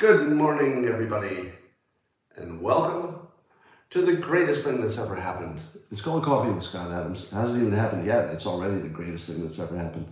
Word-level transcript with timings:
Good 0.00 0.28
morning, 0.30 0.86
everybody, 0.86 1.50
and 2.36 2.60
welcome 2.60 3.18
to 3.90 4.00
the 4.00 4.12
greatest 4.12 4.64
thing 4.64 4.80
that's 4.80 4.96
ever 4.96 5.16
happened. 5.16 5.60
It's 5.90 6.00
called 6.00 6.22
Coffee 6.22 6.52
with 6.52 6.62
Scott 6.62 6.92
Adams. 6.92 7.24
It 7.24 7.34
hasn't 7.34 7.60
even 7.60 7.76
happened 7.76 8.06
yet. 8.06 8.26
It's 8.26 8.46
already 8.46 8.78
the 8.78 8.88
greatest 8.88 9.28
thing 9.28 9.42
that's 9.42 9.58
ever 9.58 9.76
happened. 9.76 10.06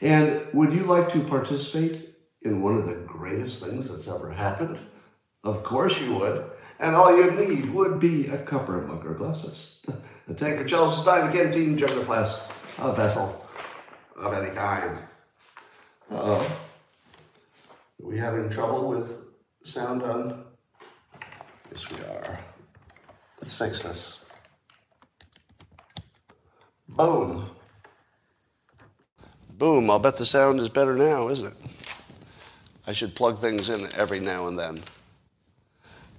And 0.00 0.46
would 0.52 0.72
you 0.72 0.84
like 0.84 1.12
to 1.14 1.20
participate 1.20 2.14
in 2.42 2.62
one 2.62 2.76
of 2.76 2.86
the 2.86 2.94
greatest 2.94 3.64
things 3.64 3.88
that's 3.88 4.06
ever 4.06 4.30
happened? 4.30 4.78
Of 5.42 5.64
course 5.64 6.00
you 6.00 6.14
would. 6.14 6.44
And 6.78 6.94
all 6.94 7.16
you 7.16 7.28
need 7.32 7.70
would 7.70 7.98
be 7.98 8.28
a 8.28 8.38
cup 8.38 8.68
or 8.68 8.84
a 8.84 8.86
mug 8.86 9.04
or 9.04 9.14
glass. 9.14 9.42
That's 9.42 9.80
a 10.28 10.34
tankard, 10.34 10.68
chalice, 10.68 11.00
stein, 11.00 11.28
a 11.28 11.32
canteen, 11.32 11.76
jug 11.76 11.90
or 11.90 12.04
glass, 12.04 12.46
a 12.78 12.92
vessel 12.92 13.44
of 14.16 14.32
any 14.32 14.54
kind. 14.54 14.96
Uh-oh. 16.08 16.56
Are 18.00 18.06
we 18.06 18.16
having 18.16 18.48
trouble 18.48 18.88
with 18.88 19.23
sound 19.64 20.02
on? 20.02 20.44
Yes, 21.70 21.90
we 21.90 21.98
are. 22.04 22.40
Let's 23.40 23.54
fix 23.54 23.82
this. 23.82 24.26
Boom. 26.88 27.50
Boom. 29.50 29.90
I'll 29.90 29.98
bet 29.98 30.16
the 30.16 30.26
sound 30.26 30.60
is 30.60 30.68
better 30.68 30.94
now, 30.94 31.28
isn't 31.28 31.46
it? 31.48 31.54
I 32.86 32.92
should 32.92 33.14
plug 33.14 33.38
things 33.38 33.70
in 33.70 33.88
every 33.92 34.20
now 34.20 34.46
and 34.46 34.58
then. 34.58 34.82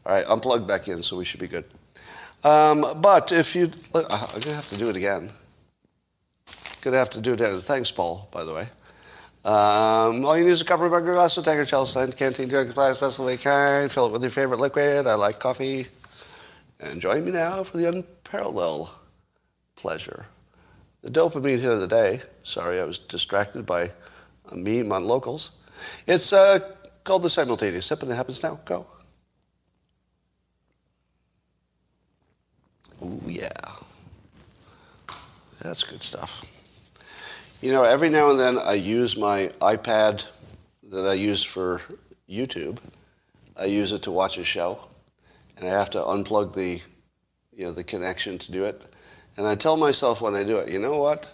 All 0.06 0.14
right, 0.14 0.26
unplug 0.26 0.68
back 0.68 0.88
in, 0.88 1.04
so 1.04 1.18
we 1.18 1.26
should 1.26 1.40
be 1.40 1.48
good. 1.48 1.66
Um, 2.44 2.86
but 3.02 3.32
if 3.32 3.56
you, 3.56 3.72
I'm 3.94 4.04
gonna 4.04 4.56
have 4.56 4.70
to 4.70 4.78
do 4.78 4.90
it 4.90 4.96
again. 4.96 5.32
Gonna 6.82 6.98
have 6.98 7.10
to 7.12 7.22
do 7.22 7.34
it 7.34 7.42
again. 7.42 7.60
Thanks, 7.62 7.92
Paul, 7.92 8.28
by 8.32 8.44
the 8.44 8.54
way. 8.54 8.68
Um, 9.46 10.26
all 10.26 10.36
you 10.36 10.44
need 10.44 10.50
is 10.50 10.62
a 10.62 10.66
cup 10.66 10.80
of 10.80 10.92
a 10.92 11.02
glass 11.02 11.38
of 11.38 11.46
Tanker 11.46 11.66
Chelsea, 11.66 12.12
canteen, 12.14 12.50
jug, 12.50 12.74
glass, 12.74 12.98
vessel, 12.98 13.30
of 13.30 13.42
kind. 13.42 13.92
Fill 13.92 14.08
it 14.08 14.12
with 14.12 14.24
your 14.24 14.32
favorite 14.32 14.60
liquid. 14.60 15.06
I 15.06 15.14
like 15.14 15.40
coffee. 15.40 15.86
And 16.80 17.00
join 17.00 17.24
me 17.24 17.32
now 17.32 17.64
for 17.64 17.78
the 17.78 17.88
unparalleled 17.88 18.90
pleasure. 19.76 20.26
The 21.04 21.12
dopamine 21.12 21.60
hit 21.60 21.72
of 21.72 21.80
the 21.80 21.88
day. 21.88 22.22
Sorry, 22.44 22.80
I 22.80 22.86
was 22.86 22.98
distracted 22.98 23.68
by 23.68 23.92
a 24.52 24.56
meme 24.56 24.92
on 24.92 25.06
locals. 25.06 25.52
It's 26.08 26.34
uh, 26.34 26.74
called 27.04 27.22
the 27.22 27.30
simultaneous 27.30 27.86
sip, 27.86 28.02
and 28.02 28.12
it 28.12 28.16
happens 28.16 28.42
now. 28.42 28.60
Go. 28.66 28.88
Oh 33.00 33.22
yeah. 33.28 33.50
That's 35.62 35.84
good 35.84 36.02
stuff. 36.02 36.44
You 37.62 37.72
know, 37.72 37.84
every 37.84 38.10
now 38.10 38.30
and 38.30 38.40
then 38.40 38.58
I 38.60 38.74
use 38.74 39.16
my 39.16 39.48
iPad 39.62 40.26
that 40.92 41.08
I 41.08 41.14
use 41.14 41.42
for 41.42 41.82
YouTube. 42.30 42.80
I 43.56 43.66
use 43.66 43.94
it 43.94 44.04
to 44.04 44.12
watch 44.12 44.38
a 44.38 44.44
show, 44.44 44.82
and 45.56 45.66
I 45.66 45.72
have 45.72 45.90
to 45.92 46.00
unplug 46.00 46.54
the, 46.54 46.82
you 47.56 47.66
know, 47.66 47.72
the 47.72 47.84
connection 47.84 48.38
to 48.40 48.52
do 48.52 48.66
it. 48.66 48.82
And 49.38 49.48
I 49.48 49.56
tell 49.56 49.78
myself 49.78 50.22
when 50.22 50.36
I 50.36 50.44
do 50.44 50.58
it, 50.58 50.70
you 50.70 50.80
know 50.80 50.98
what? 51.00 51.32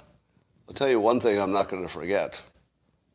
I'll 0.68 0.76
tell 0.76 0.90
you 0.90 1.00
one 1.00 1.20
thing 1.20 1.40
I'm 1.40 1.52
not 1.52 1.70
going 1.70 1.82
to 1.82 1.90
forget. 1.90 2.42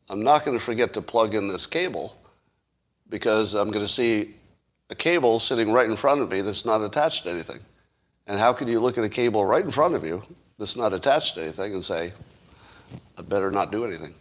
I'm 0.09 0.21
not 0.21 0.43
going 0.43 0.57
to 0.57 0.63
forget 0.63 0.93
to 0.93 1.01
plug 1.01 1.33
in 1.33 1.47
this 1.47 1.65
cable 1.65 2.15
because 3.09 3.55
I'm 3.55 3.71
going 3.71 3.85
to 3.85 3.91
see 3.91 4.35
a 4.89 4.95
cable 4.95 5.39
sitting 5.39 5.71
right 5.71 5.89
in 5.89 5.95
front 5.95 6.21
of 6.21 6.29
me 6.29 6.41
that's 6.41 6.65
not 6.65 6.81
attached 6.81 7.23
to 7.23 7.31
anything. 7.31 7.59
And 8.27 8.37
how 8.37 8.51
can 8.51 8.67
you 8.67 8.79
look 8.81 8.97
at 8.97 9.03
a 9.05 9.09
cable 9.09 9.45
right 9.45 9.63
in 9.63 9.71
front 9.71 9.95
of 9.95 10.05
you 10.05 10.21
that's 10.59 10.75
not 10.75 10.91
attached 10.91 11.35
to 11.35 11.41
anything 11.41 11.73
and 11.73 11.83
say, 11.83 12.11
I 13.17 13.21
better 13.21 13.51
not 13.51 13.71
do 13.71 13.85
anything? 13.85 14.13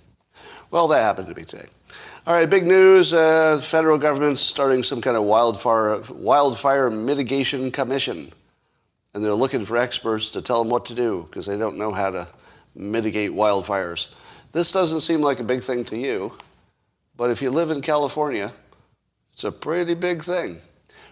Well, 0.70 0.88
that 0.88 1.02
happened 1.02 1.28
to 1.28 1.34
me 1.34 1.44
today. 1.44 1.66
All 2.26 2.34
right, 2.34 2.48
big 2.48 2.66
news. 2.66 3.12
Uh, 3.12 3.60
federal 3.62 3.98
government's 3.98 4.42
starting 4.42 4.82
some 4.82 5.00
kind 5.00 5.16
of 5.16 5.22
wildfire, 5.22 6.00
wildfire 6.10 6.90
mitigation 6.90 7.70
commission. 7.70 8.32
And 9.14 9.24
they're 9.24 9.34
looking 9.34 9.64
for 9.64 9.76
experts 9.76 10.30
to 10.30 10.42
tell 10.42 10.58
them 10.58 10.68
what 10.68 10.84
to 10.86 10.94
do 10.94 11.26
because 11.30 11.46
they 11.46 11.56
don't 11.56 11.78
know 11.78 11.92
how 11.92 12.10
to 12.10 12.28
mitigate 12.74 13.30
wildfires. 13.30 14.08
This 14.52 14.72
doesn't 14.72 15.00
seem 15.00 15.20
like 15.20 15.40
a 15.40 15.44
big 15.44 15.62
thing 15.62 15.84
to 15.84 15.96
you, 15.96 16.32
but 17.16 17.30
if 17.30 17.40
you 17.40 17.50
live 17.50 17.70
in 17.70 17.80
California, 17.80 18.52
it's 19.32 19.44
a 19.44 19.52
pretty 19.52 19.94
big 19.94 20.22
thing. 20.22 20.58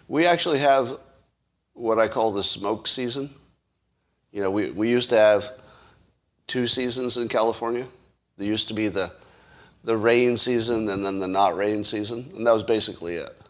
We 0.09 0.26
actually 0.26 0.59
have 0.59 0.98
what 1.75 1.98
I 1.98 2.09
call 2.09 2.31
the 2.32 2.43
smoke 2.43 2.88
season. 2.88 3.31
You 4.32 4.43
know, 4.43 4.50
we, 4.50 4.70
we 4.70 4.91
used 4.91 5.10
to 5.10 5.16
have 5.16 5.53
two 6.47 6.66
seasons 6.66 7.16
in 7.16 7.28
California. 7.28 7.87
There 8.37 8.47
used 8.47 8.69
to 8.69 8.75
be 8.75 8.88
the, 8.88 9.12
the 9.84 9.97
rain 9.97 10.37
season 10.37 10.88
and 10.88 11.05
then 11.05 11.19
the 11.19 11.28
not 11.28 11.56
rain 11.56 11.84
season, 11.84 12.31
and 12.37 12.47
that 12.47 12.53
was 12.53 12.65
basically 12.65 13.15
it. 13.15 13.41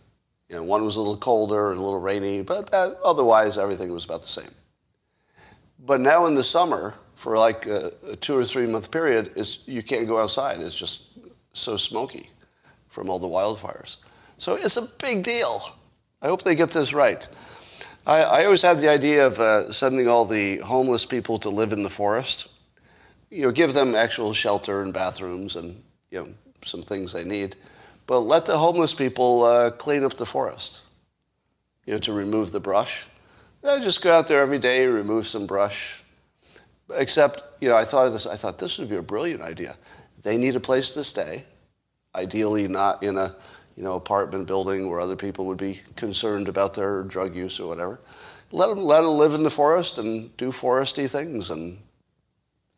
You 0.48 0.56
know, 0.56 0.62
one 0.62 0.84
was 0.84 0.96
a 0.96 1.00
little 1.00 1.16
colder 1.16 1.70
and 1.70 1.80
a 1.80 1.82
little 1.82 2.00
rainy, 2.00 2.42
but 2.42 2.70
that, 2.70 2.96
otherwise 3.02 3.58
everything 3.58 3.90
was 3.92 4.04
about 4.04 4.22
the 4.22 4.28
same. 4.28 4.50
But 5.80 6.00
now 6.00 6.26
in 6.26 6.34
the 6.34 6.44
summer, 6.44 6.94
for 7.14 7.38
like 7.38 7.66
a, 7.66 7.92
a 8.10 8.16
two 8.16 8.36
or 8.36 8.44
three 8.44 8.66
month 8.66 8.90
period, 8.90 9.32
it's, 9.36 9.60
you 9.66 9.82
can't 9.82 10.06
go 10.06 10.18
outside. 10.18 10.60
It's 10.60 10.74
just 10.74 11.02
so 11.52 11.76
smoky 11.76 12.28
from 12.88 13.08
all 13.08 13.18
the 13.18 13.26
wildfires. 13.26 13.96
So 14.38 14.54
it's 14.54 14.76
a 14.76 14.82
big 14.82 15.22
deal. 15.22 15.62
I 16.20 16.26
hope 16.28 16.42
they 16.42 16.54
get 16.54 16.70
this 16.70 16.92
right. 16.92 17.26
I, 18.06 18.22
I 18.22 18.44
always 18.44 18.62
had 18.62 18.78
the 18.80 18.90
idea 18.90 19.26
of 19.26 19.40
uh, 19.40 19.72
sending 19.72 20.08
all 20.08 20.24
the 20.24 20.58
homeless 20.58 21.06
people 21.06 21.38
to 21.38 21.48
live 21.48 21.72
in 21.72 21.82
the 21.82 21.90
forest. 21.90 22.48
You 23.34 23.42
know, 23.42 23.50
give 23.50 23.72
them 23.72 23.96
actual 23.96 24.32
shelter 24.32 24.82
and 24.82 24.94
bathrooms 24.94 25.56
and 25.56 25.82
you 26.12 26.20
know 26.20 26.28
some 26.64 26.82
things 26.82 27.12
they 27.12 27.24
need, 27.24 27.56
but 28.06 28.20
let 28.20 28.46
the 28.46 28.56
homeless 28.56 28.94
people 28.94 29.42
uh, 29.42 29.72
clean 29.72 30.04
up 30.04 30.14
the 30.14 30.24
forest. 30.24 30.82
You 31.84 31.94
know, 31.94 31.98
to 31.98 32.12
remove 32.12 32.52
the 32.52 32.60
brush. 32.60 33.06
They 33.62 33.80
just 33.80 34.02
go 34.02 34.14
out 34.14 34.28
there 34.28 34.40
every 34.40 34.60
day, 34.60 34.86
remove 34.86 35.26
some 35.26 35.48
brush. 35.48 36.00
Except, 36.94 37.42
you 37.60 37.68
know, 37.68 37.76
I 37.76 37.84
thought 37.84 38.06
of 38.06 38.12
this. 38.12 38.24
I 38.24 38.36
thought 38.36 38.58
this 38.58 38.78
would 38.78 38.88
be 38.88 38.96
a 38.96 39.02
brilliant 39.02 39.42
idea. 39.42 39.76
They 40.22 40.36
need 40.36 40.54
a 40.54 40.60
place 40.60 40.92
to 40.92 41.02
stay, 41.02 41.42
ideally 42.14 42.68
not 42.68 43.02
in 43.02 43.16
a 43.16 43.34
you 43.76 43.82
know, 43.82 43.94
apartment 43.94 44.46
building 44.46 44.88
where 44.88 45.00
other 45.00 45.16
people 45.16 45.46
would 45.46 45.58
be 45.58 45.80
concerned 45.96 46.46
about 46.48 46.74
their 46.74 47.02
drug 47.02 47.34
use 47.34 47.58
or 47.58 47.66
whatever. 47.66 48.00
Let 48.52 48.68
them, 48.68 48.78
let 48.78 49.00
them 49.00 49.10
live 49.14 49.34
in 49.34 49.42
the 49.42 49.50
forest 49.50 49.98
and 49.98 50.34
do 50.36 50.52
foresty 50.52 51.10
things 51.10 51.50
and, 51.50 51.78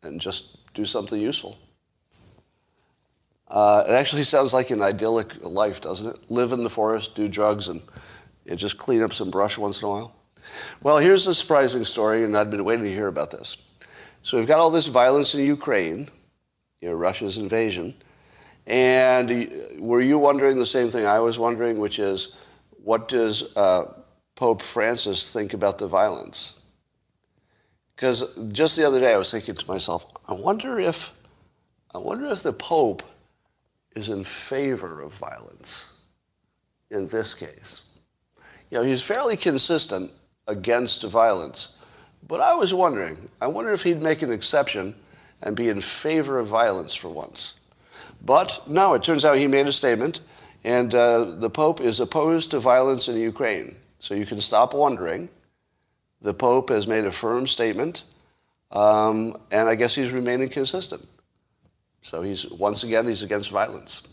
and 0.03 0.21
just 0.21 0.73
do 0.73 0.85
something 0.85 1.19
useful. 1.19 1.57
Uh, 3.47 3.83
it 3.87 3.93
actually 3.93 4.23
sounds 4.23 4.53
like 4.53 4.71
an 4.71 4.81
idyllic 4.81 5.33
life, 5.41 5.79
doesn't 5.81 6.07
it? 6.07 6.31
Live 6.31 6.51
in 6.51 6.63
the 6.63 6.69
forest, 6.69 7.15
do 7.15 7.27
drugs, 7.27 7.69
and, 7.69 7.81
just 8.55 8.77
clean 8.77 9.01
up 9.01 9.13
some 9.13 9.29
brush 9.29 9.57
once 9.57 9.81
in 9.81 9.87
a 9.87 9.91
while. 9.91 10.15
Well, 10.81 10.97
here's 10.97 11.27
a 11.27 11.33
surprising 11.33 11.83
story, 11.83 12.23
and 12.23 12.37
I'd 12.37 12.49
been 12.49 12.63
waiting 12.63 12.85
to 12.85 12.91
hear 12.91 13.07
about 13.07 13.29
this. 13.29 13.57
So 14.23 14.37
we've 14.37 14.47
got 14.47 14.59
all 14.59 14.71
this 14.71 14.87
violence 14.87 15.33
in 15.33 15.45
Ukraine, 15.45 16.07
you 16.81 16.89
know, 16.89 16.95
Russia's 16.95 17.37
invasion. 17.37 17.93
And 18.65 19.51
were 19.79 20.01
you 20.01 20.17
wondering 20.17 20.57
the 20.57 20.65
same 20.65 20.89
thing 20.89 21.05
I 21.05 21.19
was 21.19 21.37
wondering, 21.37 21.77
which 21.77 21.99
is, 21.99 22.35
what 22.83 23.07
does 23.07 23.55
uh, 23.57 23.93
Pope 24.35 24.61
Francis 24.61 25.31
think 25.31 25.53
about 25.53 25.77
the 25.77 25.87
violence? 25.87 26.61
Because 27.97 28.31
just 28.51 28.77
the 28.77 28.85
other 28.85 28.99
day 28.99 29.15
I 29.15 29.17
was 29.17 29.31
thinking 29.31 29.55
to 29.55 29.67
myself, 29.67 30.05
I 30.27 30.33
wonder 30.33 30.79
if, 30.79 31.11
I 31.95 31.97
wonder 31.97 32.27
if 32.27 32.43
the 32.43 32.53
Pope 32.53 33.01
is 33.95 34.09
in 34.09 34.23
favor 34.23 35.01
of 35.01 35.13
violence 35.13 35.83
in 36.91 37.07
this 37.07 37.33
case. 37.33 37.81
You 38.69 38.77
know, 38.77 38.83
he's 38.83 39.01
fairly 39.01 39.35
consistent 39.35 40.11
against 40.47 41.03
violence, 41.05 41.75
but 42.27 42.39
I 42.39 42.53
was 42.53 42.71
wondering, 42.71 43.17
I 43.41 43.47
wonder 43.47 43.73
if 43.73 43.81
he'd 43.81 44.03
make 44.03 44.21
an 44.21 44.31
exception 44.31 44.93
and 45.41 45.55
be 45.55 45.69
in 45.69 45.81
favor 45.81 46.37
of 46.37 46.45
violence 46.45 46.93
for 46.93 47.09
once. 47.09 47.55
But 48.23 48.61
no, 48.67 48.93
it 48.93 49.01
turns 49.01 49.25
out 49.25 49.37
he 49.37 49.47
made 49.47 49.67
a 49.67 49.73
statement, 49.73 50.19
and 50.63 50.93
uh, 50.93 51.35
the 51.39 51.49
Pope 51.49 51.81
is 51.81 51.99
opposed 51.99 52.51
to 52.51 52.59
violence 52.59 53.07
in 53.07 53.17
Ukraine. 53.17 53.75
So 53.97 54.13
you 54.13 54.27
can 54.27 54.39
stop 54.39 54.75
wondering. 54.75 55.29
The 56.21 56.33
Pope 56.33 56.69
has 56.69 56.87
made 56.87 57.05
a 57.05 57.11
firm 57.11 57.47
statement, 57.47 58.03
um, 58.71 59.37
and 59.51 59.69
I 59.69 59.75
guess 59.75 59.93
he's 59.95 60.11
remaining 60.11 60.49
consistent. 60.49 61.07
So 62.01 62.21
he's 62.21 62.45
once 62.47 62.83
again 62.83 63.07
he's 63.07 63.23
against 63.23 63.51
violence. 63.51 64.03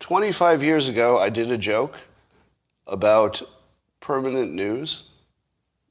25 0.00 0.62
years 0.64 0.88
ago, 0.88 1.18
I 1.18 1.28
did 1.28 1.50
a 1.50 1.58
joke 1.58 1.96
about 2.86 3.42
permanent 4.00 4.52
news, 4.52 5.04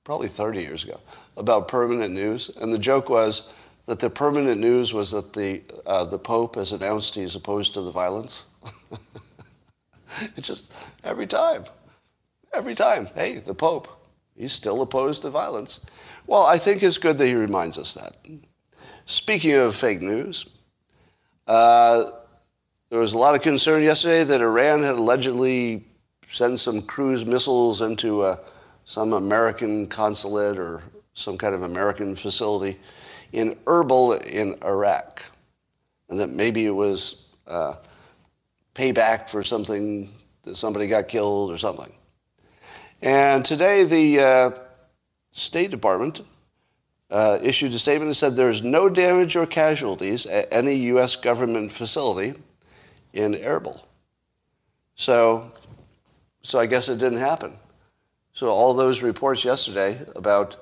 probably 0.04 0.28
30 0.28 0.62
years 0.62 0.84
ago, 0.84 1.00
about 1.38 1.68
permanent 1.68 2.14
news, 2.14 2.50
and 2.60 2.74
the 2.74 2.80
joke 2.80 3.10
was 3.10 3.50
that 3.86 4.00
the 4.00 4.10
permanent 4.10 4.60
news 4.60 4.94
was 4.94 5.12
that 5.12 5.34
the, 5.34 5.64
uh, 5.86 6.06
the 6.06 6.20
Pope 6.20 6.56
has 6.56 6.74
announced 6.74 7.16
he's 7.16 7.36
opposed 7.36 7.74
to 7.74 7.82
the 7.82 7.92
violence. 7.92 8.46
it's 10.36 10.48
just 10.48 10.72
every 11.04 11.26
time, 11.26 11.64
every 12.54 12.76
time, 12.76 13.08
hey, 13.16 13.40
the 13.40 13.54
Pope, 13.54 13.88
he's 14.40 14.54
still 14.54 14.82
opposed 14.82 15.22
to 15.22 15.30
violence. 15.30 15.82
Well, 16.26 16.46
I 16.46 16.58
think 16.58 16.82
it's 16.82 16.98
good 16.98 17.18
that 17.20 17.28
he 17.28 17.36
reminds 17.36 17.78
us 17.78 17.94
that. 17.94 18.16
Speaking 19.06 19.54
of 19.54 19.76
fake 19.76 20.02
news, 20.02 20.46
uh, 21.46 22.12
there 22.90 23.00
was 23.00 23.14
a 23.14 23.18
lot 23.18 23.36
of 23.36 23.42
concern 23.42 23.84
yesterday 23.84 24.24
that 24.24 24.42
Iran 24.42 24.82
had 24.82 24.96
allegedly 24.96 25.86
sent 26.32 26.60
some 26.60 26.82
cruise 26.82 27.26
missiles 27.26 27.82
into 27.82 28.22
uh, 28.22 28.38
some 28.86 29.14
American 29.14 29.86
consulate 29.88 30.58
or 30.58 30.82
some 31.14 31.38
kind 31.38 31.54
of 31.54 31.64
American 31.64 32.16
facility 32.16 32.80
in 33.34 33.56
Erbil 33.66 34.24
in 34.26 34.56
Iraq. 34.64 35.24
And 36.10 36.20
that 36.20 36.30
maybe 36.30 36.66
it 36.66 36.72
was 36.72 37.26
uh, 37.46 37.76
payback 38.74 39.30
for 39.30 39.44
something 39.44 40.12
that 40.44 40.56
somebody 40.56 40.88
got 40.88 41.08
killed 41.08 41.52
or 41.52 41.58
something. 41.58 41.92
And 43.02 43.46
today 43.46 43.84
the 43.84 44.20
uh, 44.20 44.52
State 45.32 45.72
Department 45.72 46.22
uh, 47.10 47.40
issued 47.42 47.74
a 47.74 47.80
statement 47.80 48.10
that 48.10 48.16
said 48.16 48.36
there's 48.36 48.62
no 48.62 48.90
damage 48.90 49.36
or 49.36 49.46
casualties 49.46 50.26
at 50.26 50.48
any 50.52 50.76
U.S. 50.76 51.16
government 51.16 51.72
facility 51.72 52.34
in 53.14 53.34
Erbil. 53.36 53.82
So, 54.96 55.52
so 56.44 56.60
I 56.60 56.66
guess 56.66 56.90
it 56.90 56.98
didn't 56.98 57.20
happen. 57.20 57.58
So 58.34 58.50
all 58.50 58.74
those 58.74 59.02
reports 59.02 59.44
yesterday 59.44 60.00
about 60.16 60.58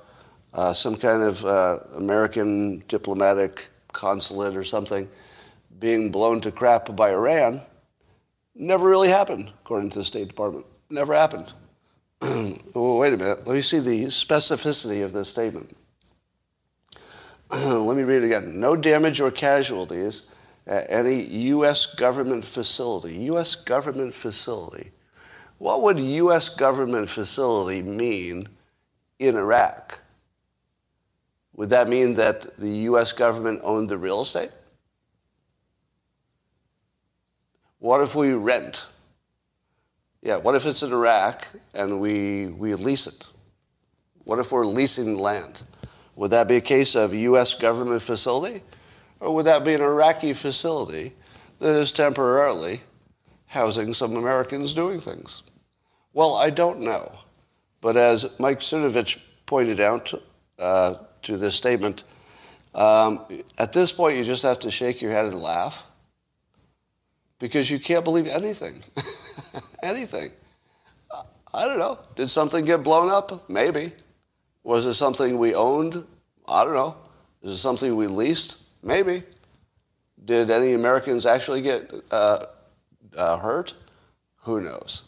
uh, 0.54 0.72
some 0.72 0.96
kind 0.96 1.22
of 1.22 1.44
uh, 1.44 1.80
American 1.96 2.82
diplomatic 2.88 3.68
consulate 3.92 4.56
or 4.56 4.64
something 4.64 5.08
being 5.78 6.10
blown 6.10 6.40
to 6.40 6.50
crap 6.50 6.94
by 6.96 7.10
Iran 7.10 7.60
never 8.54 8.88
really 8.88 9.08
happened, 9.08 9.52
according 9.60 9.90
to 9.90 9.98
the 9.98 10.04
State 10.04 10.28
Department. 10.28 10.66
Never 10.90 11.14
happened. 11.14 11.52
well, 12.74 12.98
wait 12.98 13.12
a 13.12 13.16
minute. 13.16 13.46
Let 13.46 13.54
me 13.54 13.62
see 13.62 13.78
the 13.78 14.04
specificity 14.04 15.04
of 15.04 15.12
this 15.12 15.28
statement. 15.28 15.74
Let 17.50 17.96
me 17.96 18.02
read 18.02 18.22
it 18.22 18.26
again. 18.26 18.60
No 18.60 18.76
damage 18.76 19.20
or 19.20 19.30
casualties 19.30 20.22
at 20.66 20.86
any 20.90 21.22
U.S. 21.24 21.86
government 21.86 22.44
facility. 22.44 23.16
U.S. 23.26 23.54
government 23.54 24.14
facility. 24.14 24.90
What 25.58 25.82
would 25.82 25.98
U.S. 25.98 26.48
government 26.48 27.08
facility 27.08 27.82
mean 27.82 28.48
in 29.18 29.36
Iraq? 29.36 29.98
Would 31.54 31.70
that 31.70 31.88
mean 31.88 32.14
that 32.14 32.58
the 32.58 32.70
U.S. 32.70 33.12
government 33.12 33.60
owned 33.62 33.88
the 33.88 33.98
real 33.98 34.20
estate? 34.20 34.50
What 37.78 38.00
if 38.00 38.14
we 38.14 38.34
rent? 38.34 38.86
Yeah, 40.22 40.36
what 40.36 40.54
if 40.54 40.66
it's 40.66 40.82
in 40.82 40.92
Iraq 40.92 41.46
and 41.74 42.00
we, 42.00 42.48
we 42.48 42.74
lease 42.74 43.06
it? 43.06 43.26
What 44.24 44.38
if 44.38 44.50
we're 44.52 44.66
leasing 44.66 45.16
land? 45.16 45.62
Would 46.16 46.30
that 46.30 46.48
be 46.48 46.56
a 46.56 46.60
case 46.60 46.94
of 46.96 47.14
U.S. 47.14 47.54
government 47.54 48.02
facility? 48.02 48.62
Or 49.20 49.34
would 49.34 49.46
that 49.46 49.64
be 49.64 49.74
an 49.74 49.80
Iraqi 49.80 50.32
facility 50.32 51.14
that 51.58 51.76
is 51.76 51.92
temporarily 51.92 52.80
housing 53.46 53.94
some 53.94 54.16
Americans 54.16 54.74
doing 54.74 55.00
things? 55.00 55.44
Well, 56.12 56.34
I 56.34 56.50
don't 56.50 56.80
know. 56.80 57.12
But 57.80 57.96
as 57.96 58.26
Mike 58.38 58.60
Cernovich 58.60 59.18
pointed 59.46 59.80
out 59.80 60.12
uh, 60.58 60.94
to 61.22 61.36
this 61.36 61.54
statement, 61.54 62.02
um, 62.74 63.24
at 63.56 63.72
this 63.72 63.92
point 63.92 64.16
you 64.16 64.24
just 64.24 64.42
have 64.42 64.58
to 64.60 64.70
shake 64.70 65.00
your 65.00 65.12
head 65.12 65.26
and 65.26 65.40
laugh 65.40 65.84
because 67.38 67.70
you 67.70 67.78
can't 67.78 68.04
believe 68.04 68.26
anything. 68.26 68.82
anything. 69.82 70.30
I 71.54 71.66
don't 71.66 71.78
know. 71.78 71.98
Did 72.14 72.28
something 72.28 72.64
get 72.64 72.82
blown 72.82 73.10
up? 73.10 73.48
Maybe. 73.48 73.92
Was 74.64 74.86
it 74.86 74.94
something 74.94 75.38
we 75.38 75.54
owned? 75.54 76.04
I 76.46 76.64
don't 76.64 76.74
know. 76.74 76.96
Is 77.42 77.52
it 77.52 77.58
something 77.58 77.96
we 77.96 78.06
leased? 78.06 78.58
Maybe. 78.82 79.22
Did 80.24 80.50
any 80.50 80.74
Americans 80.74 81.24
actually 81.24 81.62
get 81.62 81.92
uh, 82.10 82.46
uh, 83.16 83.38
hurt? 83.38 83.74
Who 84.42 84.60
knows? 84.60 85.04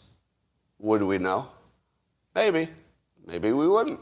Would 0.79 1.03
we 1.03 1.19
know? 1.19 1.47
Maybe. 2.33 2.69
Maybe 3.25 3.51
we 3.51 3.67
wouldn't. 3.67 3.99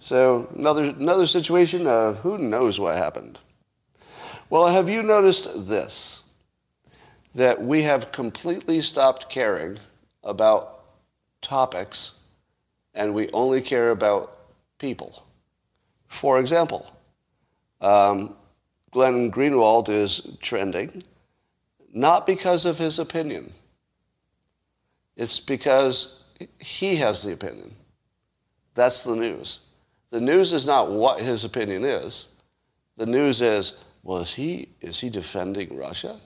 So 0.00 0.48
another 0.56 0.84
another 0.84 1.26
situation 1.26 1.86
of 1.86 2.18
who 2.18 2.38
knows 2.38 2.78
what 2.78 2.96
happened. 2.96 3.38
Well, 4.50 4.68
have 4.68 4.88
you 4.88 5.02
noticed 5.02 5.68
this? 5.68 6.22
That 7.34 7.62
we 7.62 7.82
have 7.82 8.12
completely 8.12 8.80
stopped 8.80 9.28
caring 9.28 9.78
about 10.24 10.84
topics 11.42 12.14
and 12.94 13.14
we 13.14 13.30
only 13.30 13.60
care 13.60 13.90
about 13.90 14.36
people. 14.78 15.26
For 16.08 16.40
example, 16.40 16.90
um, 17.80 18.34
Glenn 18.90 19.30
Greenwald 19.30 19.88
is 19.88 20.36
trending 20.40 21.04
not 21.92 22.26
because 22.26 22.64
of 22.64 22.78
his 22.78 22.98
opinion. 22.98 23.52
It's 25.16 25.40
because 25.40 26.22
he 26.58 26.96
has 26.96 27.22
the 27.22 27.32
opinion. 27.32 27.74
That's 28.74 29.02
the 29.02 29.16
news. 29.16 29.60
The 30.10 30.20
news 30.20 30.52
is 30.52 30.66
not 30.66 30.90
what 30.90 31.20
his 31.20 31.44
opinion 31.44 31.84
is. 31.84 32.28
The 32.96 33.06
news 33.06 33.42
is, 33.42 33.76
well, 34.02 34.18
is 34.18 34.34
he, 34.34 34.68
is 34.80 35.00
he 35.00 35.10
defending 35.10 35.76
Russia? 35.76 36.18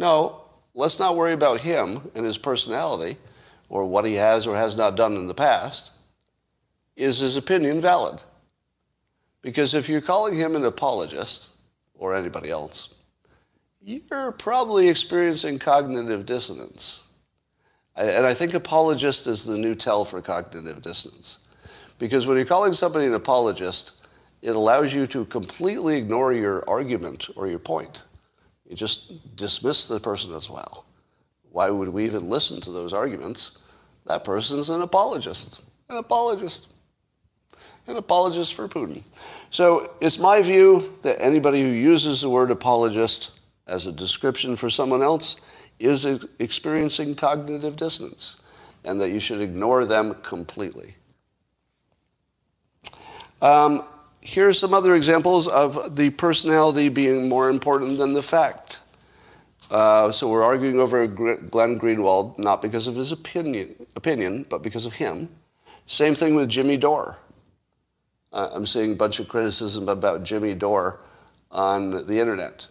No, 0.00 0.44
let's 0.74 0.98
not 0.98 1.14
worry 1.14 1.34
about 1.34 1.60
him 1.60 2.10
and 2.14 2.24
his 2.24 2.38
personality 2.38 3.18
or 3.68 3.84
what 3.84 4.06
he 4.06 4.14
has 4.14 4.46
or 4.46 4.56
has 4.56 4.74
not 4.74 4.96
done 4.96 5.12
in 5.12 5.26
the 5.26 5.34
past. 5.34 5.92
Is 6.96 7.18
his 7.18 7.36
opinion 7.36 7.82
valid? 7.82 8.22
Because 9.42 9.74
if 9.74 9.90
you're 9.90 10.00
calling 10.00 10.34
him 10.34 10.56
an 10.56 10.64
apologist 10.64 11.50
or 11.94 12.14
anybody 12.14 12.48
else, 12.48 12.94
you're 13.82 14.32
probably 14.32 14.88
experiencing 14.88 15.58
cognitive 15.58 16.24
dissonance. 16.24 17.04
And 17.94 18.24
I 18.24 18.32
think 18.32 18.54
apologist 18.54 19.26
is 19.26 19.44
the 19.44 19.58
new 19.58 19.74
tell 19.74 20.06
for 20.06 20.22
cognitive 20.22 20.80
dissonance. 20.80 21.40
Because 21.98 22.26
when 22.26 22.38
you're 22.38 22.46
calling 22.46 22.72
somebody 22.72 23.04
an 23.04 23.12
apologist, 23.12 24.00
it 24.40 24.56
allows 24.56 24.94
you 24.94 25.06
to 25.08 25.26
completely 25.26 25.98
ignore 25.98 26.32
your 26.32 26.66
argument 26.66 27.28
or 27.36 27.48
your 27.48 27.58
point. 27.58 28.04
You 28.70 28.76
just 28.76 29.34
dismiss 29.34 29.88
the 29.88 29.98
person 29.98 30.32
as 30.32 30.48
well. 30.48 30.84
Why 31.50 31.70
would 31.70 31.88
we 31.88 32.04
even 32.04 32.30
listen 32.30 32.60
to 32.60 32.70
those 32.70 32.92
arguments? 32.92 33.58
That 34.06 34.22
person's 34.22 34.70
an 34.70 34.80
apologist. 34.80 35.64
An 35.88 35.96
apologist. 35.96 36.72
An 37.88 37.96
apologist 37.96 38.54
for 38.54 38.68
Putin. 38.68 39.02
So 39.50 39.90
it's 40.00 40.20
my 40.20 40.40
view 40.40 40.96
that 41.02 41.20
anybody 41.20 41.62
who 41.62 41.68
uses 41.68 42.20
the 42.20 42.30
word 42.30 42.52
apologist 42.52 43.32
as 43.66 43.86
a 43.86 43.92
description 43.92 44.54
for 44.54 44.70
someone 44.70 45.02
else 45.02 45.34
is 45.80 46.06
experiencing 46.38 47.16
cognitive 47.16 47.74
dissonance 47.74 48.36
and 48.84 49.00
that 49.00 49.10
you 49.10 49.18
should 49.18 49.40
ignore 49.40 49.84
them 49.84 50.14
completely. 50.22 50.94
Um, 53.42 53.82
here's 54.20 54.58
some 54.58 54.74
other 54.74 54.94
examples 54.94 55.48
of 55.48 55.96
the 55.96 56.10
personality 56.10 56.88
being 56.88 57.28
more 57.28 57.48
important 57.48 57.98
than 57.98 58.12
the 58.12 58.22
fact. 58.22 58.78
Uh, 59.70 60.10
so 60.10 60.28
we're 60.28 60.42
arguing 60.42 60.80
over 60.80 61.06
Glenn 61.06 61.78
Greenwald, 61.78 62.38
not 62.38 62.60
because 62.60 62.88
of 62.88 62.96
his 62.96 63.12
opinion, 63.12 63.86
opinion, 63.96 64.44
but 64.48 64.62
because 64.62 64.84
of 64.84 64.92
him. 64.92 65.28
Same 65.86 66.14
thing 66.14 66.34
with 66.34 66.48
Jimmy 66.48 66.76
Dore. 66.76 67.18
Uh, 68.32 68.48
I'm 68.52 68.66
seeing 68.66 68.92
a 68.92 68.96
bunch 68.96 69.20
of 69.20 69.28
criticism 69.28 69.88
about 69.88 70.22
Jimmy 70.24 70.54
Dore 70.54 71.00
on 71.50 72.06
the 72.06 72.18
internet. 72.18 72.66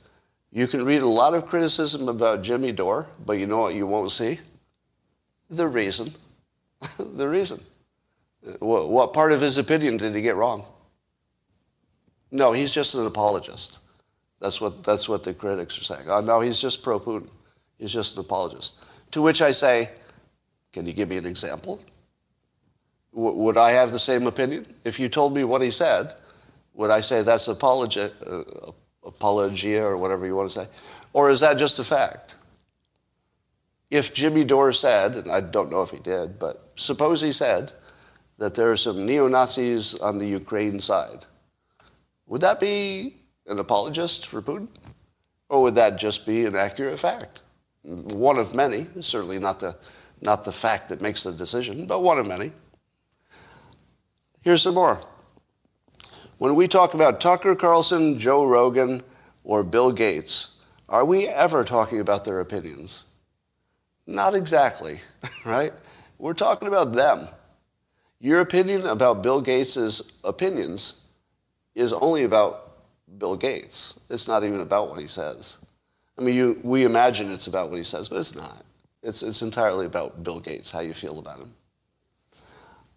You 0.51 0.67
can 0.67 0.83
read 0.83 1.01
a 1.01 1.07
lot 1.07 1.33
of 1.33 1.45
criticism 1.45 2.09
about 2.09 2.41
Jimmy 2.41 2.71
Dore, 2.71 3.07
but 3.25 3.33
you 3.33 3.45
know 3.45 3.59
what 3.59 3.75
you 3.75 3.85
won't 3.85 4.11
see? 4.11 4.39
The 5.49 5.67
reason. 5.67 6.13
the 6.99 7.27
reason. 7.27 7.61
What, 8.59 8.89
what 8.89 9.13
part 9.13 9.31
of 9.31 9.41
his 9.41 9.57
opinion 9.57 9.97
did 9.97 10.15
he 10.15 10.21
get 10.21 10.35
wrong? 10.35 10.63
No, 12.31 12.51
he's 12.51 12.73
just 12.73 12.95
an 12.95 13.05
apologist. 13.05 13.79
That's 14.39 14.61
what, 14.61 14.83
that's 14.83 15.09
what 15.09 15.23
the 15.23 15.33
critics 15.33 15.77
are 15.79 15.83
saying. 15.83 16.09
Oh, 16.09 16.21
no, 16.21 16.39
he's 16.39 16.59
just 16.59 16.83
pro 16.83 16.99
Putin. 16.99 17.29
He's 17.77 17.91
just 17.91 18.15
an 18.15 18.21
apologist. 18.21 18.75
To 19.11 19.21
which 19.21 19.41
I 19.41 19.51
say, 19.51 19.89
can 20.71 20.85
you 20.85 20.93
give 20.93 21.09
me 21.09 21.17
an 21.17 21.25
example? 21.25 21.81
W- 23.13 23.35
would 23.35 23.57
I 23.57 23.71
have 23.71 23.91
the 23.91 23.99
same 23.99 24.27
opinion? 24.27 24.65
If 24.85 24.99
you 24.99 25.09
told 25.09 25.35
me 25.35 25.43
what 25.43 25.61
he 25.61 25.71
said, 25.71 26.13
would 26.73 26.91
I 26.91 27.01
say 27.01 27.23
that's 27.23 27.47
apologia, 27.47 28.11
uh, 28.25 28.71
apologia 29.05 29.83
or 29.83 29.97
whatever 29.97 30.25
you 30.25 30.35
want 30.35 30.51
to 30.51 30.61
say? 30.61 30.67
Or 31.13 31.29
is 31.29 31.39
that 31.39 31.57
just 31.57 31.79
a 31.79 31.83
fact? 31.83 32.35
If 33.89 34.13
Jimmy 34.13 34.43
Dore 34.43 34.71
said, 34.71 35.15
and 35.15 35.31
I 35.31 35.41
don't 35.41 35.71
know 35.71 35.81
if 35.81 35.89
he 35.89 35.97
did, 35.97 36.37
but 36.37 36.71
suppose 36.75 37.21
he 37.21 37.31
said 37.31 37.71
that 38.37 38.53
there 38.53 38.69
are 38.71 38.77
some 38.77 39.05
neo 39.05 39.27
Nazis 39.27 39.95
on 39.95 40.19
the 40.19 40.27
Ukraine 40.27 40.79
side 40.79 41.25
would 42.29 42.41
that 42.41 42.59
be 42.59 43.17
an 43.47 43.59
apologist 43.59 44.27
for 44.27 44.41
Putin? 44.41 44.67
Or 45.49 45.63
would 45.63 45.75
that 45.75 45.97
just 45.97 46.25
be 46.27 46.45
an 46.45 46.55
accurate 46.55 46.99
fact? 46.99 47.41
One 47.81 48.37
of 48.37 48.53
many, 48.53 48.85
certainly 49.01 49.39
not 49.39 49.59
the, 49.59 49.75
not 50.21 50.45
the 50.45 50.51
fact 50.51 50.89
that 50.89 51.01
makes 51.01 51.23
the 51.23 51.31
decision, 51.31 51.87
but 51.87 52.01
one 52.03 52.19
of 52.19 52.27
many. 52.27 52.51
Here's 54.41 54.61
some 54.61 54.75
more. 54.75 55.01
When 56.37 56.55
we 56.55 56.67
talk 56.67 56.93
about 56.93 57.19
Tucker 57.19 57.55
Carlson, 57.55 58.19
Joe 58.19 58.45
Rogan, 58.45 59.01
or 59.43 59.63
Bill 59.63 59.91
Gates, 59.91 60.49
Are 60.87 61.05
we 61.05 61.27
ever 61.27 61.63
talking 61.63 61.99
about 61.99 62.23
their 62.23 62.39
opinions? 62.39 63.05
Not 64.07 64.33
exactly, 64.35 64.99
right? 65.45 65.73
We're 66.17 66.33
talking 66.33 66.67
about 66.67 66.93
them. 66.93 67.27
Your 68.19 68.41
opinion 68.41 68.85
about 68.85 69.21
Bill 69.23 69.39
Gates' 69.39 70.13
opinions 70.23 70.98
is 71.75 71.93
only 71.93 72.23
about 72.23 72.71
Bill 73.17 73.35
Gates. 73.35 73.99
It's 74.09 74.27
not 74.27 74.43
even 74.43 74.59
about 74.59 74.89
what 74.89 74.99
he 74.99 75.07
says. 75.07 75.57
I 76.17 76.21
mean, 76.21 76.35
you, 76.35 76.59
we 76.63 76.83
imagine 76.83 77.31
it's 77.31 77.47
about 77.47 77.69
what 77.69 77.77
he 77.77 77.83
says, 77.83 78.09
but 78.09 78.17
it's 78.17 78.35
not. 78.35 78.65
It's, 79.01 79.23
it's 79.23 79.41
entirely 79.41 79.85
about 79.85 80.23
Bill 80.23 80.39
Gates, 80.39 80.69
how 80.69 80.81
you 80.81 80.93
feel 80.93 81.19
about 81.19 81.39
him. 81.39 81.53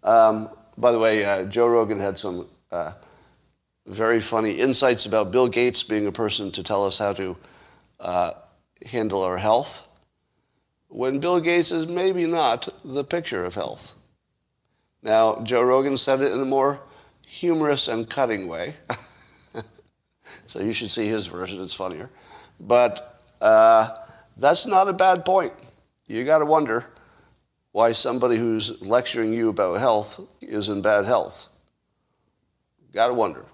Um, 0.03 0.49
by 0.77 0.91
the 0.91 0.99
way, 0.99 1.23
uh, 1.23 1.43
Joe 1.45 1.67
Rogan 1.67 1.99
had 1.99 2.19
some 2.19 2.47
uh, 2.71 2.93
very 3.87 4.19
funny 4.19 4.51
insights 4.51 5.05
about 5.05 5.31
Bill 5.31 5.47
Gates 5.47 5.83
being 5.83 6.07
a 6.07 6.11
person 6.11 6.51
to 6.51 6.63
tell 6.63 6.85
us 6.85 6.97
how 6.97 7.13
to 7.13 7.37
uh, 7.99 8.33
handle 8.85 9.23
our 9.23 9.37
health, 9.37 9.87
when 10.89 11.19
Bill 11.19 11.39
Gates 11.39 11.71
is 11.71 11.87
maybe 11.87 12.27
not 12.27 12.67
the 12.83 13.03
picture 13.03 13.45
of 13.45 13.55
health. 13.55 13.95
Now, 15.01 15.41
Joe 15.41 15.63
Rogan 15.63 15.97
said 15.97 16.21
it 16.21 16.31
in 16.31 16.41
a 16.41 16.45
more 16.45 16.79
humorous 17.33 17.87
and 17.87 18.07
cutting 18.07 18.47
way. 18.47 18.75
so 20.47 20.59
you 20.59 20.71
should 20.71 20.89
see 20.89 21.07
his 21.07 21.25
version, 21.25 21.59
it's 21.59 21.73
funnier. 21.73 22.09
But 22.59 23.19
uh, 23.41 23.95
that's 24.37 24.67
not 24.67 24.87
a 24.87 24.93
bad 24.93 25.25
point. 25.25 25.51
You 26.07 26.23
got 26.25 26.39
to 26.39 26.45
wonder 26.45 26.85
why 27.71 27.91
somebody 27.91 28.37
who's 28.37 28.79
lecturing 28.81 29.33
you 29.33 29.49
about 29.49 29.79
health 29.79 30.21
is 30.41 30.69
in 30.69 30.83
bad 30.83 31.05
health. 31.05 31.47
Got 32.93 33.07
to 33.07 33.15
wonder. 33.15 33.45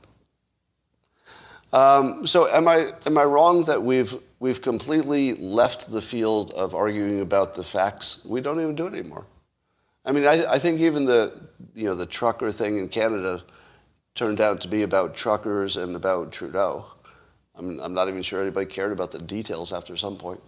Um, 1.71 2.27
so 2.27 2.47
am 2.49 2.67
I 2.67 2.91
am 3.05 3.17
I 3.17 3.23
wrong 3.23 3.63
that 3.63 3.81
we've 3.81 4.17
we've 4.39 4.61
completely 4.61 5.35
left 5.35 5.89
the 5.89 6.01
field 6.01 6.51
of 6.51 6.75
arguing 6.75 7.21
about 7.21 7.53
the 7.53 7.63
facts? 7.63 8.25
We 8.25 8.41
don't 8.41 8.59
even 8.59 8.75
do 8.75 8.87
it 8.87 8.93
anymore. 8.93 9.25
I 10.03 10.11
mean, 10.11 10.25
I, 10.25 10.53
I 10.53 10.59
think 10.59 10.81
even 10.81 11.05
the 11.05 11.39
you 11.73 11.85
know 11.85 11.93
the 11.93 12.07
trucker 12.07 12.51
thing 12.51 12.77
in 12.77 12.89
Canada 12.89 13.43
turned 14.19 14.41
out 14.41 14.59
to 14.59 14.67
be 14.67 14.83
about 14.83 15.15
truckers 15.15 15.77
and 15.77 15.95
about 15.95 16.29
Trudeau. 16.29 16.85
I'm, 17.55 17.79
I'm 17.79 17.93
not 17.93 18.09
even 18.09 18.21
sure 18.21 18.41
anybody 18.41 18.65
cared 18.65 18.91
about 18.91 19.11
the 19.11 19.19
details 19.19 19.71
after 19.71 19.95
some 19.95 20.17
point. 20.17 20.41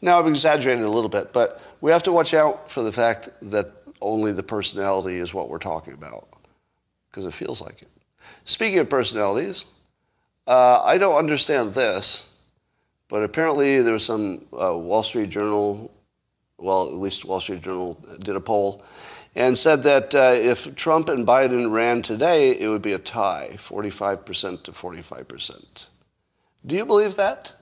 Now, 0.00 0.18
I'm 0.18 0.28
exaggerating 0.28 0.82
a 0.82 0.88
little 0.88 1.10
bit, 1.10 1.30
but 1.30 1.60
we 1.82 1.90
have 1.90 2.02
to 2.04 2.12
watch 2.12 2.32
out 2.32 2.70
for 2.70 2.82
the 2.82 2.90
fact 2.90 3.28
that 3.42 3.70
only 4.00 4.32
the 4.32 4.42
personality 4.42 5.18
is 5.18 5.34
what 5.34 5.50
we're 5.50 5.58
talking 5.58 5.92
about, 5.92 6.26
because 7.10 7.26
it 7.26 7.34
feels 7.34 7.60
like 7.60 7.82
it. 7.82 7.90
Speaking 8.46 8.78
of 8.78 8.88
personalities, 8.88 9.66
uh, 10.46 10.80
I 10.82 10.96
don't 10.96 11.16
understand 11.16 11.74
this, 11.74 12.24
but 13.08 13.22
apparently 13.22 13.82
there 13.82 13.92
was 13.92 14.06
some 14.06 14.46
uh, 14.58 14.74
Wall 14.74 15.02
Street 15.02 15.28
Journal, 15.28 15.90
well, 16.56 16.86
at 16.86 16.94
least 16.94 17.26
Wall 17.26 17.40
Street 17.40 17.60
Journal 17.60 18.02
did 18.20 18.36
a 18.36 18.40
poll, 18.40 18.82
and 19.36 19.56
said 19.56 19.82
that 19.82 20.14
uh, 20.14 20.32
if 20.34 20.74
Trump 20.76 21.10
and 21.10 21.26
Biden 21.26 21.70
ran 21.70 22.00
today, 22.00 22.58
it 22.58 22.68
would 22.68 22.80
be 22.80 22.94
a 22.94 22.98
tie, 22.98 23.50
45% 23.58 24.62
to 24.64 24.72
45%. 24.72 25.84
Do 26.64 26.74
you 26.74 26.86
believe 26.86 27.16
that? 27.16 27.52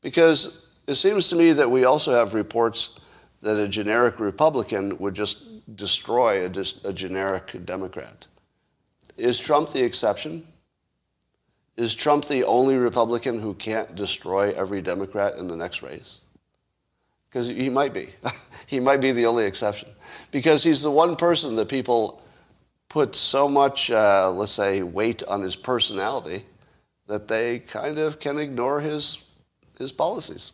Because 0.00 0.66
it 0.86 0.94
seems 0.94 1.28
to 1.28 1.36
me 1.36 1.52
that 1.52 1.68
we 1.68 1.84
also 1.84 2.12
have 2.12 2.34
reports 2.34 3.00
that 3.42 3.58
a 3.58 3.66
generic 3.66 4.20
Republican 4.20 4.96
would 4.98 5.14
just 5.14 5.76
destroy 5.76 6.46
a, 6.46 6.64
a 6.84 6.92
generic 6.92 7.64
Democrat. 7.64 8.28
Is 9.16 9.40
Trump 9.40 9.70
the 9.70 9.84
exception? 9.84 10.46
Is 11.76 11.96
Trump 11.96 12.26
the 12.26 12.44
only 12.44 12.76
Republican 12.76 13.40
who 13.40 13.54
can't 13.54 13.96
destroy 13.96 14.52
every 14.52 14.82
Democrat 14.82 15.34
in 15.36 15.48
the 15.48 15.56
next 15.56 15.82
race? 15.82 16.20
Because 17.28 17.48
he 17.48 17.68
might 17.68 17.92
be. 17.92 18.08
he 18.66 18.80
might 18.80 19.00
be 19.00 19.12
the 19.12 19.26
only 19.26 19.44
exception. 19.44 19.88
Because 20.30 20.62
he's 20.62 20.82
the 20.82 20.90
one 20.90 21.16
person 21.16 21.56
that 21.56 21.68
people 21.68 22.22
put 22.88 23.14
so 23.14 23.48
much, 23.48 23.90
uh, 23.90 24.30
let's 24.30 24.52
say, 24.52 24.82
weight 24.82 25.22
on 25.24 25.42
his 25.42 25.56
personality 25.56 26.44
that 27.06 27.28
they 27.28 27.58
kind 27.60 27.98
of 27.98 28.18
can 28.18 28.38
ignore 28.38 28.80
his, 28.80 29.22
his 29.78 29.92
policies. 29.92 30.52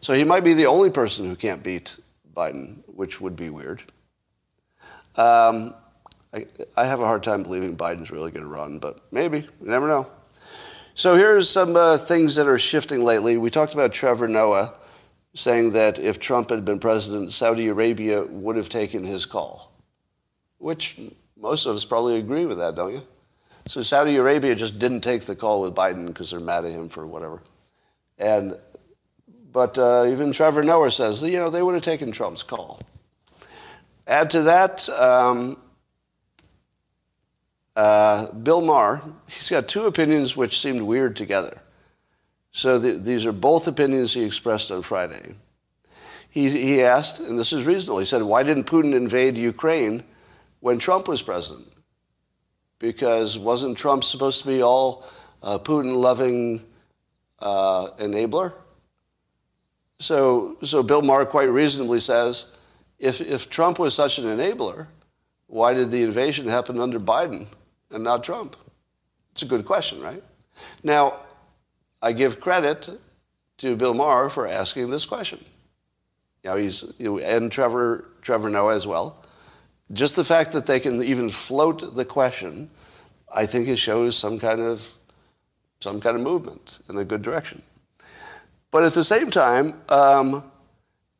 So 0.00 0.14
he 0.14 0.24
might 0.24 0.44
be 0.44 0.54
the 0.54 0.66
only 0.66 0.90
person 0.90 1.24
who 1.24 1.36
can't 1.36 1.62
beat 1.62 1.96
Biden, 2.34 2.76
which 2.86 3.20
would 3.20 3.36
be 3.36 3.50
weird. 3.50 3.82
Um, 5.16 5.74
I, 6.32 6.46
I, 6.76 6.84
have 6.84 7.00
a 7.00 7.06
hard 7.06 7.24
time 7.24 7.42
believing 7.42 7.76
Biden's 7.76 8.10
really 8.10 8.30
going 8.30 8.44
to 8.44 8.48
run, 8.48 8.78
but 8.78 9.00
maybe. 9.10 9.38
You 9.38 9.66
never 9.66 9.88
know. 9.88 10.06
So 10.94 11.16
here's 11.16 11.50
some 11.50 11.74
uh, 11.74 11.98
things 11.98 12.34
that 12.36 12.46
are 12.46 12.58
shifting 12.58 13.02
lately. 13.02 13.36
We 13.36 13.50
talked 13.50 13.74
about 13.74 13.92
Trevor 13.92 14.28
Noah 14.28 14.74
saying 15.34 15.72
that 15.72 15.98
if 15.98 16.18
Trump 16.18 16.50
had 16.50 16.64
been 16.64 16.78
president, 16.78 17.32
Saudi 17.32 17.68
Arabia 17.68 18.24
would 18.24 18.56
have 18.56 18.68
taken 18.68 19.04
his 19.04 19.24
call, 19.26 19.72
which 20.58 20.98
most 21.36 21.66
of 21.66 21.76
us 21.76 21.84
probably 21.84 22.18
agree 22.18 22.46
with 22.46 22.58
that, 22.58 22.74
don't 22.74 22.92
you? 22.92 23.02
So 23.66 23.82
Saudi 23.82 24.16
Arabia 24.16 24.54
just 24.54 24.78
didn't 24.78 25.02
take 25.02 25.22
the 25.22 25.36
call 25.36 25.60
with 25.60 25.74
Biden 25.74 26.06
because 26.06 26.30
they're 26.30 26.40
mad 26.40 26.64
at 26.64 26.72
him 26.72 26.88
for 26.88 27.06
whatever. 27.06 27.42
And 28.18 28.56
but 29.52 29.78
uh, 29.78 30.06
even 30.08 30.32
Trevor 30.32 30.62
Noah 30.62 30.90
says, 30.90 31.22
you 31.22 31.38
know, 31.38 31.50
they 31.50 31.62
would 31.62 31.74
have 31.74 31.82
taken 31.82 32.12
Trump's 32.12 32.42
call. 32.42 32.80
Add 34.06 34.30
to 34.30 34.42
that, 34.42 34.88
um, 34.90 35.58
uh, 37.76 38.30
Bill 38.32 38.60
Maher, 38.60 39.02
he's 39.26 39.48
got 39.48 39.68
two 39.68 39.86
opinions 39.86 40.36
which 40.36 40.60
seemed 40.60 40.82
weird 40.82 41.16
together. 41.16 41.60
So 42.52 42.78
the, 42.78 42.92
these 42.92 43.26
are 43.26 43.32
both 43.32 43.66
opinions 43.66 44.14
he 44.14 44.24
expressed 44.24 44.70
on 44.70 44.82
Friday. 44.82 45.34
He, 46.30 46.50
he 46.50 46.82
asked, 46.82 47.20
and 47.20 47.38
this 47.38 47.52
is 47.52 47.64
reasonable, 47.64 47.98
he 47.98 48.04
said, 48.04 48.22
why 48.22 48.42
didn't 48.42 48.64
Putin 48.64 48.94
invade 48.94 49.36
Ukraine 49.36 50.04
when 50.60 50.78
Trump 50.78 51.08
was 51.08 51.22
president? 51.22 51.68
Because 52.78 53.38
wasn't 53.38 53.76
Trump 53.76 54.04
supposed 54.04 54.42
to 54.42 54.46
be 54.46 54.62
all 54.62 55.06
uh, 55.42 55.58
Putin-loving 55.58 56.64
uh, 57.40 57.88
enabler? 57.98 58.52
So, 60.00 60.56
so 60.62 60.82
Bill 60.82 61.02
Maher 61.02 61.26
quite 61.26 61.50
reasonably 61.50 62.00
says, 62.00 62.52
if, 62.98 63.20
if 63.20 63.50
Trump 63.50 63.78
was 63.78 63.94
such 63.94 64.18
an 64.18 64.24
enabler, 64.24 64.88
why 65.46 65.72
did 65.74 65.90
the 65.90 66.02
invasion 66.02 66.46
happen 66.46 66.78
under 66.78 67.00
Biden 67.00 67.46
and 67.90 68.04
not 68.04 68.22
Trump? 68.22 68.56
It's 69.32 69.42
a 69.42 69.46
good 69.46 69.64
question, 69.64 70.00
right? 70.00 70.22
Now, 70.82 71.20
I 72.00 72.12
give 72.12 72.40
credit 72.40 72.88
to 73.58 73.76
Bill 73.76 73.94
Maher 73.94 74.30
for 74.30 74.46
asking 74.46 74.90
this 74.90 75.04
question. 75.06 75.44
You 76.44 76.50
know, 76.50 76.56
he's, 76.56 76.84
you 76.98 77.06
know, 77.06 77.18
and 77.18 77.50
Trevor, 77.50 78.06
Trevor 78.22 78.48
Noah 78.48 78.76
as 78.76 78.86
well. 78.86 79.24
Just 79.92 80.16
the 80.16 80.24
fact 80.24 80.52
that 80.52 80.66
they 80.66 80.80
can 80.80 81.02
even 81.02 81.30
float 81.30 81.96
the 81.96 82.04
question, 82.04 82.70
I 83.32 83.46
think 83.46 83.68
it 83.68 83.76
shows 83.76 84.16
some 84.16 84.38
kind 84.38 84.60
of, 84.60 84.86
some 85.80 86.00
kind 86.00 86.16
of 86.16 86.22
movement 86.22 86.80
in 86.88 86.96
a 86.98 87.04
good 87.04 87.22
direction. 87.22 87.62
But 88.70 88.84
at 88.84 88.94
the 88.94 89.04
same 89.04 89.30
time, 89.30 89.80
um, 89.88 90.44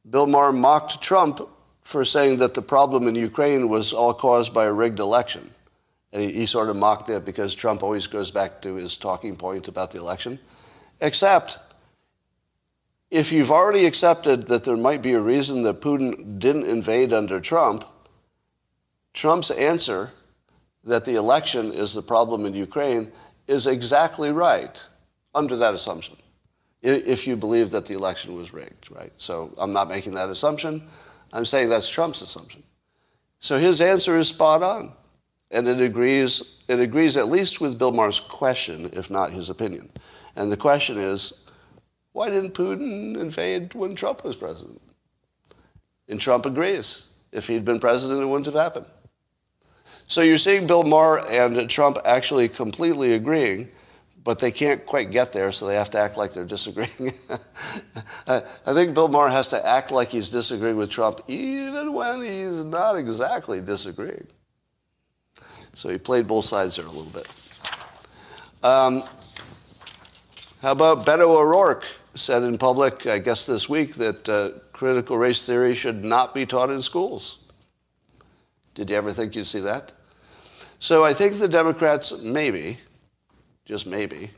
Bill 0.08 0.26
Maher 0.26 0.52
mocked 0.52 1.02
Trump 1.02 1.40
for 1.82 2.04
saying 2.04 2.38
that 2.38 2.52
the 2.52 2.62
problem 2.62 3.08
in 3.08 3.14
Ukraine 3.14 3.68
was 3.68 3.94
all 3.94 4.12
caused 4.12 4.52
by 4.52 4.66
a 4.66 4.72
rigged 4.72 4.98
election. 4.98 5.50
And 6.12 6.22
he, 6.22 6.32
he, 6.32 6.46
sort 6.46 6.68
of 6.68 6.76
mocked 6.76 7.08
it 7.08 7.24
because 7.24 7.54
Trump 7.54 7.82
always 7.82 8.06
goes 8.06 8.30
back 8.30 8.62
to 8.62 8.74
his 8.74 8.96
talking 8.96 9.36
point 9.36 9.68
about 9.68 9.90
the 9.90 9.98
election. 9.98 10.38
Except, 11.00 11.58
if 13.10 13.32
you've 13.32 13.50
already 13.50 13.86
accepted 13.86 14.46
that 14.48 14.64
there 14.64 14.76
might 14.76 15.02
be 15.02 15.12
a 15.12 15.20
reason 15.20 15.62
that 15.62 15.80
Putin 15.80 16.38
didn't 16.38 16.64
invade 16.64 17.12
under 17.12 17.40
Trump, 17.40 17.84
Trump's 19.14 19.50
answer 19.50 20.12
that 20.84 21.04
the 21.04 21.16
election 21.16 21.72
is 21.72 21.94
the 21.94 22.02
problem 22.02 22.46
in 22.46 22.54
Ukraine 22.54 23.10
is 23.46 23.66
exactly 23.66 24.30
right 24.30 24.84
under 25.34 25.56
that 25.56 25.74
assumption 25.74 26.16
if 26.82 27.26
you 27.26 27.36
believe 27.36 27.70
that 27.70 27.86
the 27.86 27.94
election 27.94 28.36
was 28.36 28.52
rigged, 28.52 28.90
right? 28.90 29.12
So 29.16 29.52
I'm 29.58 29.72
not 29.72 29.88
making 29.88 30.14
that 30.14 30.30
assumption. 30.30 30.86
I'm 31.32 31.44
saying 31.44 31.68
that's 31.68 31.88
Trump's 31.88 32.22
assumption. 32.22 32.62
So 33.40 33.58
his 33.58 33.80
answer 33.80 34.16
is 34.16 34.28
spot 34.28 34.62
on. 34.62 34.92
And 35.50 35.66
it 35.66 35.80
agrees, 35.80 36.42
it 36.68 36.78
agrees 36.78 37.16
at 37.16 37.28
least 37.28 37.60
with 37.60 37.78
Bill 37.78 37.90
Maher's 37.90 38.20
question, 38.20 38.90
if 38.92 39.10
not 39.10 39.32
his 39.32 39.48
opinion. 39.48 39.90
And 40.38 40.50
the 40.50 40.56
question 40.56 40.96
is, 40.96 41.34
why 42.12 42.30
didn't 42.30 42.54
Putin 42.54 43.20
invade 43.20 43.74
when 43.74 43.94
Trump 43.94 44.24
was 44.24 44.36
president? 44.36 44.80
And 46.08 46.18
Trump 46.18 46.46
agrees. 46.46 47.08
If 47.32 47.46
he'd 47.46 47.66
been 47.66 47.78
president, 47.78 48.22
it 48.22 48.26
wouldn't 48.26 48.46
have 48.46 48.54
happened. 48.54 48.86
So 50.06 50.22
you're 50.22 50.38
seeing 50.38 50.66
Bill 50.66 50.84
Maher 50.84 51.30
and 51.30 51.68
Trump 51.68 51.98
actually 52.06 52.48
completely 52.48 53.12
agreeing 53.12 53.68
but 54.28 54.38
they 54.38 54.50
can't 54.50 54.84
quite 54.84 55.10
get 55.10 55.32
there, 55.32 55.50
so 55.52 55.66
they 55.66 55.74
have 55.74 55.88
to 55.88 55.98
act 55.98 56.18
like 56.18 56.34
they're 56.34 56.44
disagreeing. 56.44 57.14
I 58.26 58.42
think 58.74 58.92
Bill 58.92 59.08
Maher 59.08 59.30
has 59.30 59.48
to 59.48 59.66
act 59.66 59.90
like 59.90 60.10
he's 60.10 60.28
disagreeing 60.28 60.76
with 60.76 60.90
Trump, 60.90 61.22
even 61.28 61.94
when 61.94 62.20
he's 62.20 62.62
not 62.62 62.96
exactly 62.96 63.62
disagreeing. 63.62 64.26
So 65.74 65.88
he 65.88 65.96
played 65.96 66.26
both 66.26 66.44
sides 66.44 66.76
there 66.76 66.84
a 66.84 66.90
little 66.90 67.10
bit. 67.10 67.26
Um, 68.62 69.02
how 70.60 70.72
about 70.72 71.06
Beto 71.06 71.28
O'Rourke 71.28 71.84
said 72.14 72.42
in 72.42 72.58
public, 72.58 73.06
I 73.06 73.18
guess 73.18 73.46
this 73.46 73.68
week, 73.68 73.94
that 73.94 74.28
uh, 74.28 74.50
critical 74.72 75.16
race 75.16 75.46
theory 75.46 75.74
should 75.74 76.04
not 76.04 76.34
be 76.34 76.44
taught 76.44 76.70
in 76.70 76.82
schools. 76.82 77.38
Did 78.74 78.90
you 78.90 78.96
ever 78.96 79.12
think 79.12 79.36
you'd 79.36 79.46
see 79.46 79.60
that? 79.60 79.92
So 80.80 81.04
I 81.04 81.14
think 81.14 81.38
the 81.38 81.48
Democrats, 81.48 82.12
maybe, 82.22 82.78
just 83.64 83.86
maybe, 83.86 84.30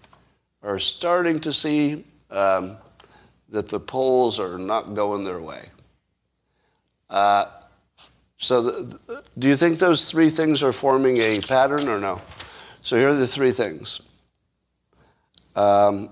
are 0.62 0.78
starting 0.78 1.38
to 1.40 1.52
see 1.52 2.04
um, 2.30 2.76
that 3.48 3.68
the 3.68 3.80
polls 3.80 4.38
are 4.38 4.58
not 4.58 4.94
going 4.94 5.24
their 5.24 5.40
way. 5.40 5.68
Uh, 7.08 7.46
so, 8.38 8.62
the, 8.62 9.22
do 9.38 9.48
you 9.48 9.56
think 9.56 9.78
those 9.78 10.10
three 10.10 10.30
things 10.30 10.62
are 10.62 10.72
forming 10.72 11.18
a 11.18 11.40
pattern 11.40 11.88
or 11.88 12.00
no? 12.00 12.20
So, 12.82 12.96
here 12.96 13.08
are 13.08 13.14
the 13.14 13.28
three 13.28 13.52
things. 13.52 14.00
Um, 15.60 16.08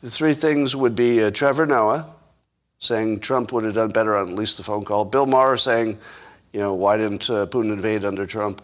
the 0.00 0.10
three 0.10 0.34
things 0.34 0.76
would 0.76 0.94
be 0.94 1.22
uh, 1.22 1.30
Trevor 1.30 1.66
Noah 1.66 2.08
saying 2.78 3.20
Trump 3.20 3.52
would 3.52 3.64
have 3.64 3.74
done 3.74 3.90
better 3.90 4.16
on 4.16 4.28
at 4.28 4.34
least 4.34 4.56
the 4.56 4.62
phone 4.62 4.84
call. 4.84 5.04
Bill 5.04 5.26
Maher 5.26 5.56
saying, 5.56 5.98
you 6.52 6.60
know, 6.60 6.74
why 6.74 6.96
didn't 6.96 7.28
uh, 7.30 7.46
Putin 7.46 7.72
invade 7.72 8.04
under 8.04 8.26
Trump? 8.26 8.62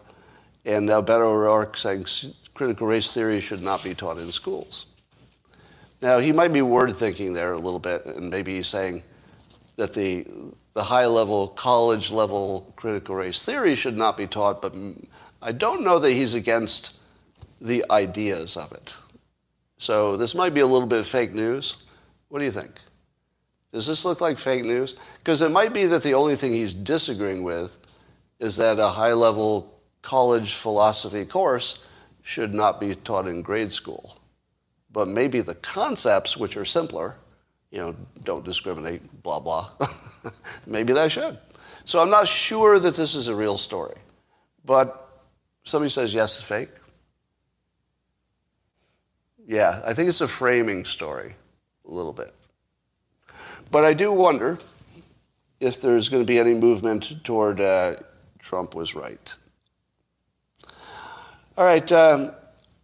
And 0.65 0.87
now 0.87 1.01
Beto 1.01 1.23
O'Rourke 1.23 1.77
saying 1.77 2.07
critical 2.55 2.87
race 2.87 3.13
theory 3.13 3.41
should 3.41 3.63
not 3.63 3.83
be 3.83 3.95
taught 3.95 4.19
in 4.19 4.31
schools. 4.31 4.87
Now, 6.01 6.19
he 6.19 6.33
might 6.33 6.53
be 6.53 6.63
word 6.63 6.95
thinking 6.97 7.33
there 7.33 7.53
a 7.53 7.59
little 7.59 7.81
bit, 7.81 8.05
and 8.07 8.31
maybe 8.31 8.55
he's 8.57 8.69
saying 8.69 9.03
that 9.77 9.93
the, 9.93 10.25
the 10.75 10.83
high 10.83 11.07
level, 11.07 11.49
college 11.49 12.13
level 12.13 12.73
critical 12.77 13.17
race 13.17 13.45
theory 13.45 13.75
should 13.75 13.97
not 13.97 14.17
be 14.17 14.27
taught, 14.29 14.63
but 14.63 14.75
I 15.43 15.51
don't 15.51 15.83
know 15.83 15.99
that 15.99 16.13
he's 16.13 16.35
against 16.35 16.98
the 17.61 17.85
ideas 17.91 18.57
of 18.57 18.73
it. 18.73 18.97
So 19.79 20.17
this 20.17 20.35
might 20.35 20.55
be 20.55 20.61
a 20.61 20.67
little 20.67 20.89
bit 20.89 21.01
of 21.01 21.09
fake 21.09 21.35
news. 21.35 21.77
What 22.29 22.41
do 22.41 22.45
you 22.45 22.51
think? 22.51 22.73
Does 23.73 23.87
this 23.87 24.05
look 24.05 24.21
like 24.21 24.39
fake 24.39 24.65
news? 24.65 24.95
Because 25.19 25.43
it 25.43 25.51
might 25.51 25.73
be 25.73 25.87
that 25.87 26.03
the 26.03 26.15
only 26.15 26.37
thing 26.37 26.53
he's 26.53 26.75
disagreeing 26.75 27.43
with 27.43 27.79
is 28.41 28.57
that 28.57 28.79
a 28.79 28.89
high 28.89 29.13
level 29.13 29.79
college 30.03 30.55
philosophy 30.55 31.25
course 31.25 31.81
should 32.23 32.55
not 32.55 32.81
be 32.81 32.95
taught 32.95 33.27
in 33.27 33.43
grade 33.43 33.73
school. 33.73 34.19
But 34.91 35.09
maybe 35.09 35.41
the 35.41 35.55
concepts, 35.57 36.37
which 36.37 36.57
are 36.57 36.65
simpler, 36.65 37.17
you 37.71 37.79
know, 37.79 37.95
don't 38.25 38.45
discriminate, 38.45 39.23
blah, 39.23 39.41
blah, 39.41 39.71
maybe 40.67 40.93
they 40.93 41.09
should. 41.09 41.39
So 41.85 42.01
I'm 42.01 42.11
not 42.11 42.27
sure 42.27 42.79
that 42.79 42.95
this 42.95 43.15
is 43.15 43.29
a 43.29 43.35
real 43.35 43.59
story. 43.59 43.97
But 44.65 45.23
somebody 45.65 45.91
says 45.91 46.13
yes, 46.15 46.37
it's 46.37 46.45
fake. 46.45 46.71
Yeah, 49.49 49.81
I 49.83 49.95
think 49.95 50.11
it's 50.11 50.21
a 50.21 50.29
framing 50.29 50.85
story, 50.85 51.35
a 51.89 51.91
little 51.91 52.13
bit. 52.13 52.35
But 53.71 53.83
I 53.83 53.95
do 53.95 54.13
wonder 54.13 54.59
if 55.59 55.81
there's 55.81 56.11
going 56.11 56.23
to 56.23 56.27
be 56.27 56.39
any 56.39 56.53
movement 56.53 57.25
toward 57.25 57.59
uh, 57.59 57.97
Trump 58.41 58.75
was 58.75 58.95
right. 58.95 59.35
All 61.57 61.65
right, 61.65 61.91
um, 61.93 62.33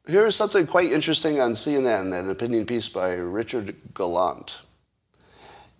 here's 0.06 0.34
something 0.34 0.66
quite 0.66 0.90
interesting 0.90 1.38
on 1.38 1.52
CNN, 1.52 2.18
an 2.18 2.30
opinion 2.30 2.64
piece 2.64 2.88
by 2.88 3.12
Richard 3.12 3.76
Galant. 3.92 4.56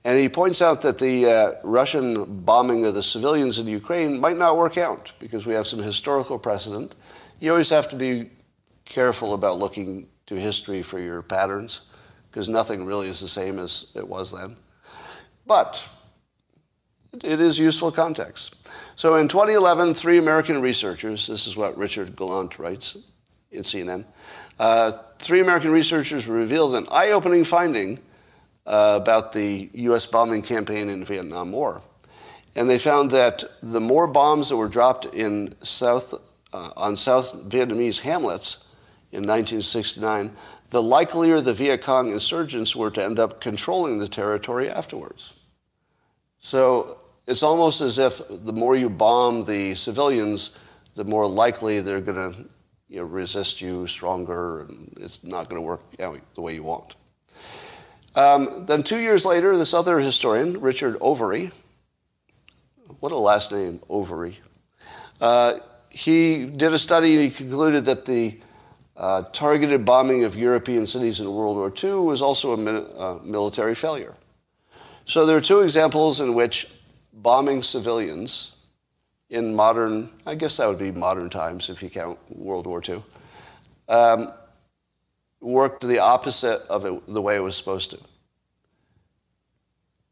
And 0.04 0.20
he 0.20 0.28
points 0.28 0.60
out 0.60 0.82
that 0.82 0.98
the 0.98 1.26
uh, 1.26 1.52
Russian 1.64 2.42
bombing 2.44 2.84
of 2.84 2.92
the 2.92 3.02
civilians 3.02 3.58
in 3.58 3.66
Ukraine 3.66 4.20
might 4.20 4.36
not 4.36 4.58
work 4.58 4.76
out 4.76 5.10
because 5.18 5.46
we 5.46 5.54
have 5.54 5.66
some 5.66 5.78
historical 5.78 6.38
precedent. 6.38 6.94
You 7.40 7.52
always 7.52 7.70
have 7.70 7.88
to 7.88 7.96
be 7.96 8.28
careful 8.84 9.32
about 9.32 9.58
looking 9.58 10.08
to 10.26 10.34
history 10.34 10.82
for 10.82 10.98
your 10.98 11.22
patterns 11.22 11.82
because 12.30 12.48
nothing 12.48 12.84
really 12.84 13.08
is 13.08 13.20
the 13.20 13.28
same 13.28 13.58
as 13.58 13.86
it 13.94 14.06
was 14.06 14.32
then. 14.32 14.56
But 15.46 15.80
it 17.22 17.40
is 17.40 17.58
useful 17.58 17.92
context. 17.92 18.56
So 18.96 19.16
in 19.16 19.28
2011, 19.28 19.94
three 19.94 20.18
American 20.18 20.60
researchers, 20.60 21.26
this 21.26 21.46
is 21.46 21.56
what 21.56 21.76
Richard 21.76 22.16
Galant 22.16 22.58
writes 22.58 22.96
in 23.52 23.62
CNN, 23.62 24.04
uh, 24.58 24.92
three 25.18 25.40
American 25.40 25.70
researchers 25.70 26.26
revealed 26.26 26.74
an 26.74 26.86
eye 26.90 27.10
opening 27.10 27.44
finding 27.44 28.00
uh, 28.66 28.98
about 29.00 29.32
the 29.32 29.70
US 29.74 30.06
bombing 30.06 30.42
campaign 30.42 30.88
in 30.88 31.00
the 31.00 31.06
Vietnam 31.06 31.52
War. 31.52 31.82
And 32.56 32.70
they 32.70 32.78
found 32.78 33.10
that 33.10 33.44
the 33.62 33.80
more 33.80 34.06
bombs 34.06 34.48
that 34.48 34.56
were 34.56 34.68
dropped 34.68 35.06
in 35.06 35.54
South, 35.62 36.14
uh, 36.52 36.70
on 36.76 36.96
South 36.96 37.48
Vietnamese 37.48 37.98
hamlets 37.98 38.64
in 39.14 39.22
1969, 39.22 40.30
the 40.70 40.82
likelier 40.82 41.40
the 41.40 41.54
Viet 41.54 41.82
Cong 41.82 42.10
insurgents 42.10 42.74
were 42.74 42.90
to 42.90 43.04
end 43.04 43.18
up 43.18 43.40
controlling 43.40 43.98
the 43.98 44.08
territory 44.08 44.68
afterwards. 44.68 45.34
So 46.40 46.98
it's 47.26 47.42
almost 47.42 47.80
as 47.80 47.98
if 47.98 48.20
the 48.28 48.52
more 48.52 48.76
you 48.76 48.90
bomb 48.90 49.44
the 49.44 49.74
civilians, 49.76 50.50
the 50.94 51.04
more 51.04 51.26
likely 51.26 51.80
they're 51.80 52.00
going 52.00 52.32
to 52.32 52.44
you 52.88 52.98
know, 52.98 53.04
resist 53.04 53.60
you 53.60 53.86
stronger, 53.86 54.62
and 54.62 54.92
it's 55.00 55.24
not 55.24 55.48
going 55.48 55.60
to 55.60 55.66
work 55.66 55.80
the 55.96 56.40
way 56.40 56.54
you 56.54 56.62
want. 56.62 56.96
Um, 58.14 58.66
then 58.66 58.82
two 58.82 58.98
years 58.98 59.24
later, 59.24 59.56
this 59.56 59.74
other 59.74 59.98
historian, 59.98 60.60
Richard 60.60 60.98
Overy, 61.00 61.50
what 63.00 63.12
a 63.12 63.16
last 63.16 63.52
name, 63.52 63.80
Overy, 63.88 64.36
uh, 65.20 65.54
he 65.88 66.46
did 66.46 66.74
a 66.74 66.78
study 66.78 67.14
and 67.14 67.22
he 67.22 67.30
concluded 67.30 67.84
that 67.84 68.04
the 68.04 68.38
uh, 68.96 69.22
targeted 69.32 69.84
bombing 69.84 70.24
of 70.24 70.36
European 70.36 70.86
cities 70.86 71.20
in 71.20 71.32
World 71.32 71.56
War 71.56 71.72
II 71.82 72.06
was 72.06 72.22
also 72.22 72.52
a 72.52 72.56
mi- 72.56 72.86
uh, 72.96 73.18
military 73.24 73.74
failure. 73.74 74.14
So 75.06 75.26
there 75.26 75.36
are 75.36 75.40
two 75.40 75.60
examples 75.60 76.20
in 76.20 76.34
which 76.34 76.68
bombing 77.12 77.62
civilians 77.62 78.52
in 79.30 79.54
modern, 79.54 80.10
I 80.26 80.34
guess 80.34 80.56
that 80.58 80.68
would 80.68 80.78
be 80.78 80.92
modern 80.92 81.28
times 81.28 81.68
if 81.70 81.82
you 81.82 81.90
count 81.90 82.18
World 82.30 82.66
War 82.66 82.82
II, 82.86 83.02
um, 83.88 84.32
worked 85.40 85.86
the 85.86 85.98
opposite 85.98 86.62
of 86.68 86.84
it, 86.84 87.02
the 87.06 87.20
way 87.20 87.36
it 87.36 87.40
was 87.40 87.56
supposed 87.56 87.90
to. 87.90 87.98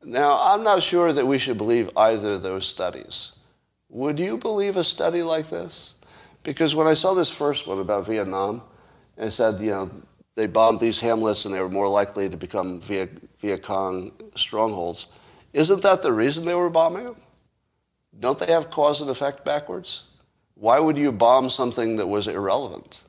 Now, 0.05 0.41
I'm 0.43 0.65
not 0.65 0.83
sure 0.83 1.13
that 1.13 1.27
we 1.27 1.39
should 1.39 1.57
believe 1.57 1.89
either 1.97 2.33
of 2.33 2.43
those 2.43 2.67
studies. 2.67 3.33
Would 3.89 4.19
you 4.19 4.37
believe 4.37 4.77
a 4.77 4.83
study 4.83 5.23
like 5.23 5.49
this? 5.49 5.95
Because 6.43 6.75
when 6.75 6.89
I 6.89 6.95
saw 6.95 7.15
this 7.15 7.31
first 7.31 7.69
one 7.69 7.79
about 7.79 8.07
Vietnam, 8.07 8.63
and 9.23 9.33
said, 9.33 9.61
you 9.61 9.71
know, 9.71 9.89
they 10.35 10.47
bombed 10.47 10.81
these 10.81 10.99
hamlets 10.99 11.45
and 11.45 11.55
they 11.55 11.61
were 11.61 11.69
more 11.69 11.89
likely 11.89 12.29
to 12.29 12.37
become 12.37 12.81
Viet, 12.81 13.11
Viet 13.41 13.63
Cong 13.63 14.11
strongholds. 14.35 15.07
Isn't 15.53 15.81
that 15.83 16.03
the 16.03 16.13
reason 16.13 16.45
they 16.45 16.55
were 16.55 16.71
bombing 16.71 17.05
them? 17.05 17.17
Don't 18.19 18.39
they 18.39 18.47
have 18.47 18.69
cause 18.69 19.01
and 19.01 19.09
effect 19.09 19.45
backwards? 19.45 20.05
Why 20.55 20.81
would 20.81 20.97
you 20.97 21.13
bomb 21.13 21.51
something 21.51 21.97
that 21.97 22.07
was 22.07 22.27
irrelevant? 22.27 23.03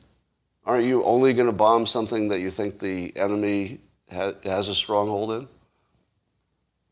Aren't 0.66 0.86
you 0.86 1.04
only 1.04 1.34
going 1.34 1.48
to 1.48 1.54
bomb 1.54 1.88
something 1.88 2.28
that 2.30 2.40
you 2.42 2.50
think 2.50 2.78
the 2.78 3.16
enemy 3.18 3.80
ha- 4.12 4.34
has 4.44 4.70
a 4.70 4.76
stronghold 4.76 5.32
in? 5.32 5.48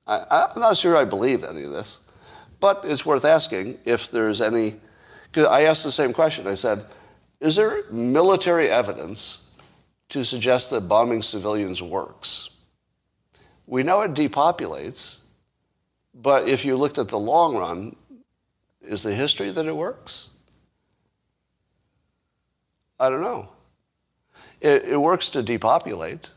I, 0.07 0.47
I'm 0.55 0.59
not 0.59 0.77
sure 0.77 0.97
I 0.97 1.05
believe 1.05 1.43
any 1.43 1.63
of 1.63 1.71
this, 1.71 1.99
but 2.59 2.81
it's 2.85 3.05
worth 3.05 3.23
asking 3.23 3.77
if 3.85 4.09
there's 4.09 4.41
any. 4.41 4.77
Because 5.25 5.45
I 5.45 5.63
asked 5.63 5.83
the 5.83 5.91
same 5.91 6.11
question. 6.11 6.47
I 6.47 6.55
said, 6.55 6.85
is 7.41 7.55
there 7.55 7.83
military 7.91 8.69
evidence 8.69 9.39
to 10.09 10.23
suggest 10.23 10.69
that 10.69 10.81
bombing 10.81 11.23
civilians 11.23 11.81
works? 11.81 12.51
We 13.65 13.81
know 13.81 14.01
it 14.01 14.13
depopulates, 14.13 15.21
but 16.13 16.47
if 16.47 16.63
you 16.63 16.77
looked 16.77 16.99
at 16.99 17.07
the 17.07 17.17
long 17.17 17.57
run, 17.57 17.95
is 18.81 19.01
the 19.01 19.13
history 19.13 19.49
that 19.49 19.65
it 19.65 19.75
works? 19.75 20.29
I 22.99 23.09
don't 23.09 23.21
know. 23.21 23.49
It, 24.59 24.85
it, 24.85 24.97
works 24.97 25.29
to 25.29 25.41
depopulate. 25.41 26.29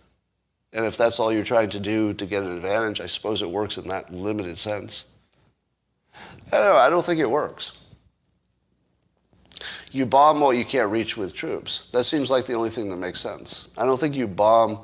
And 0.73 0.87
if 0.87 0.97
that's 0.97 1.21
all 1.21 1.31
you're 1.31 1.45
trying 1.45 1.69
to 1.71 1.81
do 1.81 2.15
to 2.15 2.25
get 2.25 2.43
an 2.43 2.57
advantage, 2.57 3.01
I 3.01 3.07
suppose 3.07 3.43
it 3.43 3.51
works 3.51 3.77
in 3.77 3.89
that 3.89 4.11
limited 4.11 4.57
sense. 4.57 5.05
I 6.51 6.59
don't, 6.59 6.65
know, 6.65 6.77
I 6.77 6.89
don't 6.89 7.05
think 7.05 7.21
it 7.21 7.31
works 7.31 7.73
you 9.95 10.05
bomb 10.05 10.41
what 10.41 10.57
you 10.57 10.65
can't 10.65 10.91
reach 10.91 11.17
with 11.17 11.33
troops. 11.33 11.87
That 11.93 12.03
seems 12.03 12.29
like 12.29 12.47
the 12.47 12.55
only 12.55 12.69
thing 12.69 12.91
that 12.91 12.97
makes 12.97 13.21
sense. 13.21 13.69
I 13.79 13.87
don't 13.87 13.99
think 13.99 14.17
you 14.17 14.27
bomb 14.27 14.81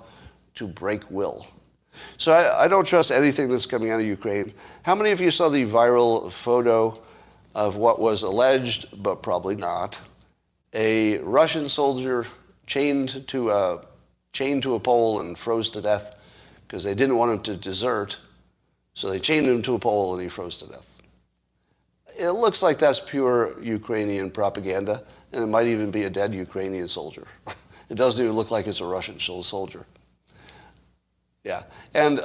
to 0.55 0.69
break 0.69 1.11
will. 1.11 1.49
So 2.17 2.33
I, 2.33 2.65
I, 2.65 2.69
don't 2.69 2.87
trust 2.87 3.11
anything 3.11 3.51
that's 3.51 3.67
coming 3.67 3.91
out 3.91 3.99
of 3.99 4.07
Ukraine. 4.07 4.55
How 4.85 4.95
many 4.95 5.11
of 5.11 5.21
you 5.21 5.33
saw 5.33 5.49
the 5.49 5.67
viral 5.67 6.31
photo 6.31 7.03
of 7.57 7.75
what 7.75 7.99
was 7.99 8.23
alleged, 8.23 9.03
but 9.03 9.17
probably 9.17 9.57
not, 9.57 10.01
a 10.73 11.19
Russian 11.19 11.69
soldier 11.69 12.25
chained 12.69 13.27
to 13.29 13.51
a, 13.51 13.85
chained 14.33 14.63
to 14.63 14.77
a 14.77 14.81
pole 14.81 15.21
and 15.21 15.37
froze 15.37 15.71
to 15.71 15.83
death 15.83 16.15
because 16.69 16.85
they 16.85 16.95
didn't 16.95 17.17
want 17.17 17.33
him 17.33 17.41
to 17.43 17.57
desert. 17.57 18.17
So 18.95 19.11
they 19.11 19.19
chained 19.19 19.47
him 19.47 19.61
to 19.63 19.75
a 19.75 19.79
pole 19.81 20.15
and 20.15 20.23
he 20.23 20.29
froze 20.29 20.61
to 20.61 20.69
death 20.69 20.87
it 22.19 22.31
looks 22.31 22.63
like 22.63 22.79
that's 22.79 23.01
pure 23.01 23.61
Ukrainian 23.63 24.31
propaganda, 24.31 25.05
and 25.33 25.43
it 25.43 25.47
might 25.47 25.67
even 25.67 25.91
be 25.91 26.05
a 26.05 26.11
dead 26.11 26.35
Ukrainian 26.35 26.89
soldier. 26.89 27.27
it 27.89 27.95
doesn't 27.95 28.23
even 28.23 28.37
look 28.37 28.51
like 28.51 28.67
it's 28.67 28.81
a 28.81 28.85
Russian 28.85 29.19
soldier. 29.19 29.87
Yeah. 31.45 31.63
And 31.95 32.25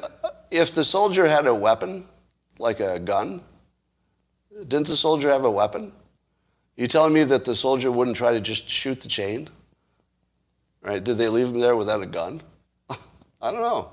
if 0.52 0.74
the 0.74 0.84
soldier 0.84 1.26
had 1.26 1.48
a 1.48 1.54
weapon, 1.54 2.06
like 2.60 2.80
a 2.80 3.00
gun, 3.00 3.42
didn't 4.68 4.88
the 4.88 4.96
soldier 4.96 5.30
have 5.30 5.46
a 5.46 5.52
weapon? 5.52 5.92
You 6.76 6.88
telling 6.88 7.14
me 7.14 7.24
that 7.26 7.46
the 7.46 7.56
soldier 7.56 7.92
wouldn't 7.92 8.18
try 8.18 8.34
to 8.34 8.42
just 8.42 8.70
shoot 8.70 9.00
the 9.00 9.08
chain? 9.08 9.48
Right? 10.82 11.04
Did 11.04 11.18
they 11.18 11.30
leave 11.30 11.48
him 11.48 11.60
there 11.60 11.76
without 11.76 12.02
a 12.02 12.06
gun? 12.06 12.42
I 12.90 13.52
don't 13.52 13.62
know. 13.62 13.92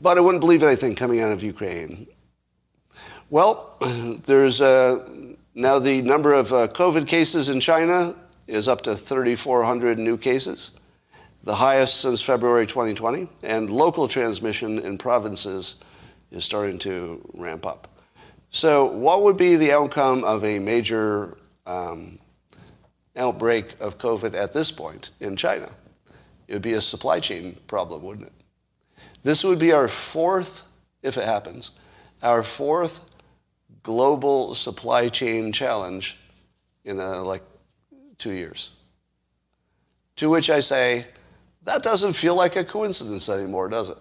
But 0.00 0.16
I 0.16 0.20
wouldn't 0.20 0.40
believe 0.40 0.62
anything 0.62 0.94
coming 0.94 1.20
out 1.20 1.32
of 1.32 1.42
Ukraine. 1.42 2.06
Well, 3.30 3.76
there's 4.24 4.62
uh, 4.62 5.06
now 5.54 5.78
the 5.78 6.00
number 6.00 6.32
of 6.32 6.50
uh, 6.50 6.68
COVID 6.68 7.06
cases 7.06 7.50
in 7.50 7.60
China 7.60 8.16
is 8.46 8.68
up 8.68 8.80
to 8.82 8.96
3,400 8.96 9.98
new 9.98 10.16
cases, 10.16 10.70
the 11.44 11.56
highest 11.56 12.00
since 12.00 12.22
February 12.22 12.66
2020, 12.66 13.28
and 13.42 13.68
local 13.68 14.08
transmission 14.08 14.78
in 14.78 14.96
provinces 14.96 15.76
is 16.30 16.42
starting 16.42 16.78
to 16.78 17.20
ramp 17.34 17.66
up. 17.66 18.00
So, 18.50 18.86
what 18.86 19.22
would 19.24 19.36
be 19.36 19.56
the 19.56 19.72
outcome 19.72 20.24
of 20.24 20.42
a 20.42 20.58
major 20.58 21.36
um, 21.66 22.18
outbreak 23.14 23.78
of 23.78 23.98
COVID 23.98 24.34
at 24.34 24.54
this 24.54 24.72
point 24.72 25.10
in 25.20 25.36
China? 25.36 25.68
It 26.46 26.54
would 26.54 26.62
be 26.62 26.72
a 26.72 26.80
supply 26.80 27.20
chain 27.20 27.58
problem, 27.66 28.02
wouldn't 28.02 28.28
it? 28.28 28.32
This 29.22 29.44
would 29.44 29.58
be 29.58 29.72
our 29.72 29.86
fourth, 29.86 30.62
if 31.02 31.18
it 31.18 31.24
happens, 31.24 31.72
our 32.22 32.42
fourth 32.42 33.04
global 33.82 34.54
supply 34.54 35.08
chain 35.08 35.52
challenge 35.52 36.18
in 36.84 36.98
uh, 37.00 37.22
like 37.22 37.42
two 38.18 38.32
years. 38.32 38.70
To 40.16 40.28
which 40.28 40.50
I 40.50 40.60
say, 40.60 41.06
that 41.62 41.82
doesn't 41.82 42.14
feel 42.14 42.34
like 42.34 42.56
a 42.56 42.64
coincidence 42.64 43.28
anymore, 43.28 43.68
does 43.68 43.90
it? 43.90 43.98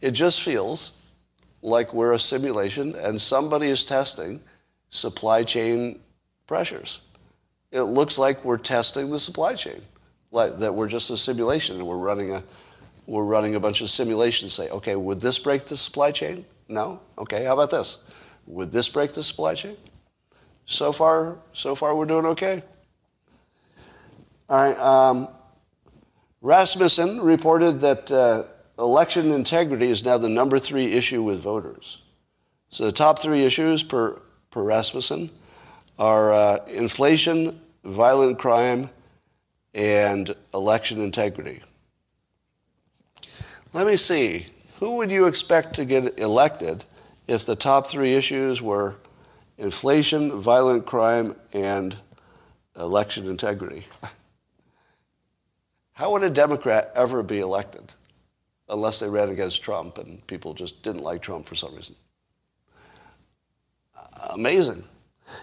It 0.00 0.12
just 0.12 0.42
feels 0.42 0.98
like 1.62 1.94
we're 1.94 2.14
a 2.14 2.18
simulation 2.18 2.94
and 2.96 3.20
somebody 3.20 3.68
is 3.68 3.84
testing 3.84 4.40
supply 4.90 5.44
chain 5.44 6.00
pressures. 6.46 7.00
It 7.70 7.82
looks 7.82 8.18
like 8.18 8.44
we're 8.44 8.58
testing 8.58 9.10
the 9.10 9.18
supply 9.18 9.54
chain, 9.54 9.80
like 10.30 10.58
that 10.58 10.74
we're 10.74 10.88
just 10.88 11.10
a 11.10 11.16
simulation 11.16 11.76
and 11.76 11.86
we're 11.86 11.96
running 11.96 12.32
a, 12.32 12.42
we're 13.06 13.24
running 13.24 13.54
a 13.54 13.60
bunch 13.60 13.80
of 13.80 13.88
simulations. 13.88 14.52
Say, 14.52 14.68
okay, 14.70 14.96
would 14.96 15.20
this 15.20 15.38
break 15.38 15.64
the 15.64 15.76
supply 15.76 16.10
chain? 16.10 16.44
No. 16.68 17.00
Okay, 17.16 17.44
how 17.44 17.52
about 17.52 17.70
this? 17.70 17.98
Would 18.46 18.72
this 18.72 18.88
break 18.88 19.12
the 19.12 19.22
supply 19.22 19.54
chain? 19.54 19.76
So 20.66 20.92
far, 20.92 21.38
so 21.52 21.74
far 21.74 21.94
we're 21.94 22.06
doing 22.06 22.26
okay. 22.26 22.62
All 24.48 24.60
right. 24.60 24.78
Um, 24.78 25.28
Rasmussen 26.40 27.20
reported 27.20 27.80
that 27.80 28.10
uh, 28.10 28.44
election 28.78 29.32
integrity 29.32 29.88
is 29.88 30.04
now 30.04 30.18
the 30.18 30.28
number 30.28 30.58
three 30.58 30.92
issue 30.92 31.22
with 31.22 31.40
voters. 31.40 31.98
So 32.70 32.86
the 32.86 32.92
top 32.92 33.18
three 33.18 33.44
issues 33.44 33.82
per, 33.82 34.20
per 34.50 34.62
Rasmussen 34.62 35.30
are 35.98 36.32
uh, 36.32 36.64
inflation, 36.66 37.60
violent 37.84 38.38
crime, 38.38 38.90
and 39.74 40.34
election 40.52 41.00
integrity. 41.00 41.62
Let 43.72 43.86
me 43.86 43.96
see. 43.96 44.46
Who 44.80 44.96
would 44.96 45.10
you 45.10 45.26
expect 45.26 45.76
to 45.76 45.84
get 45.84 46.18
elected 46.18 46.84
if 47.32 47.46
the 47.46 47.56
top 47.56 47.86
three 47.86 48.14
issues 48.14 48.60
were 48.60 48.96
inflation, 49.58 50.40
violent 50.40 50.86
crime, 50.86 51.36
and 51.52 51.96
election 52.76 53.26
integrity? 53.28 53.86
How 55.94 56.12
would 56.12 56.22
a 56.22 56.30
Democrat 56.30 56.92
ever 56.94 57.22
be 57.22 57.40
elected? 57.40 57.92
unless 58.72 59.00
they 59.00 59.08
ran 59.08 59.28
against 59.28 59.62
Trump 59.62 59.98
and 59.98 60.26
people 60.26 60.54
just 60.54 60.82
didn't 60.82 61.02
like 61.02 61.22
Trump 61.22 61.46
for 61.46 61.54
some 61.54 61.74
reason. 61.74 61.94
Amazing. 64.30 64.84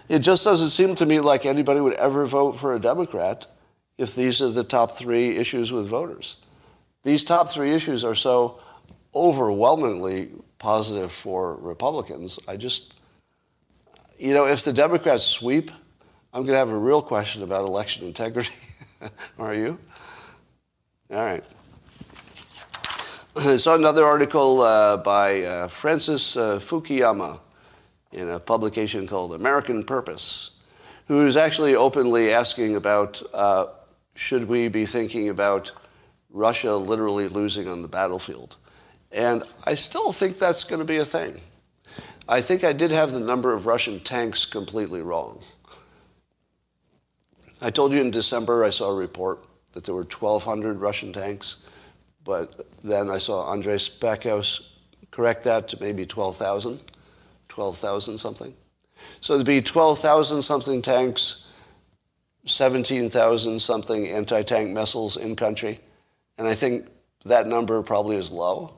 It 0.08 0.20
just 0.20 0.44
doesn't 0.44 0.70
seem 0.70 0.94
to 0.96 1.06
me 1.06 1.20
like 1.20 1.46
anybody 1.46 1.80
would 1.80 1.94
ever 1.94 2.26
vote 2.26 2.58
for 2.58 2.74
a 2.74 2.80
Democrat 2.80 3.46
if 3.98 4.14
these 4.14 4.40
are 4.40 4.50
the 4.50 4.64
top 4.64 4.96
three 4.98 5.36
issues 5.36 5.72
with 5.72 5.88
voters. 5.88 6.36
These 7.02 7.24
top 7.24 7.48
three 7.48 7.72
issues 7.72 8.04
are 8.04 8.14
so 8.14 8.60
overwhelmingly 9.14 10.30
positive 10.58 11.12
for 11.12 11.56
Republicans. 11.56 12.38
I 12.46 12.56
just, 12.56 12.94
you 14.18 14.34
know, 14.34 14.46
if 14.46 14.64
the 14.64 14.72
Democrats 14.72 15.24
sweep, 15.24 15.70
I'm 16.32 16.42
going 16.42 16.52
to 16.52 16.58
have 16.58 16.70
a 16.70 16.78
real 16.78 17.02
question 17.02 17.42
about 17.42 17.64
election 17.64 18.06
integrity. 18.06 18.52
are 19.38 19.54
you? 19.54 19.78
All 21.10 21.24
right. 21.24 21.44
I 23.36 23.56
saw 23.56 23.74
another 23.74 24.04
article 24.04 24.60
uh, 24.60 24.96
by 24.98 25.42
uh, 25.42 25.68
Francis 25.68 26.36
uh, 26.36 26.58
Fukuyama 26.58 27.40
in 28.12 28.28
a 28.28 28.38
publication 28.38 29.06
called 29.06 29.34
American 29.34 29.82
Purpose, 29.84 30.50
who 31.06 31.26
is 31.26 31.36
actually 31.36 31.74
openly 31.74 32.32
asking 32.32 32.76
about 32.76 33.22
uh, 33.32 33.66
should 34.14 34.46
we 34.46 34.68
be 34.68 34.84
thinking 34.84 35.28
about 35.28 35.72
Russia 36.30 36.74
literally 36.76 37.28
losing 37.28 37.68
on 37.68 37.82
the 37.82 37.88
battlefield. 37.88 38.56
And 39.12 39.42
I 39.66 39.74
still 39.74 40.12
think 40.12 40.38
that's 40.38 40.64
going 40.64 40.78
to 40.78 40.84
be 40.84 40.98
a 40.98 41.04
thing. 41.04 41.40
I 42.28 42.40
think 42.40 42.62
I 42.62 42.72
did 42.72 42.92
have 42.92 43.10
the 43.10 43.20
number 43.20 43.52
of 43.52 43.66
Russian 43.66 44.00
tanks 44.00 44.44
completely 44.46 45.02
wrong. 45.02 45.42
I 47.60 47.70
told 47.70 47.92
you 47.92 48.00
in 48.00 48.10
December 48.10 48.64
I 48.64 48.70
saw 48.70 48.90
a 48.90 48.94
report 48.94 49.44
that 49.72 49.84
there 49.84 49.94
were 49.94 50.02
1,200 50.02 50.80
Russian 50.80 51.12
tanks. 51.12 51.58
But 52.24 52.66
then 52.84 53.10
I 53.10 53.18
saw 53.18 53.46
Andreas 53.48 53.88
Backhaus 53.88 54.68
correct 55.10 55.42
that 55.44 55.68
to 55.68 55.80
maybe 55.80 56.06
12,000, 56.06 56.80
12,000 57.48 58.18
something. 58.18 58.54
So 59.20 59.34
there'd 59.34 59.46
be 59.46 59.62
12,000 59.62 60.42
something 60.42 60.82
tanks, 60.82 61.46
17,000 62.46 63.60
something 63.60 64.08
anti 64.08 64.42
tank 64.42 64.70
missiles 64.70 65.16
in 65.16 65.34
country. 65.34 65.80
And 66.38 66.46
I 66.46 66.54
think 66.54 66.86
that 67.24 67.46
number 67.46 67.82
probably 67.82 68.16
is 68.16 68.30
low. 68.30 68.74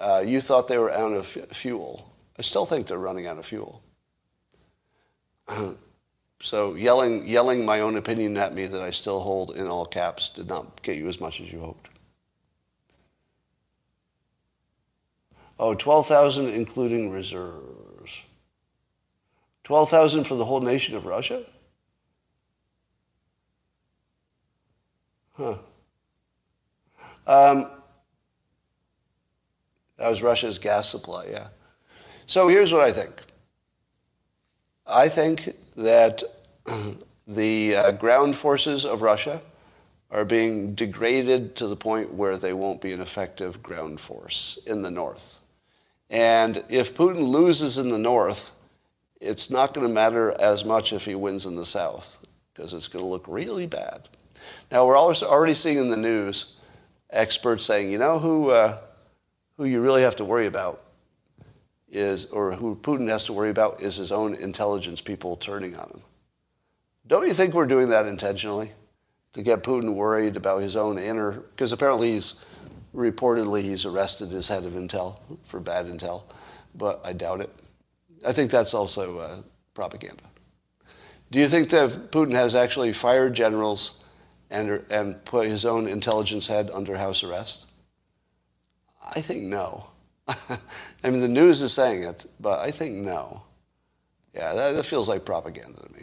Uh, 0.00 0.22
you 0.24 0.40
thought 0.40 0.68
they 0.68 0.78
were 0.78 0.92
out 0.92 1.12
of 1.12 1.26
fuel. 1.26 2.12
I 2.38 2.42
still 2.42 2.66
think 2.66 2.86
they're 2.86 2.98
running 2.98 3.26
out 3.26 3.38
of 3.38 3.46
fuel. 3.46 3.82
So 6.40 6.74
yelling, 6.76 7.26
yelling 7.26 7.64
my 7.64 7.80
own 7.80 7.96
opinion 7.96 8.36
at 8.36 8.54
me 8.54 8.66
that 8.66 8.80
I 8.80 8.90
still 8.90 9.20
hold 9.20 9.56
in 9.56 9.66
all 9.66 9.84
caps 9.84 10.30
did 10.30 10.46
not 10.46 10.82
get 10.82 10.96
you 10.96 11.08
as 11.08 11.20
much 11.20 11.40
as 11.40 11.50
you 11.50 11.60
hoped. 11.60 11.88
Oh, 15.58 15.74
12,000 15.74 16.48
including 16.50 17.10
reserves. 17.10 18.22
12,000 19.64 20.24
for 20.24 20.36
the 20.36 20.44
whole 20.44 20.60
nation 20.60 20.94
of 20.94 21.04
Russia? 21.04 21.44
Huh. 25.32 25.58
Um, 27.26 27.70
that 29.98 30.10
was 30.10 30.22
Russia's 30.22 30.58
gas 30.58 30.88
supply, 30.88 31.26
yeah. 31.30 31.48
So 32.26 32.48
here's 32.48 32.72
what 32.72 32.82
I 32.82 32.92
think. 32.92 33.14
I 34.86 35.08
think 35.08 35.54
that 35.76 36.22
the 37.28 37.76
uh, 37.76 37.90
ground 37.92 38.36
forces 38.36 38.84
of 38.84 39.02
Russia 39.02 39.42
are 40.10 40.24
being 40.24 40.74
degraded 40.74 41.54
to 41.56 41.66
the 41.66 41.76
point 41.76 42.12
where 42.14 42.36
they 42.36 42.52
won't 42.52 42.80
be 42.80 42.92
an 42.92 43.00
effective 43.00 43.62
ground 43.62 44.00
force 44.00 44.58
in 44.66 44.82
the 44.82 44.90
north. 44.90 45.38
And 46.10 46.64
if 46.68 46.94
Putin 46.94 47.28
loses 47.28 47.76
in 47.76 47.90
the 47.90 47.98
north, 47.98 48.52
it's 49.20 49.50
not 49.50 49.74
going 49.74 49.86
to 49.86 49.92
matter 49.92 50.34
as 50.40 50.64
much 50.64 50.92
if 50.92 51.04
he 51.04 51.14
wins 51.14 51.44
in 51.44 51.56
the 51.56 51.66
south 51.66 52.18
because 52.54 52.72
it's 52.72 52.88
going 52.88 53.04
to 53.04 53.08
look 53.08 53.26
really 53.28 53.66
bad. 53.66 54.08
Now, 54.70 54.86
we're 54.86 54.96
also 54.96 55.28
already 55.28 55.54
seeing 55.54 55.78
in 55.78 55.90
the 55.90 55.96
news 55.96 56.54
experts 57.10 57.64
saying, 57.64 57.90
you 57.90 57.98
know 57.98 58.18
who, 58.18 58.50
uh, 58.50 58.78
who 59.58 59.64
you 59.64 59.82
really 59.82 60.02
have 60.02 60.16
to 60.16 60.24
worry 60.24 60.46
about 60.46 60.84
is, 61.90 62.26
or 62.26 62.52
who 62.52 62.76
Putin 62.76 63.08
has 63.10 63.24
to 63.24 63.32
worry 63.32 63.50
about, 63.50 63.82
is 63.82 63.96
his 63.96 64.12
own 64.12 64.34
intelligence 64.36 65.00
people 65.00 65.36
turning 65.36 65.76
on 65.76 65.90
him. 65.90 66.02
Don't 67.06 67.26
you 67.26 67.34
think 67.34 67.54
we're 67.54 67.66
doing 67.66 67.88
that 67.90 68.06
intentionally? 68.06 68.72
To 69.34 69.42
get 69.42 69.62
Putin 69.62 69.94
worried 69.94 70.36
about 70.36 70.62
his 70.62 70.76
own 70.76 70.98
inner, 70.98 71.32
because 71.32 71.72
apparently 71.72 72.12
he's 72.12 72.44
reportedly 72.94 73.62
he's 73.62 73.84
arrested 73.84 74.30
his 74.30 74.48
head 74.48 74.64
of 74.64 74.72
intel 74.72 75.18
for 75.44 75.60
bad 75.60 75.86
intel, 75.86 76.22
but 76.74 77.00
I 77.04 77.12
doubt 77.12 77.40
it. 77.40 77.50
I 78.26 78.32
think 78.32 78.50
that's 78.50 78.74
also 78.74 79.18
uh, 79.18 79.36
propaganda. 79.74 80.24
Do 81.30 81.38
you 81.38 81.46
think 81.46 81.68
that 81.70 82.10
Putin 82.10 82.32
has 82.32 82.54
actually 82.54 82.92
fired 82.92 83.34
generals 83.34 84.04
and, 84.50 84.82
and 84.90 85.22
put 85.24 85.46
his 85.46 85.64
own 85.64 85.86
intelligence 85.86 86.46
head 86.46 86.70
under 86.72 86.96
house 86.96 87.22
arrest? 87.22 87.67
I 89.08 89.20
think 89.20 89.44
no. 89.44 89.86
I 90.28 91.10
mean, 91.10 91.20
the 91.20 91.28
news 91.28 91.62
is 91.62 91.72
saying 91.72 92.04
it, 92.04 92.26
but 92.40 92.60
I 92.60 92.70
think 92.70 92.96
no. 92.96 93.42
Yeah, 94.34 94.54
that, 94.54 94.72
that 94.72 94.84
feels 94.84 95.08
like 95.08 95.24
propaganda 95.24 95.80
to 95.80 95.92
me. 95.92 96.02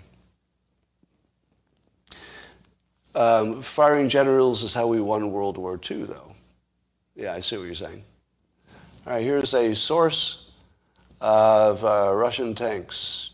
Um, 3.14 3.62
firing 3.62 4.10
generals 4.10 4.64
is 4.64 4.74
how 4.74 4.88
we 4.88 5.00
won 5.00 5.32
World 5.32 5.58
War 5.58 5.80
II, 5.90 6.04
though. 6.04 6.32
Yeah, 7.16 7.34
I 7.34 7.40
see 7.40 7.58
what 7.58 7.64
you're 7.64 7.76
saying. 7.76 8.04
All 9.08 9.14
right, 9.14 9.24
here's 9.24 9.54
a 9.54 9.74
source 9.74 10.52
of 11.22 11.84
uh, 11.86 12.12
Russian 12.14 12.54
tanks. 12.56 13.32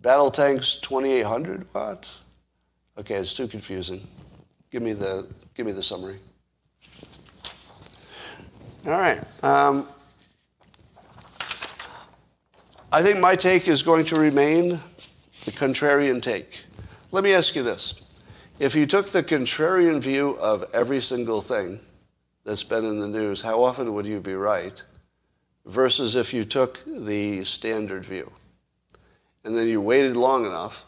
Battle 0.00 0.30
tanks 0.30 0.76
2800 0.76 1.66
What? 1.72 2.08
Okay, 2.96 3.16
it's 3.16 3.34
too 3.34 3.48
confusing. 3.48 4.00
Give 4.70 4.82
me 4.82 4.92
the 4.92 5.26
give 5.54 5.66
me 5.66 5.72
the 5.72 5.82
summary. 5.82 6.18
All 8.88 8.98
right. 8.98 9.22
Um, 9.44 9.86
I 12.90 13.02
think 13.02 13.18
my 13.18 13.36
take 13.36 13.68
is 13.68 13.82
going 13.82 14.06
to 14.06 14.16
remain 14.16 14.80
the 15.44 15.50
contrarian 15.50 16.22
take. 16.22 16.60
Let 17.12 17.22
me 17.22 17.34
ask 17.34 17.54
you 17.54 17.62
this. 17.62 18.00
If 18.58 18.74
you 18.74 18.86
took 18.86 19.08
the 19.08 19.22
contrarian 19.22 20.00
view 20.00 20.38
of 20.40 20.64
every 20.72 21.02
single 21.02 21.42
thing 21.42 21.80
that's 22.46 22.64
been 22.64 22.86
in 22.86 22.98
the 22.98 23.08
news, 23.08 23.42
how 23.42 23.62
often 23.62 23.92
would 23.92 24.06
you 24.06 24.20
be 24.20 24.32
right? 24.32 24.82
Versus 25.66 26.16
if 26.16 26.32
you 26.32 26.46
took 26.46 26.80
the 26.86 27.44
standard 27.44 28.06
view. 28.06 28.32
And 29.44 29.54
then 29.54 29.68
you 29.68 29.82
waited 29.82 30.16
long 30.16 30.46
enough, 30.46 30.86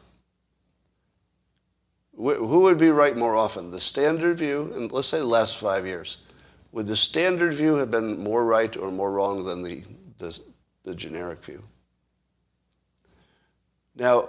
who 2.17 2.61
would 2.61 2.79
be 2.79 2.89
right 2.89 3.15
more 3.15 3.37
often? 3.37 3.71
The 3.71 3.79
standard 3.79 4.39
view, 4.39 4.73
and 4.75 4.91
let's 4.91 5.09
say 5.09 5.19
the 5.19 5.27
last 5.27 5.59
five 5.59 5.85
years. 5.85 6.17
Would 6.73 6.87
the 6.87 6.97
standard 6.97 7.55
view 7.55 7.75
have 7.77 7.91
been 7.91 8.19
more 8.23 8.45
right 8.45 8.77
or 8.77 8.91
more 8.91 9.11
wrong 9.11 9.45
than 9.45 9.63
the, 9.63 9.83
the, 10.19 10.39
the 10.85 10.95
generic 10.95 11.43
view? 11.43 11.63
Now, 13.97 14.29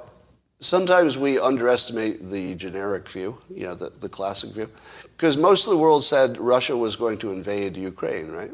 sometimes 0.59 1.17
we 1.17 1.39
underestimate 1.39 2.29
the 2.29 2.55
generic 2.55 3.07
view, 3.07 3.37
you 3.53 3.63
know, 3.63 3.75
the, 3.75 3.89
the 3.89 4.09
classic 4.09 4.51
view, 4.51 4.69
because 5.17 5.37
most 5.37 5.65
of 5.65 5.71
the 5.71 5.77
world 5.77 6.03
said 6.03 6.37
Russia 6.37 6.75
was 6.75 6.95
going 6.95 7.19
to 7.19 7.31
invade 7.31 7.77
Ukraine, 7.77 8.31
right? 8.31 8.51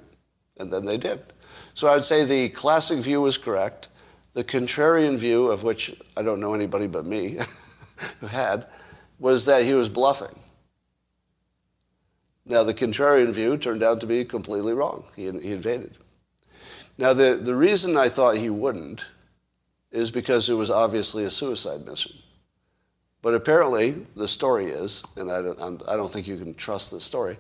And 0.58 0.72
then 0.72 0.86
they 0.86 0.98
did. 0.98 1.22
So 1.74 1.88
I 1.88 1.96
would 1.96 2.06
say 2.06 2.26
the 2.26 2.50
classic 2.50 3.00
view 3.00 3.22
was 3.22 3.38
correct. 3.38 3.90
The 4.34 4.44
contrarian 4.44 5.18
view, 5.18 5.48
of 5.48 5.64
which 5.64 5.96
I 6.16 6.24
don't 6.24 6.40
know 6.40 6.54
anybody 6.54 6.88
but 6.88 7.06
me 7.06 7.38
who 8.20 8.28
had, 8.28 8.68
was 9.20 9.46
that 9.46 9.64
he 9.64 9.74
was 9.74 9.90
bluffing. 9.90 10.40
Now, 12.48 12.64
the 12.64 12.74
contrarian 12.74 13.32
view 13.32 13.58
turned 13.58 13.84
out 13.84 14.00
to 14.02 14.08
be 14.08 14.24
completely 14.24 14.74
wrong. 14.74 15.04
He, 15.16 15.24
he 15.24 15.52
invaded. 15.52 15.98
Now, 16.98 17.14
the, 17.14 17.36
the 17.36 17.56
reason 17.56 17.98
I 17.98 18.10
thought 18.10 18.38
he 18.38 18.50
wouldn't 18.50 19.06
is 19.92 20.12
because 20.12 20.50
it 20.50 20.54
was 20.54 20.70
obviously 20.70 21.26
a 21.26 21.30
suicide 21.30 21.86
mission. 21.86 22.14
But 23.22 23.34
apparently, 23.34 23.92
the 24.16 24.28
story 24.28 24.68
is, 24.68 25.04
and 25.16 25.32
I 25.32 25.42
don't, 25.42 25.84
I 25.88 25.96
don't 25.96 26.12
think 26.12 26.28
you 26.28 26.38
can 26.38 26.54
trust 26.54 26.92
the 26.92 27.00
story, 27.00 27.38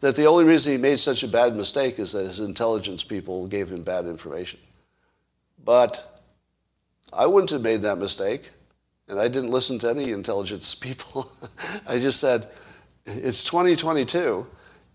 that 0.00 0.16
the 0.16 0.26
only 0.26 0.44
reason 0.44 0.72
he 0.72 0.78
made 0.78 0.98
such 0.98 1.22
a 1.22 1.28
bad 1.28 1.56
mistake 1.56 1.98
is 1.98 2.12
that 2.12 2.26
his 2.26 2.40
intelligence 2.40 3.04
people 3.04 3.46
gave 3.46 3.70
him 3.70 3.82
bad 3.82 4.06
information. 4.06 4.60
But 5.64 6.22
I 7.12 7.26
wouldn't 7.26 7.50
have 7.50 7.62
made 7.62 7.82
that 7.82 7.98
mistake, 7.98 8.50
and 9.08 9.20
I 9.20 9.28
didn't 9.28 9.50
listen 9.50 9.78
to 9.80 9.90
any 9.90 10.10
intelligence 10.10 10.74
people. 10.86 11.30
I 11.86 11.98
just 11.98 12.20
said, 12.20 12.48
it's 13.16 13.44
2022, 13.44 14.46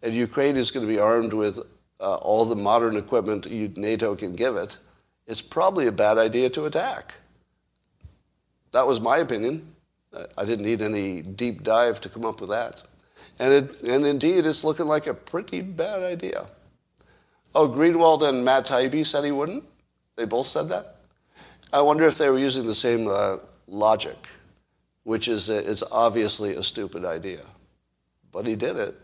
and 0.01 0.13
Ukraine 0.13 0.55
is 0.55 0.71
going 0.71 0.85
to 0.85 0.91
be 0.91 0.99
armed 0.99 1.33
with 1.33 1.59
uh, 1.99 2.15
all 2.15 2.45
the 2.45 2.55
modern 2.55 2.97
equipment 2.97 3.49
NATO 3.77 4.15
can 4.15 4.33
give 4.33 4.55
it 4.55 4.77
it's 5.25 5.41
probably 5.41 5.87
a 5.87 5.91
bad 5.91 6.17
idea 6.17 6.49
to 6.51 6.65
attack. 6.65 7.15
That 8.71 8.87
was 8.87 8.99
my 8.99 9.17
opinion. 9.17 9.73
I 10.37 10.45
didn't 10.45 10.65
need 10.65 10.81
any 10.81 11.21
deep 11.21 11.63
dive 11.63 12.01
to 12.01 12.09
come 12.09 12.25
up 12.25 12.41
with 12.41 12.49
that. 12.49 12.83
And, 13.39 13.53
it, 13.53 13.81
and 13.81 14.05
indeed, 14.05 14.45
it's 14.45 14.63
looking 14.63 14.85
like 14.85 15.07
a 15.07 15.13
pretty 15.13 15.61
bad 15.61 16.03
idea. 16.03 16.47
Oh, 17.55 17.67
Greenwald 17.67 18.27
and 18.27 18.43
Matt 18.43 18.67
Taibbi 18.67 19.05
said 19.05 19.23
he 19.23 19.31
wouldn't? 19.31 19.63
They 20.15 20.25
both 20.25 20.47
said 20.47 20.69
that? 20.69 20.97
I 21.71 21.81
wonder 21.81 22.05
if 22.05 22.17
they 22.17 22.29
were 22.29 22.37
using 22.37 22.67
the 22.67 22.75
same 22.75 23.07
uh, 23.07 23.37
logic, 23.67 24.27
which 25.03 25.27
is 25.27 25.49
uh, 25.49 25.63
it's 25.65 25.83
obviously 25.91 26.55
a 26.55 26.63
stupid 26.63 27.05
idea. 27.05 27.41
But 28.33 28.47
he 28.47 28.55
did 28.55 28.75
it. 28.75 28.99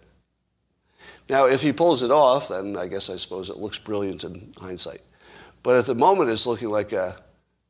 Now, 1.30 1.46
if 1.46 1.62
he 1.62 1.72
pulls 1.72 2.04
it 2.04 2.12
off, 2.12 2.50
then 2.50 2.76
I 2.76 2.88
guess 2.88 3.10
I 3.10 3.16
suppose 3.16 3.50
it 3.50 3.58
looks 3.58 3.78
brilliant 3.78 4.24
in 4.24 4.52
hindsight. 4.58 5.02
But 5.62 5.78
at 5.78 5.86
the 5.86 5.96
moment, 5.96 6.32
it's 6.32 6.48
looking 6.48 6.70
like 6.70 6.92
a 6.92 7.16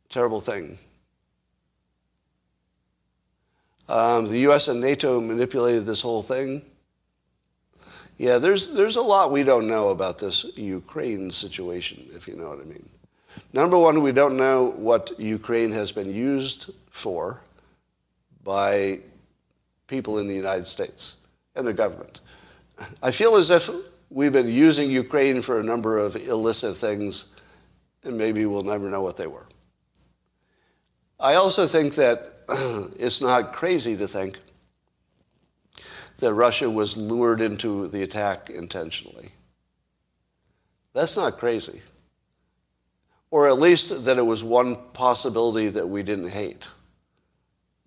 terrible 0.07 0.39
thing. 0.39 0.79
Um, 3.89 4.27
the 4.27 4.39
U.S. 4.39 4.67
and 4.69 4.79
NATO 4.79 5.19
manipulated 5.19 5.85
this 5.85 6.01
whole 6.01 6.23
thing. 6.23 6.61
Yeah, 8.17 8.37
there's, 8.37 8.69
there's 8.69 8.95
a 8.95 9.01
lot 9.01 9.31
we 9.31 9.43
don't 9.43 9.67
know 9.67 9.89
about 9.89 10.19
this 10.19 10.45
Ukraine 10.55 11.31
situation, 11.31 12.07
if 12.13 12.27
you 12.27 12.35
know 12.35 12.49
what 12.49 12.59
I 12.59 12.65
mean. 12.65 12.87
Number 13.51 13.77
one, 13.77 14.01
we 14.01 14.11
don't 14.11 14.37
know 14.37 14.73
what 14.77 15.19
Ukraine 15.19 15.71
has 15.71 15.91
been 15.91 16.13
used 16.13 16.71
for 16.91 17.41
by 18.43 18.99
people 19.87 20.19
in 20.19 20.27
the 20.27 20.35
United 20.35 20.67
States 20.67 21.17
and 21.55 21.65
the 21.65 21.73
government. 21.73 22.21
I 23.01 23.11
feel 23.11 23.35
as 23.35 23.49
if 23.49 23.69
we've 24.09 24.31
been 24.31 24.51
using 24.51 24.89
Ukraine 24.89 25.41
for 25.41 25.59
a 25.59 25.63
number 25.63 25.97
of 25.97 26.15
illicit 26.15 26.77
things 26.77 27.25
and 28.03 28.17
maybe 28.17 28.45
we'll 28.45 28.61
never 28.61 28.89
know 28.89 29.01
what 29.01 29.17
they 29.17 29.27
were. 29.27 29.47
I 31.19 31.35
also 31.35 31.67
think 31.67 31.95
that 31.95 32.33
it's 32.97 33.21
not 33.21 33.53
crazy 33.53 33.97
to 33.97 34.07
think 34.07 34.39
that 36.17 36.33
Russia 36.33 36.69
was 36.69 36.97
lured 36.97 37.41
into 37.41 37.87
the 37.87 38.03
attack 38.03 38.49
intentionally. 38.49 39.29
That's 40.93 41.15
not 41.15 41.37
crazy. 41.37 41.81
Or 43.31 43.47
at 43.47 43.59
least 43.59 44.05
that 44.05 44.17
it 44.17 44.25
was 44.25 44.43
one 44.43 44.75
possibility 44.93 45.69
that 45.69 45.87
we 45.87 46.03
didn't 46.03 46.29
hate. 46.29 46.67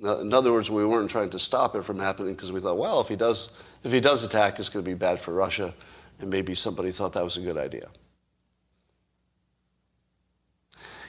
In 0.03 0.35
other 0.35 0.51
words, 0.51 0.69
we 0.69 0.85
weren't 0.85 1.11
trying 1.11 1.31
to 1.31 1.39
stop 1.39 1.77
it 1.77 1.85
from 1.85 1.99
happening 1.99 2.35
because 2.35 2.51
we 2.51 2.61
thought, 2.61 2.77
well, 2.77 3.01
if 3.01 3.07
he 3.07 3.15
does, 3.15 3.51
if 3.85 3.93
he 3.93 4.01
does 4.01 4.25
attack, 4.25 4.59
it's 4.59 4.69
going 4.69 4.85
to 4.85 4.91
be 4.91 4.97
bad 4.97 5.21
for 5.21 5.33
Russia, 5.33 5.73
and 6.19 6.29
maybe 6.29 6.57
somebody 6.57 6.91
thought 6.91 7.13
that 7.13 7.23
was 7.23 7.37
a 7.37 7.41
good 7.41 7.57
idea. 7.57 7.89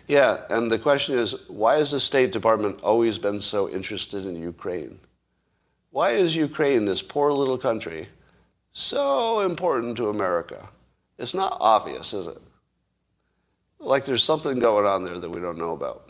Yeah, 0.08 0.42
and 0.50 0.70
the 0.70 0.78
question 0.78 1.16
is, 1.16 1.34
why 1.48 1.78
has 1.78 1.90
the 1.92 2.00
State 2.00 2.32
Department 2.32 2.82
always 2.84 3.18
been 3.18 3.40
so 3.40 3.68
interested 3.68 4.28
in 4.28 4.36
Ukraine? 4.36 5.00
Why 5.90 6.12
is 6.12 6.36
Ukraine, 6.36 6.86
this 6.86 7.02
poor 7.02 7.32
little 7.32 7.58
country, 7.58 8.08
so 8.74 9.40
important 9.40 9.98
to 9.98 10.10
America? 10.10 10.70
It's 11.18 11.34
not 11.34 11.58
obvious, 11.60 12.14
is 12.14 12.28
it? 12.28 12.40
Like 13.80 14.06
there's 14.06 14.24
something 14.24 14.60
going 14.60 14.86
on 14.86 15.04
there 15.04 15.18
that 15.18 15.30
we 15.30 15.42
don't 15.42 15.58
know 15.58 15.72
about. 15.72 16.03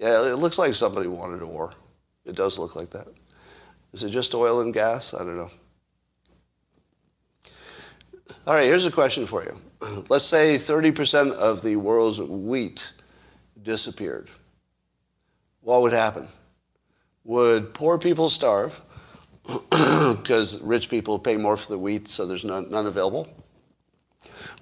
Yeah, 0.00 0.32
it 0.32 0.36
looks 0.36 0.58
like 0.58 0.72
somebody 0.72 1.08
wanted 1.08 1.42
a 1.42 1.46
war. 1.46 1.74
It 2.24 2.34
does 2.34 2.58
look 2.58 2.74
like 2.74 2.88
that. 2.90 3.06
Is 3.92 4.02
it 4.02 4.08
just 4.10 4.34
oil 4.34 4.62
and 4.62 4.72
gas? 4.72 5.12
I 5.12 5.18
don't 5.18 5.36
know. 5.36 5.50
All 8.46 8.54
right, 8.54 8.64
here's 8.64 8.86
a 8.86 8.90
question 8.90 9.26
for 9.26 9.44
you. 9.44 9.60
Let's 10.08 10.24
say 10.24 10.56
30% 10.56 11.32
of 11.32 11.60
the 11.60 11.76
world's 11.76 12.18
wheat 12.18 12.94
disappeared. 13.62 14.30
What 15.60 15.82
would 15.82 15.92
happen? 15.92 16.28
Would 17.24 17.74
poor 17.74 17.98
people 17.98 18.30
starve 18.30 18.80
because 19.70 20.62
rich 20.62 20.88
people 20.88 21.18
pay 21.18 21.36
more 21.36 21.58
for 21.58 21.72
the 21.72 21.78
wheat, 21.78 22.08
so 22.08 22.24
there's 22.24 22.44
none, 22.44 22.70
none 22.70 22.86
available? 22.86 23.28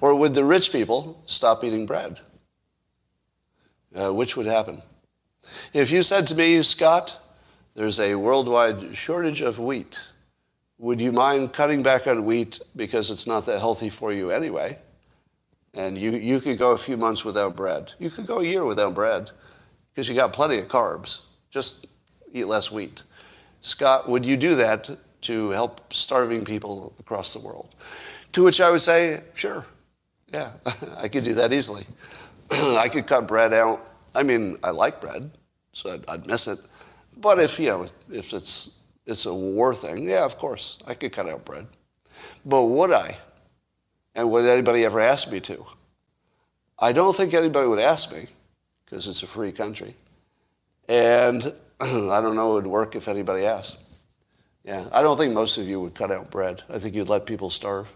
Or 0.00 0.16
would 0.16 0.34
the 0.34 0.44
rich 0.44 0.72
people 0.72 1.22
stop 1.26 1.62
eating 1.62 1.86
bread? 1.86 2.18
Uh, 3.94 4.12
which 4.12 4.36
would 4.36 4.46
happen? 4.46 4.82
If 5.72 5.90
you 5.90 6.02
said 6.02 6.26
to 6.28 6.34
me, 6.34 6.62
Scott, 6.62 7.16
there's 7.74 8.00
a 8.00 8.14
worldwide 8.14 8.96
shortage 8.96 9.40
of 9.40 9.58
wheat, 9.58 9.98
would 10.78 11.00
you 11.00 11.12
mind 11.12 11.52
cutting 11.52 11.82
back 11.82 12.06
on 12.06 12.24
wheat 12.24 12.60
because 12.76 13.10
it's 13.10 13.26
not 13.26 13.46
that 13.46 13.58
healthy 13.58 13.90
for 13.90 14.12
you 14.12 14.30
anyway? 14.30 14.78
And 15.74 15.98
you, 15.98 16.12
you 16.12 16.40
could 16.40 16.58
go 16.58 16.72
a 16.72 16.78
few 16.78 16.96
months 16.96 17.24
without 17.24 17.56
bread. 17.56 17.92
You 17.98 18.10
could 18.10 18.26
go 18.26 18.38
a 18.38 18.44
year 18.44 18.64
without 18.64 18.94
bread 18.94 19.30
because 19.90 20.08
you 20.08 20.14
got 20.14 20.32
plenty 20.32 20.58
of 20.58 20.68
carbs. 20.68 21.20
Just 21.50 21.86
eat 22.32 22.46
less 22.46 22.70
wheat. 22.70 23.02
Scott, 23.60 24.08
would 24.08 24.24
you 24.24 24.36
do 24.36 24.54
that 24.54 24.90
to 25.22 25.50
help 25.50 25.92
starving 25.92 26.44
people 26.44 26.94
across 27.00 27.32
the 27.32 27.40
world? 27.40 27.74
To 28.32 28.44
which 28.44 28.60
I 28.60 28.70
would 28.70 28.82
say, 28.82 29.22
sure. 29.34 29.66
Yeah, 30.32 30.52
I 30.96 31.08
could 31.08 31.24
do 31.24 31.34
that 31.34 31.52
easily. 31.52 31.86
I 32.50 32.88
could 32.88 33.06
cut 33.06 33.26
bread 33.26 33.52
out. 33.52 33.84
I 34.14 34.22
mean, 34.22 34.56
I 34.62 34.70
like 34.70 35.00
bread, 35.00 35.30
so 35.78 35.92
I'd, 35.94 36.08
I'd 36.08 36.26
miss 36.26 36.46
it. 36.46 36.58
But 37.16 37.40
if, 37.40 37.58
you 37.58 37.68
know, 37.68 37.86
if 38.10 38.32
it's 38.32 38.70
it's 39.08 39.24
a 39.24 39.32
war 39.34 39.74
thing. 39.74 40.08
Yeah, 40.08 40.24
of 40.24 40.38
course, 40.38 40.76
I 40.86 40.92
could 40.92 41.12
cut 41.12 41.28
out 41.28 41.44
bread. 41.44 41.66
But 42.44 42.64
would 42.64 42.92
I? 42.92 43.16
And 44.14 44.30
would 44.30 44.44
anybody 44.44 44.84
ever 44.84 45.00
ask 45.00 45.30
me 45.32 45.40
to? 45.40 45.64
I 46.78 46.92
don't 46.92 47.16
think 47.16 47.32
anybody 47.32 47.66
would 47.66 47.78
ask 47.78 48.12
me 48.12 48.26
because 48.84 49.08
it's 49.08 49.22
a 49.22 49.26
free 49.26 49.50
country. 49.50 49.96
And 50.88 51.42
I 51.80 52.20
don't 52.20 52.36
know 52.36 52.52
it 52.52 52.54
would 52.56 52.66
work 52.66 52.96
if 52.96 53.08
anybody 53.08 53.46
asked. 53.46 53.78
Yeah, 54.62 54.84
I 54.92 55.00
don't 55.00 55.16
think 55.16 55.32
most 55.32 55.56
of 55.56 55.66
you 55.66 55.80
would 55.80 55.94
cut 55.94 56.10
out 56.10 56.30
bread. 56.30 56.62
I 56.68 56.78
think 56.78 56.94
you'd 56.94 57.08
let 57.08 57.24
people 57.24 57.48
starve. 57.48 57.90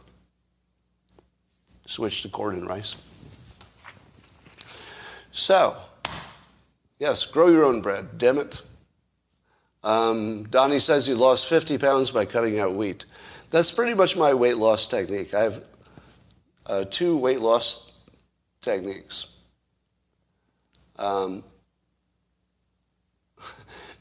Switch 1.87 2.23
to 2.23 2.31
corn 2.31 2.55
and 2.55 2.67
rice. 2.67 2.97
So, 5.33 5.77
yes, 7.03 7.27
grow 7.27 7.49
your 7.49 7.65
own 7.65 7.81
bread. 7.81 8.17
Damn 8.17 8.39
it. 8.39 8.63
Um, 9.83 10.45
Donnie 10.45 10.79
says 10.79 11.05
he 11.05 11.15
lost 11.15 11.49
50 11.49 11.77
pounds 11.77 12.13
by 12.13 12.25
cutting 12.25 12.61
out 12.61 12.77
wheat. 12.77 13.07
That's 13.51 13.73
pretty 13.73 13.95
much 13.95 14.17
my 14.17 14.33
weight 14.33 14.57
loss 14.57 14.87
technique. 14.87 15.35
I 15.35 15.43
have 15.43 15.65
uh, 16.67 16.85
two 16.89 17.17
weight 17.17 17.41
loss 17.41 17.91
techniques. 18.61 19.31
Um, 20.97 21.43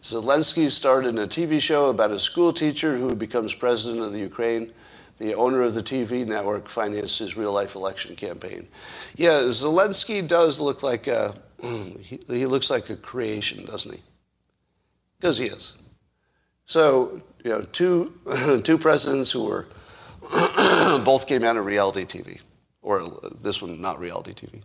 Zelensky 0.03 0.69
starred 0.69 1.07
in 1.07 1.17
a 1.17 1.27
TV 1.27 1.59
show 1.59 1.89
about 1.89 2.11
a 2.11 2.19
school 2.19 2.53
teacher 2.53 2.95
who 2.95 3.15
becomes 3.15 3.55
president 3.55 4.03
of 4.03 4.13
the 4.13 4.19
Ukraine. 4.19 4.71
The 5.17 5.33
owner 5.33 5.63
of 5.63 5.73
the 5.73 5.83
TV 5.83 6.25
network 6.25 6.67
financed 6.69 7.17
his 7.17 7.35
real 7.35 7.51
life 7.51 7.73
election 7.73 8.15
campaign. 8.15 8.67
Yeah, 9.15 9.41
Zelensky 9.47 10.27
does 10.27 10.59
look 10.59 10.83
like 10.83 11.07
a, 11.07 11.35
he, 11.62 12.19
he 12.28 12.45
looks 12.45 12.69
like 12.69 12.89
a 12.89 12.95
creation, 12.95 13.65
doesn't 13.65 13.93
he? 13.93 14.02
Because 15.19 15.38
he 15.38 15.45
is. 15.45 15.76
So, 16.65 17.21
you 17.43 17.52
know, 17.52 17.62
two, 17.62 18.13
two 18.63 18.78
presidents 18.78 19.32
who 19.32 19.43
were, 19.43 19.67
both 21.04 21.28
came 21.28 21.43
out 21.43 21.58
of 21.58 21.65
reality 21.65 22.06
TV, 22.06 22.39
or 22.82 23.19
this 23.41 23.62
one, 23.62 23.82
not 23.82 24.00
reality 24.00 24.34
TV. 24.34 24.62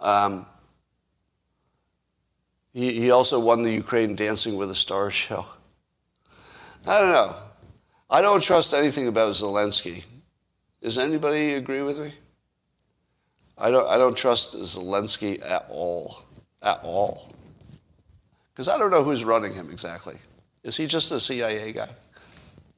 Um, 0.00 0.46
he, 2.72 3.00
he 3.00 3.10
also 3.10 3.40
won 3.40 3.62
the 3.62 3.72
Ukraine 3.72 4.14
Dancing 4.14 4.56
with 4.56 4.68
the 4.68 4.74
Stars 4.74 5.14
show. 5.14 5.46
I 6.86 7.00
don't 7.00 7.12
know. 7.12 7.36
I 8.10 8.20
don't 8.20 8.40
trust 8.40 8.72
anything 8.72 9.08
about 9.08 9.34
Zelensky. 9.34 10.04
Does 10.80 10.96
anybody 10.96 11.54
agree 11.54 11.82
with 11.82 11.98
me? 11.98 12.12
I 13.60 13.70
don't, 13.70 13.88
I 13.88 13.98
don't 13.98 14.16
trust 14.16 14.54
Zelensky 14.54 15.42
at 15.44 15.66
all. 15.68 16.22
At 16.62 16.80
all. 16.82 17.32
Because 18.52 18.68
I 18.68 18.78
don't 18.78 18.90
know 18.90 19.02
who's 19.02 19.24
running 19.24 19.52
him 19.52 19.70
exactly. 19.70 20.16
Is 20.62 20.76
he 20.76 20.86
just 20.86 21.10
a 21.10 21.20
CIA 21.20 21.72
guy? 21.72 21.88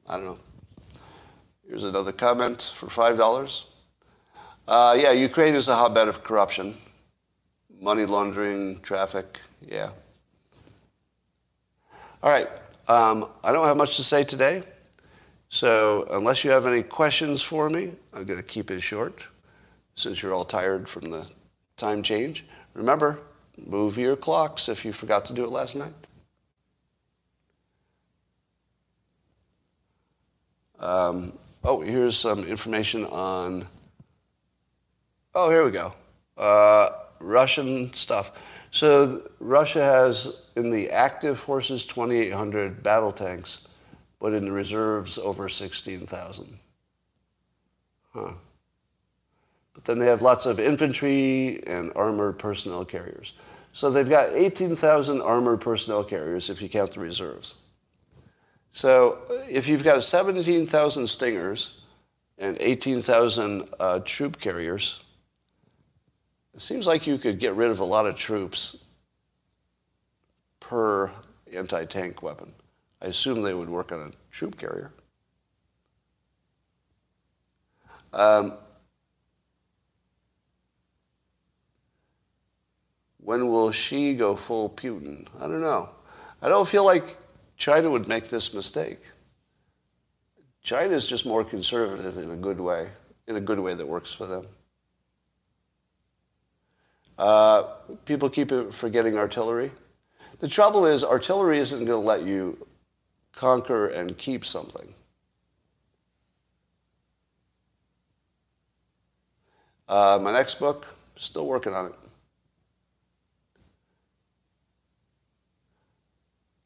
I 0.07 0.17
don't 0.17 0.25
know. 0.25 0.39
Here's 1.67 1.83
another 1.83 2.11
comment 2.11 2.73
for 2.75 2.87
$5. 2.87 3.63
Uh, 4.67 4.97
yeah, 4.99 5.11
Ukraine 5.11 5.55
is 5.55 5.67
a 5.67 5.75
hotbed 5.75 6.07
of 6.07 6.23
corruption, 6.23 6.75
money 7.79 8.05
laundering, 8.05 8.79
traffic, 8.79 9.39
yeah. 9.61 9.89
All 12.23 12.31
right. 12.31 12.47
Um, 12.87 13.29
I 13.43 13.51
don't 13.51 13.65
have 13.65 13.77
much 13.77 13.95
to 13.97 14.03
say 14.03 14.23
today. 14.23 14.63
So 15.49 16.07
unless 16.11 16.43
you 16.43 16.51
have 16.51 16.65
any 16.65 16.83
questions 16.83 17.41
for 17.41 17.69
me, 17.69 17.93
I'm 18.13 18.25
going 18.25 18.39
to 18.39 18.45
keep 18.45 18.71
it 18.71 18.79
short 18.81 19.23
since 19.95 20.21
you're 20.21 20.33
all 20.33 20.45
tired 20.45 20.87
from 20.87 21.09
the 21.09 21.25
time 21.77 22.03
change. 22.03 22.45
Remember, 22.73 23.19
move 23.57 23.97
your 23.97 24.15
clocks 24.15 24.69
if 24.69 24.85
you 24.85 24.93
forgot 24.93 25.25
to 25.25 25.33
do 25.33 25.43
it 25.43 25.49
last 25.49 25.75
night. 25.75 25.93
Um, 30.79 31.37
oh, 31.63 31.81
here's 31.81 32.17
some 32.17 32.43
information 32.43 33.05
on. 33.05 33.67
Oh, 35.35 35.49
here 35.49 35.63
we 35.63 35.71
go. 35.71 35.93
Uh, 36.37 36.89
Russian 37.19 37.93
stuff. 37.93 38.31
So 38.71 39.29
Russia 39.39 39.83
has 39.83 40.33
in 40.55 40.71
the 40.71 40.89
active 40.89 41.39
forces 41.39 41.85
2,800 41.85 42.81
battle 42.81 43.11
tanks, 43.11 43.59
but 44.19 44.33
in 44.33 44.45
the 44.45 44.51
reserves 44.51 45.17
over 45.17 45.47
16,000. 45.47 46.57
Huh. 48.13 48.33
But 49.73 49.85
then 49.85 49.99
they 49.99 50.05
have 50.05 50.21
lots 50.21 50.45
of 50.45 50.59
infantry 50.59 51.63
and 51.65 51.91
armored 51.95 52.37
personnel 52.37 52.85
carriers. 52.85 53.33
So 53.73 53.89
they've 53.89 54.09
got 54.09 54.33
18,000 54.33 55.21
armored 55.21 55.61
personnel 55.61 56.03
carriers 56.03 56.49
if 56.49 56.61
you 56.61 56.67
count 56.67 56.93
the 56.93 56.99
reserves. 56.99 57.55
So 58.73 59.19
if 59.49 59.67
you've 59.67 59.83
got 59.83 60.03
17,000 60.03 61.07
Stingers 61.07 61.81
and 62.37 62.57
18,000 62.59 63.69
uh, 63.79 63.99
troop 64.03 64.39
carriers, 64.39 65.01
it 66.53 66.61
seems 66.61 66.85
like 66.85 67.07
you 67.07 67.17
could 67.17 67.39
get 67.39 67.55
rid 67.55 67.69
of 67.69 67.79
a 67.79 67.85
lot 67.85 68.05
of 68.05 68.15
troops 68.15 68.77
per 70.59 71.11
anti-tank 71.53 72.21
weapon. 72.21 72.53
I 73.01 73.07
assume 73.07 73.41
they 73.41 73.53
would 73.53 73.69
work 73.69 73.91
on 73.91 73.99
a 73.99 74.11
troop 74.31 74.57
carrier. 74.57 74.91
Um, 78.13 78.57
when 83.23 83.47
will 83.49 83.71
she 83.71 84.15
go 84.15 84.35
full 84.35 84.69
Putin? 84.69 85.27
I 85.39 85.47
don't 85.47 85.61
know. 85.61 85.89
I 86.41 86.49
don't 86.49 86.67
feel 86.67 86.85
like 86.85 87.17
China 87.55 87.89
would 87.89 88.07
make 88.07 88.29
this 88.29 88.53
mistake. 88.53 88.99
China 90.63 90.93
is 90.93 91.07
just 91.07 91.25
more 91.25 91.43
conservative 91.43 92.17
in 92.17 92.31
a 92.31 92.35
good 92.35 92.59
way, 92.59 92.89
in 93.27 93.35
a 93.35 93.41
good 93.41 93.59
way 93.59 93.73
that 93.73 93.87
works 93.87 94.13
for 94.13 94.25
them. 94.25 94.47
Uh, 97.17 97.63
people 98.05 98.29
keep 98.29 98.51
forgetting 98.71 99.17
artillery. 99.17 99.71
The 100.39 100.47
trouble 100.47 100.87
is, 100.87 101.03
artillery 101.03 101.59
isn't 101.59 101.85
going 101.85 102.01
to 102.01 102.07
let 102.07 102.23
you 102.23 102.65
conquer 103.33 103.87
and 103.87 104.17
keep 104.17 104.43
something. 104.43 104.93
Uh, 109.87 110.17
my 110.21 110.31
next 110.31 110.55
book, 110.55 110.95
still 111.17 111.45
working 111.45 111.73
on 111.73 111.87
it. 111.87 111.95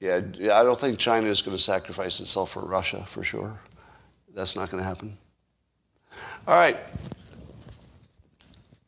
Yeah, 0.05 0.59
I 0.59 0.63
don't 0.63 0.77
think 0.77 0.99
China 0.99 1.29
is 1.29 1.41
going 1.41 1.57
to 1.57 1.61
sacrifice 1.61 2.19
itself 2.19 2.51
for 2.51 2.61
Russia, 2.61 3.03
for 3.07 3.23
sure. 3.23 3.59
That's 4.35 4.55
not 4.55 4.69
going 4.69 4.83
to 4.83 4.87
happen. 4.87 5.17
All 6.47 6.55
right. 6.55 6.77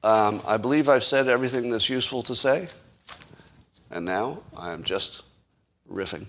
Um, 0.03 0.41
I 0.45 0.58
believe 0.58 0.88
I've 0.88 1.03
said 1.03 1.27
everything 1.27 1.71
that's 1.71 1.89
useful 1.89 2.21
to 2.23 2.36
say, 2.36 2.67
and 3.89 4.06
now 4.06 4.43
I'm 4.56 4.84
just 4.84 5.23
riffing. 5.91 6.27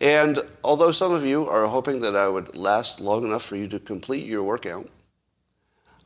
And 0.00 0.40
although 0.64 0.92
some 0.92 1.12
of 1.12 1.24
you 1.24 1.46
are 1.46 1.66
hoping 1.66 2.00
that 2.00 2.16
I 2.16 2.26
would 2.26 2.56
last 2.56 3.00
long 3.00 3.24
enough 3.24 3.44
for 3.44 3.56
you 3.56 3.68
to 3.68 3.78
complete 3.78 4.24
your 4.24 4.42
workout, 4.42 4.88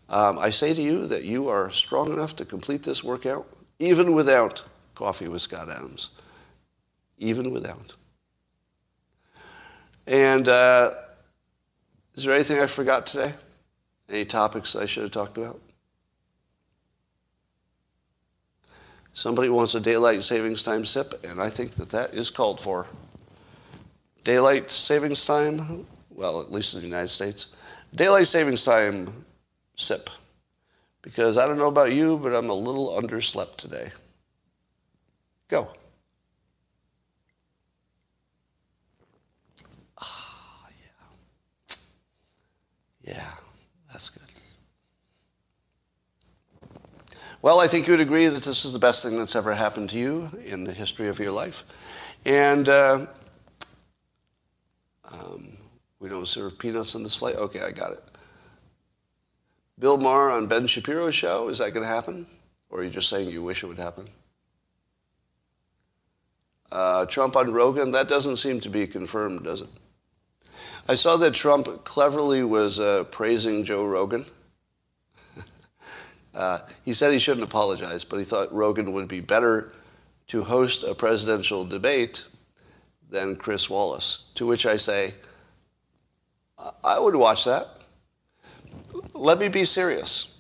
um, 0.08 0.38
I 0.38 0.50
say 0.50 0.74
to 0.74 0.82
you 0.82 1.06
that 1.06 1.22
you 1.22 1.48
are 1.48 1.70
strong 1.70 2.12
enough 2.12 2.34
to 2.36 2.44
complete 2.44 2.82
this 2.82 3.04
workout 3.04 3.46
even 3.78 4.14
without 4.14 4.62
coffee 4.94 5.28
with 5.28 5.42
Scott 5.42 5.68
Adams. 5.68 6.10
Even 7.18 7.52
without. 7.52 7.94
And 10.06 10.48
uh, 10.48 10.94
is 12.14 12.24
there 12.24 12.34
anything 12.34 12.60
I 12.60 12.66
forgot 12.66 13.06
today? 13.06 13.34
Any 14.08 14.24
topics 14.24 14.76
I 14.76 14.86
should 14.86 15.02
have 15.02 15.12
talked 15.12 15.36
about? 15.36 15.60
Somebody 19.14 19.48
wants 19.48 19.74
a 19.74 19.80
daylight 19.80 20.22
savings 20.22 20.62
time 20.62 20.84
SIP, 20.84 21.24
and 21.24 21.40
I 21.40 21.48
think 21.50 21.72
that 21.76 21.88
that 21.90 22.14
is 22.14 22.30
called 22.30 22.60
for. 22.60 22.86
Daylight 24.24 24.70
savings 24.70 25.24
time, 25.24 25.86
well, 26.10 26.40
at 26.40 26.52
least 26.52 26.74
in 26.74 26.80
the 26.80 26.86
United 26.86 27.08
States, 27.08 27.48
daylight 27.94 28.26
savings 28.26 28.64
time 28.64 29.24
SIP. 29.76 30.10
Because 31.02 31.38
I 31.38 31.46
don't 31.46 31.58
know 31.58 31.68
about 31.68 31.92
you, 31.92 32.18
but 32.18 32.34
I'm 32.34 32.50
a 32.50 32.54
little 32.54 33.00
underslept 33.00 33.56
today. 33.56 33.90
Go. 35.48 35.68
Yeah, 43.06 43.30
that's 43.92 44.10
good. 44.10 44.22
Well, 47.40 47.60
I 47.60 47.68
think 47.68 47.86
you 47.86 47.92
would 47.92 48.00
agree 48.00 48.26
that 48.26 48.42
this 48.42 48.64
is 48.64 48.72
the 48.72 48.78
best 48.78 49.04
thing 49.04 49.16
that's 49.16 49.36
ever 49.36 49.54
happened 49.54 49.90
to 49.90 49.98
you 49.98 50.28
in 50.44 50.64
the 50.64 50.72
history 50.72 51.06
of 51.06 51.20
your 51.20 51.30
life. 51.30 51.62
And 52.24 52.68
uh, 52.68 53.06
um, 55.04 55.56
we 56.00 56.08
don't 56.08 56.26
serve 56.26 56.58
peanuts 56.58 56.96
on 56.96 57.04
this 57.04 57.14
flight? 57.14 57.36
Okay, 57.36 57.60
I 57.60 57.70
got 57.70 57.92
it. 57.92 58.02
Bill 59.78 59.96
Maher 59.96 60.32
on 60.32 60.48
Ben 60.48 60.66
Shapiro's 60.66 61.14
show, 61.14 61.48
is 61.48 61.58
that 61.58 61.72
going 61.72 61.86
to 61.86 61.88
happen? 61.88 62.26
Or 62.70 62.80
are 62.80 62.82
you 62.82 62.90
just 62.90 63.08
saying 63.08 63.30
you 63.30 63.42
wish 63.42 63.62
it 63.62 63.66
would 63.66 63.78
happen? 63.78 64.08
Uh, 66.72 67.06
Trump 67.06 67.36
on 67.36 67.52
Rogan, 67.52 67.92
that 67.92 68.08
doesn't 68.08 68.36
seem 68.36 68.58
to 68.60 68.68
be 68.68 68.88
confirmed, 68.88 69.44
does 69.44 69.60
it? 69.60 69.68
I 70.88 70.94
saw 70.94 71.16
that 71.16 71.34
Trump 71.34 71.84
cleverly 71.84 72.44
was 72.44 72.78
uh, 72.78 73.04
praising 73.10 73.64
Joe 73.64 73.84
Rogan 73.84 74.24
uh, 76.34 76.60
he 76.84 76.92
said 76.92 77.12
he 77.12 77.18
shouldn't 77.18 77.44
apologize, 77.44 78.04
but 78.04 78.18
he 78.18 78.24
thought 78.24 78.54
Rogan 78.54 78.92
would 78.92 79.08
be 79.08 79.20
better 79.20 79.72
to 80.28 80.44
host 80.44 80.84
a 80.84 80.94
presidential 80.94 81.64
debate 81.64 82.24
than 83.10 83.36
Chris 83.36 83.68
Wallace. 83.68 84.24
To 84.36 84.46
which 84.46 84.64
I 84.64 84.76
say, 84.76 85.14
I 86.82 86.98
would 86.98 87.16
watch 87.16 87.44
that. 87.44 87.68
Let 89.12 89.38
me 89.38 89.48
be 89.48 89.64
serious. 89.64 90.34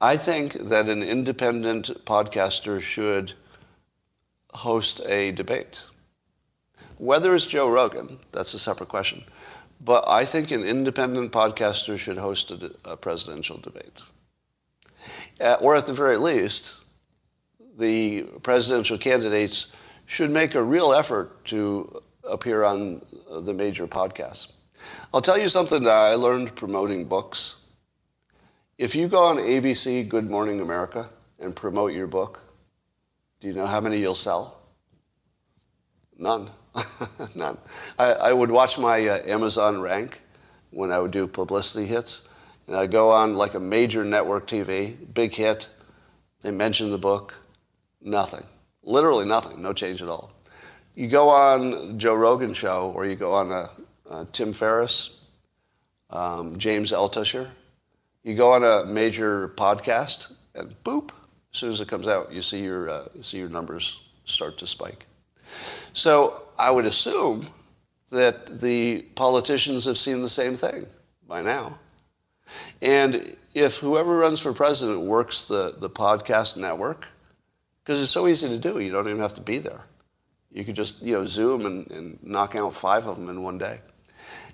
I 0.00 0.16
think 0.16 0.54
that 0.54 0.88
an 0.88 1.02
independent 1.02 2.04
podcaster 2.06 2.80
should 2.80 3.34
host 4.54 5.00
a 5.06 5.32
debate. 5.32 5.82
Whether 6.98 7.34
it's 7.34 7.46
Joe 7.46 7.70
Rogan, 7.70 8.18
that's 8.32 8.54
a 8.54 8.58
separate 8.58 8.88
question. 8.88 9.24
But 9.80 10.06
I 10.08 10.24
think 10.24 10.50
an 10.50 10.64
independent 10.64 11.32
podcaster 11.32 11.98
should 11.98 12.18
host 12.18 12.50
a, 12.50 12.72
a 12.84 12.96
presidential 12.96 13.58
debate. 13.58 14.00
Uh, 15.40 15.56
or 15.60 15.74
at 15.74 15.86
the 15.86 15.94
very 15.94 16.18
least, 16.18 16.74
the 17.78 18.22
presidential 18.42 18.98
candidates 18.98 19.68
should 20.06 20.30
make 20.30 20.54
a 20.54 20.62
real 20.62 20.92
effort 20.92 21.44
to 21.46 22.02
appear 22.24 22.64
on 22.64 23.00
the 23.30 23.54
major 23.54 23.86
podcasts. 23.86 24.48
I'll 25.14 25.22
tell 25.22 25.38
you 25.38 25.48
something 25.48 25.82
that 25.84 25.96
I 25.96 26.14
learned 26.14 26.54
promoting 26.54 27.06
books. 27.06 27.56
If 28.78 28.94
you 28.94 29.08
go 29.08 29.24
on 29.24 29.36
ABC 29.36 30.08
Good 30.08 30.30
Morning 30.30 30.60
America 30.60 31.08
and 31.38 31.54
promote 31.54 31.92
your 31.92 32.06
book, 32.06 32.40
do 33.40 33.48
you 33.48 33.54
know 33.54 33.66
how 33.66 33.80
many 33.80 33.98
you'll 33.98 34.14
sell? 34.14 34.58
None. 36.18 36.50
None. 37.34 37.58
I, 37.98 38.12
I, 38.12 38.32
would 38.32 38.50
watch 38.50 38.78
my 38.78 39.06
uh, 39.06 39.22
Amazon 39.26 39.80
rank 39.80 40.20
when 40.70 40.92
I 40.92 40.98
would 40.98 41.10
do 41.10 41.26
publicity 41.26 41.86
hits. 41.86 42.28
And 42.66 42.76
I'd 42.76 42.92
go 42.92 43.10
on 43.10 43.34
like 43.34 43.54
a 43.54 43.60
major 43.60 44.04
network 44.04 44.46
TV, 44.46 44.96
big 45.12 45.32
hit. 45.32 45.68
They 46.42 46.50
mention 46.50 46.90
the 46.90 46.98
book. 46.98 47.34
Nothing. 48.00 48.44
Literally 48.82 49.24
nothing. 49.24 49.60
No 49.60 49.72
change 49.72 50.02
at 50.02 50.08
all. 50.08 50.32
You 50.94 51.08
go 51.08 51.28
on 51.28 51.98
Joe 51.98 52.14
Rogan 52.14 52.54
show 52.54 52.92
or 52.94 53.06
you 53.06 53.16
go 53.16 53.34
on 53.34 53.50
a, 53.52 53.70
a 54.10 54.24
Tim 54.26 54.52
Ferriss, 54.52 55.16
um, 56.10 56.58
James 56.58 56.92
Altucher. 56.92 57.48
You 58.22 58.36
go 58.36 58.52
on 58.52 58.64
a 58.64 58.84
major 58.84 59.48
podcast 59.56 60.32
and 60.54 60.74
boop, 60.84 61.10
as 61.52 61.58
soon 61.58 61.70
as 61.70 61.80
it 61.80 61.88
comes 61.88 62.06
out, 62.06 62.32
you 62.32 62.42
see 62.42 62.62
your, 62.62 62.90
uh, 62.90 63.04
see 63.22 63.38
your 63.38 63.48
numbers 63.48 64.02
start 64.24 64.58
to 64.58 64.66
spike. 64.66 65.06
So 65.92 66.42
I 66.60 66.70
would 66.70 66.84
assume 66.84 67.46
that 68.10 68.60
the 68.60 69.00
politicians 69.14 69.86
have 69.86 69.96
seen 69.96 70.20
the 70.20 70.28
same 70.28 70.54
thing 70.54 70.86
by 71.26 71.40
now. 71.40 71.78
And 72.82 73.34
if 73.54 73.78
whoever 73.78 74.18
runs 74.18 74.40
for 74.40 74.52
president 74.52 75.00
works 75.00 75.44
the, 75.44 75.74
the 75.78 75.88
podcast 75.88 76.58
network, 76.58 77.06
because 77.82 78.02
it's 78.02 78.10
so 78.10 78.26
easy 78.28 78.46
to 78.48 78.58
do, 78.58 78.78
you 78.78 78.92
don't 78.92 79.08
even 79.08 79.20
have 79.20 79.32
to 79.34 79.40
be 79.40 79.58
there. 79.58 79.80
You 80.52 80.64
could 80.64 80.74
just, 80.76 81.00
you 81.00 81.14
know, 81.14 81.24
Zoom 81.24 81.64
and, 81.64 81.90
and 81.90 82.18
knock 82.22 82.54
out 82.56 82.74
five 82.74 83.06
of 83.06 83.16
them 83.16 83.30
in 83.30 83.42
one 83.42 83.56
day. 83.56 83.80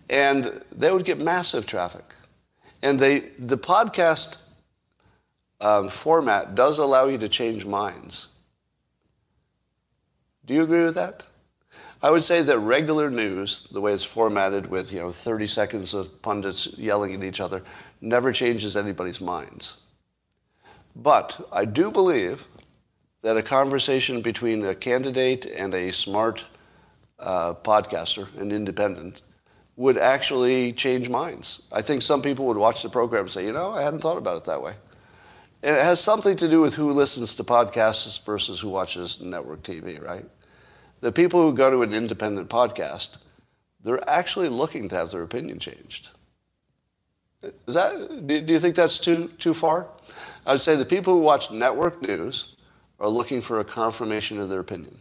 And 0.09 0.63
they 0.71 0.93
would 0.93 1.05
get 1.05 1.19
massive 1.19 1.67
traffic. 1.67 2.15
And 2.83 3.01
they, 3.01 3.21
the 3.39 3.59
podcast 3.59 4.39
um, 5.61 5.89
format 5.89 6.55
does 6.55 6.79
allow 6.79 7.07
you 7.07 7.19
to 7.19 7.29
change 7.29 7.67
minds. 7.67 8.29
Do 10.45 10.55
you 10.55 10.63
agree 10.63 10.85
with 10.85 10.95
that? 10.95 11.25
I 12.07 12.11
would 12.11 12.23
say 12.23 12.41
that 12.41 12.61
regular 12.61 13.11
news, 13.11 13.67
the 13.73 13.81
way 13.81 13.93
it's 13.93 14.05
formatted 14.05 14.69
with 14.69 14.93
you 14.93 15.01
know 15.01 15.11
30 15.11 15.49
seconds 15.49 15.93
of 15.93 16.23
pundits 16.23 16.69
yelling 16.79 17.13
at 17.13 17.25
each 17.25 17.41
other, 17.41 17.65
never 18.01 18.33
changes 18.33 18.77
anybody's 18.77 19.21
minds. 19.21 19.79
But 20.95 21.49
I 21.51 21.65
do 21.65 21.91
believe 21.91 22.47
that 23.23 23.37
a 23.37 23.43
conversation 23.43 24.21
between 24.21 24.65
a 24.65 24.73
candidate 24.73 25.47
and 25.47 25.75
a 25.75 25.93
smart 25.93 26.45
uh, 27.19 27.55
podcaster, 27.55 28.33
an 28.41 28.53
independent, 28.53 29.23
would 29.75 29.99
actually 29.99 30.75
change 30.75 31.09
minds. 31.09 31.63
I 31.73 31.83
think 31.83 32.03
some 32.03 32.23
people 32.23 32.47
would 32.47 32.57
watch 32.57 32.85
the 32.85 32.89
program 32.89 33.23
and 33.23 33.31
say, 33.33 33.45
you 33.45 33.53
know, 33.53 33.73
I 33.73 33.83
hadn't 33.83 33.99
thought 33.99 34.17
about 34.17 34.37
it 34.37 34.45
that 34.45 34.63
way. 34.63 34.75
And 35.65 35.75
it 35.75 35.83
has 35.83 35.99
something 35.99 36.37
to 36.37 36.49
do 36.49 36.61
with 36.61 36.75
who 36.75 36.93
listens 36.93 37.35
to 37.35 37.43
podcasts 37.43 38.25
versus 38.25 38.61
who 38.61 38.69
watches 38.69 39.21
network 39.21 39.65
TV, 39.65 40.01
right? 40.01 40.25
The 41.01 41.13
people 41.13 41.43
who 41.43 41.53
go 41.53 41.71
to 41.71 41.83
an 41.83 41.95
independent 41.95 42.49
podcast, 42.49 43.19
they're 43.83 44.09
actually 44.09 44.49
looking 44.49 44.89
to 44.89 44.97
have 44.97 45.11
their 45.11 45.23
opinion 45.23 45.59
changed. 45.59 46.11
Is 47.67 47.75
that, 47.75 48.27
do 48.27 48.53
you 48.53 48.59
think 48.59 48.75
that's 48.75 48.99
too, 48.99 49.29
too 49.39 49.55
far? 49.55 49.89
I 50.47 50.53
would 50.53 50.61
say 50.61 50.75
the 50.77 50.85
people 50.85 51.15
who 51.15 51.21
watch 51.21 51.51
network 51.51 52.03
news 52.03 52.57
are 52.99 53.09
looking 53.09 53.41
for 53.41 53.61
a 53.61 53.65
confirmation 53.65 54.41
of 54.41 54.49
their 54.49 54.61
opinion. 54.61 54.99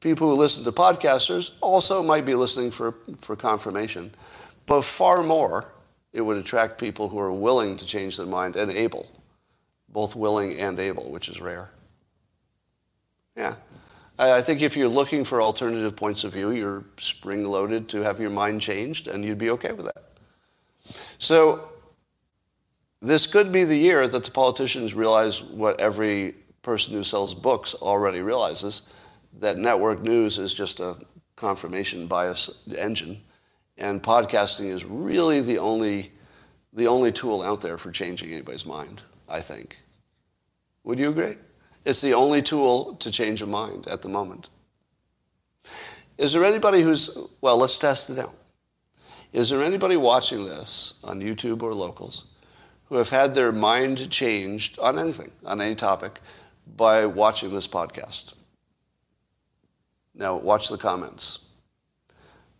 People 0.00 0.30
who 0.30 0.36
listen 0.36 0.62
to 0.64 0.72
podcasters 0.72 1.50
also 1.60 2.02
might 2.02 2.24
be 2.24 2.34
listening 2.34 2.70
for, 2.70 2.94
for 3.20 3.34
confirmation, 3.34 4.12
but 4.66 4.82
far 4.82 5.22
more, 5.22 5.64
it 6.12 6.20
would 6.20 6.36
attract 6.36 6.78
people 6.78 7.08
who 7.08 7.18
are 7.18 7.32
willing 7.32 7.76
to 7.76 7.84
change 7.84 8.16
their 8.16 8.26
mind 8.26 8.54
and 8.54 8.70
able, 8.70 9.08
both 9.88 10.14
willing 10.14 10.58
and 10.58 10.78
able, 10.78 11.10
which 11.10 11.28
is 11.28 11.40
rare. 11.40 11.70
Yeah. 13.36 13.56
I 14.18 14.42
think 14.42 14.62
if 14.62 14.76
you're 14.76 14.88
looking 14.88 15.24
for 15.24 15.40
alternative 15.40 15.94
points 15.94 16.24
of 16.24 16.32
view, 16.32 16.50
you're 16.50 16.84
spring 16.98 17.44
loaded 17.44 17.88
to 17.90 18.02
have 18.02 18.18
your 18.18 18.30
mind 18.30 18.60
changed, 18.60 19.06
and 19.06 19.24
you'd 19.24 19.38
be 19.38 19.50
okay 19.50 19.72
with 19.72 19.86
that. 19.86 20.04
So, 21.18 21.68
this 23.00 23.28
could 23.28 23.52
be 23.52 23.62
the 23.62 23.76
year 23.76 24.08
that 24.08 24.24
the 24.24 24.30
politicians 24.30 24.92
realize 24.92 25.40
what 25.40 25.80
every 25.80 26.34
person 26.62 26.94
who 26.94 27.04
sells 27.04 27.32
books 27.32 27.74
already 27.74 28.20
realizes 28.20 28.82
that 29.38 29.56
network 29.56 30.02
news 30.02 30.38
is 30.38 30.52
just 30.52 30.80
a 30.80 30.96
confirmation 31.36 32.08
bias 32.08 32.50
engine, 32.76 33.22
and 33.76 34.02
podcasting 34.02 34.66
is 34.66 34.84
really 34.84 35.40
the 35.40 35.58
only, 35.58 36.10
the 36.72 36.88
only 36.88 37.12
tool 37.12 37.42
out 37.42 37.60
there 37.60 37.78
for 37.78 37.92
changing 37.92 38.32
anybody's 38.32 38.66
mind, 38.66 39.02
I 39.28 39.40
think. 39.40 39.78
Would 40.82 40.98
you 40.98 41.10
agree? 41.10 41.36
It's 41.88 42.02
the 42.02 42.12
only 42.12 42.42
tool 42.42 42.96
to 42.96 43.10
change 43.10 43.40
a 43.40 43.46
mind 43.46 43.88
at 43.88 44.02
the 44.02 44.10
moment. 44.10 44.50
Is 46.18 46.34
there 46.34 46.44
anybody 46.44 46.82
who's, 46.82 47.08
well, 47.40 47.56
let's 47.56 47.78
test 47.78 48.10
it 48.10 48.18
out. 48.18 48.34
Is 49.32 49.48
there 49.48 49.62
anybody 49.62 49.96
watching 49.96 50.44
this 50.44 50.94
on 51.02 51.22
YouTube 51.22 51.62
or 51.62 51.72
locals 51.72 52.26
who 52.90 52.96
have 52.96 53.08
had 53.08 53.34
their 53.34 53.52
mind 53.52 54.10
changed 54.10 54.78
on 54.78 54.98
anything, 54.98 55.30
on 55.46 55.62
any 55.62 55.74
topic, 55.74 56.20
by 56.76 57.06
watching 57.06 57.54
this 57.54 57.66
podcast? 57.66 58.34
Now, 60.14 60.36
watch 60.36 60.68
the 60.68 60.76
comments. 60.76 61.38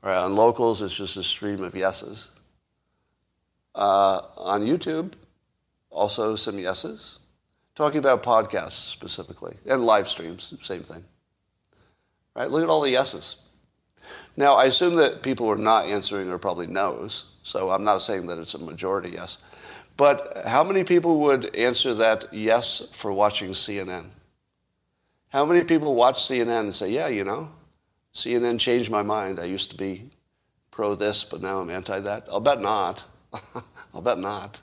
All 0.03 0.11
right, 0.11 0.24
on 0.24 0.37
locals, 0.37 0.81
it's 0.81 0.97
just 0.97 1.18
a 1.18 1.22
stream 1.22 1.62
of 1.62 1.74
yeses. 1.74 2.31
Uh, 3.74 4.22
on 4.39 4.62
YouTube, 4.62 5.12
also 5.91 6.35
some 6.35 6.59
yeses. 6.59 7.18
Talking 7.79 8.01
about 8.01 8.24
podcasts 8.24 8.91
specifically 8.91 9.57
and 9.64 9.85
live 9.85 10.09
streams, 10.09 10.53
same 10.61 10.83
thing. 10.83 11.05
Right? 12.35 12.51
Look 12.51 12.64
at 12.64 12.68
all 12.68 12.81
the 12.81 12.91
yeses. 12.91 13.37
Now, 14.37 14.55
I 14.55 14.64
assume 14.64 14.97
that 14.97 15.22
people 15.22 15.49
are 15.49 15.57
not 15.57 15.87
answering 15.87 16.29
are 16.29 16.39
probably 16.39 16.66
no's, 16.66 17.26
so 17.45 17.70
I'm 17.70 17.85
not 17.85 18.03
saying 18.03 18.26
that 18.26 18.39
it's 18.39 18.55
a 18.55 18.59
majority 18.59 19.11
yes. 19.11 19.39
But 19.97 20.43
how 20.45 20.64
many 20.64 20.83
people 20.83 21.20
would 21.20 21.55
answer 21.55 21.95
that 21.95 22.24
yes 22.35 22.89
for 22.95 23.12
watching 23.12 23.51
CNN? 23.51 24.07
How 25.29 25.45
many 25.45 25.62
people 25.62 25.95
watch 25.95 26.16
CNN 26.16 26.62
and 26.62 26.74
say, 26.74 26.91
yeah, 26.91 27.07
you 27.07 27.22
know, 27.22 27.49
CNN 28.12 28.59
changed 28.59 28.91
my 28.91 29.05
mind. 29.05 29.39
I 29.39 29.45
used 29.45 29.70
to 29.70 29.76
be 29.76 30.11
pro 30.72 30.97
this, 30.97 31.22
but 31.22 31.43
now 31.43 31.61
I'm 31.61 31.70
anti 31.70 32.01
that? 32.01 32.26
I'll 32.29 32.41
bet 32.41 32.61
not. 32.61 33.05
I'll 33.95 34.03
bet 34.03 34.18
not 34.18 34.61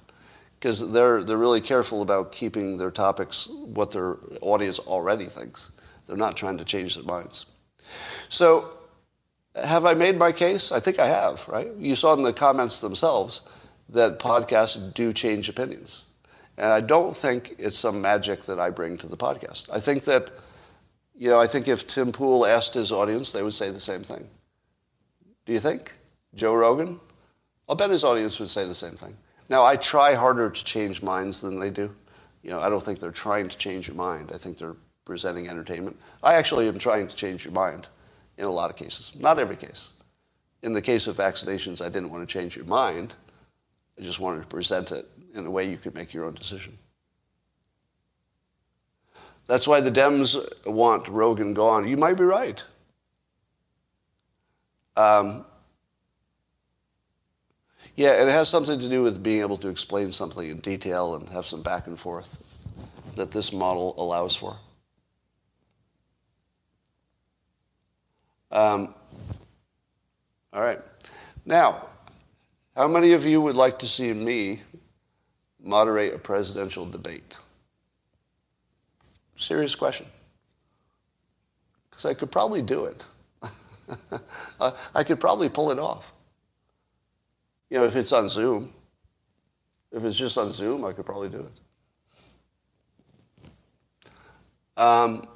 because 0.65 0.91
they're, 0.91 1.23
they're 1.23 1.37
really 1.37 1.61
careful 1.61 2.01
about 2.01 2.31
keeping 2.31 2.75
their 2.75 2.89
topics 2.89 3.47
what 3.65 3.91
their 3.91 4.17
audience 4.41 4.79
already 4.79 5.27
thinks. 5.27 5.69
They're 6.07 6.17
not 6.17 6.35
trying 6.35 6.57
to 6.57 6.65
change 6.65 6.95
their 6.95 7.03
minds. 7.03 7.45
So, 8.29 8.71
have 9.53 9.85
I 9.85 9.93
made 9.93 10.17
my 10.17 10.31
case? 10.31 10.71
I 10.71 10.79
think 10.79 10.97
I 10.97 11.05
have, 11.05 11.47
right? 11.47 11.69
You 11.77 11.95
saw 11.95 12.15
in 12.15 12.23
the 12.23 12.33
comments 12.33 12.81
themselves 12.81 13.41
that 13.89 14.17
podcasts 14.17 14.91
do 14.95 15.13
change 15.13 15.49
opinions. 15.49 16.05
And 16.57 16.73
I 16.73 16.81
don't 16.81 17.15
think 17.15 17.53
it's 17.59 17.77
some 17.77 18.01
magic 18.01 18.41
that 18.45 18.59
I 18.59 18.71
bring 18.71 18.97
to 18.97 19.07
the 19.07 19.17
podcast. 19.17 19.69
I 19.71 19.79
think 19.79 20.03
that, 20.05 20.31
you 21.15 21.29
know, 21.29 21.39
I 21.39 21.45
think 21.45 21.67
if 21.67 21.85
Tim 21.85 22.11
Pool 22.11 22.43
asked 22.43 22.73
his 22.73 22.91
audience, 22.91 23.31
they 23.31 23.43
would 23.43 23.53
say 23.53 23.69
the 23.69 23.79
same 23.79 24.01
thing. 24.01 24.27
Do 25.45 25.53
you 25.53 25.59
think? 25.59 25.91
Joe 26.33 26.55
Rogan? 26.55 26.99
I'll 27.69 27.75
bet 27.75 27.91
his 27.91 28.03
audience 28.03 28.39
would 28.39 28.49
say 28.49 28.65
the 28.65 28.73
same 28.73 28.95
thing. 28.95 29.15
Now, 29.49 29.63
I 29.63 29.75
try 29.75 30.13
harder 30.13 30.49
to 30.49 30.63
change 30.63 31.01
minds 31.03 31.41
than 31.41 31.59
they 31.59 31.69
do. 31.69 31.93
You 32.41 32.51
know, 32.51 32.59
I 32.59 32.69
don't 32.69 32.81
think 32.81 32.99
they're 32.99 33.11
trying 33.11 33.49
to 33.49 33.57
change 33.57 33.87
your 33.87 33.97
mind. 33.97 34.31
I 34.33 34.37
think 34.37 34.57
they're 34.57 34.75
presenting 35.05 35.49
entertainment. 35.49 35.97
I 36.23 36.33
actually 36.35 36.67
am 36.67 36.79
trying 36.79 37.07
to 37.07 37.15
change 37.15 37.45
your 37.45 37.53
mind 37.53 37.87
in 38.37 38.45
a 38.45 38.51
lot 38.51 38.69
of 38.69 38.75
cases, 38.75 39.13
not 39.19 39.39
every 39.39 39.55
case. 39.55 39.93
In 40.63 40.73
the 40.73 40.81
case 40.81 41.07
of 41.07 41.17
vaccinations, 41.17 41.83
I 41.83 41.89
didn't 41.89 42.09
want 42.09 42.27
to 42.27 42.31
change 42.31 42.55
your 42.55 42.65
mind. 42.65 43.15
I 43.99 44.01
just 44.01 44.19
wanted 44.19 44.41
to 44.41 44.47
present 44.47 44.91
it 44.91 45.07
in 45.33 45.45
a 45.45 45.51
way 45.51 45.69
you 45.69 45.77
could 45.77 45.93
make 45.93 46.13
your 46.13 46.25
own 46.25 46.33
decision. 46.33 46.77
That's 49.47 49.67
why 49.67 49.79
the 49.79 49.91
Dems 49.91 50.65
want 50.65 51.07
Rogan 51.07 51.53
gone. 51.53 51.87
You 51.87 51.97
might 51.97 52.17
be 52.17 52.23
right. 52.23 52.63
Um, 54.97 55.45
yeah, 57.95 58.19
and 58.19 58.29
it 58.29 58.31
has 58.31 58.49
something 58.49 58.79
to 58.79 58.89
do 58.89 59.03
with 59.03 59.23
being 59.23 59.41
able 59.41 59.57
to 59.57 59.69
explain 59.69 60.11
something 60.11 60.49
in 60.49 60.59
detail 60.59 61.15
and 61.15 61.29
have 61.29 61.45
some 61.45 61.61
back 61.61 61.87
and 61.87 61.99
forth 61.99 62.57
that 63.15 63.31
this 63.31 63.53
model 63.53 63.95
allows 63.97 64.35
for. 64.35 64.57
Um, 68.51 68.93
all 70.53 70.61
right. 70.61 70.79
Now, 71.45 71.87
how 72.75 72.87
many 72.87 73.13
of 73.13 73.25
you 73.25 73.41
would 73.41 73.55
like 73.55 73.79
to 73.79 73.85
see 73.85 74.11
me 74.13 74.61
moderate 75.61 76.13
a 76.13 76.19
presidential 76.19 76.85
debate? 76.85 77.37
Serious 79.37 79.75
question. 79.75 80.05
Because 81.89 82.05
I 82.05 82.13
could 82.13 82.31
probably 82.31 82.61
do 82.61 82.85
it. 82.85 83.05
I 84.95 85.03
could 85.03 85.19
probably 85.19 85.49
pull 85.49 85.71
it 85.71 85.79
off. 85.79 86.11
You 87.69 87.79
know, 87.79 87.85
if 87.85 87.95
it's 87.95 88.11
on 88.11 88.29
Zoom. 88.29 88.73
If 89.91 90.03
it's 90.03 90.17
just 90.17 90.37
on 90.37 90.51
Zoom, 90.51 90.83
I 90.83 90.91
could 90.91 91.05
probably 91.05 91.29
do 91.29 91.39
it. 91.39 91.51
Um, 94.77 95.27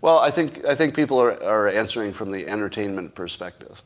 well, 0.00 0.18
I 0.18 0.30
think, 0.30 0.64
I 0.64 0.74
think 0.74 0.94
people 0.94 1.20
are, 1.20 1.40
are 1.42 1.68
answering 1.68 2.12
from 2.12 2.32
the 2.32 2.46
entertainment 2.48 3.14
perspective. 3.14 3.82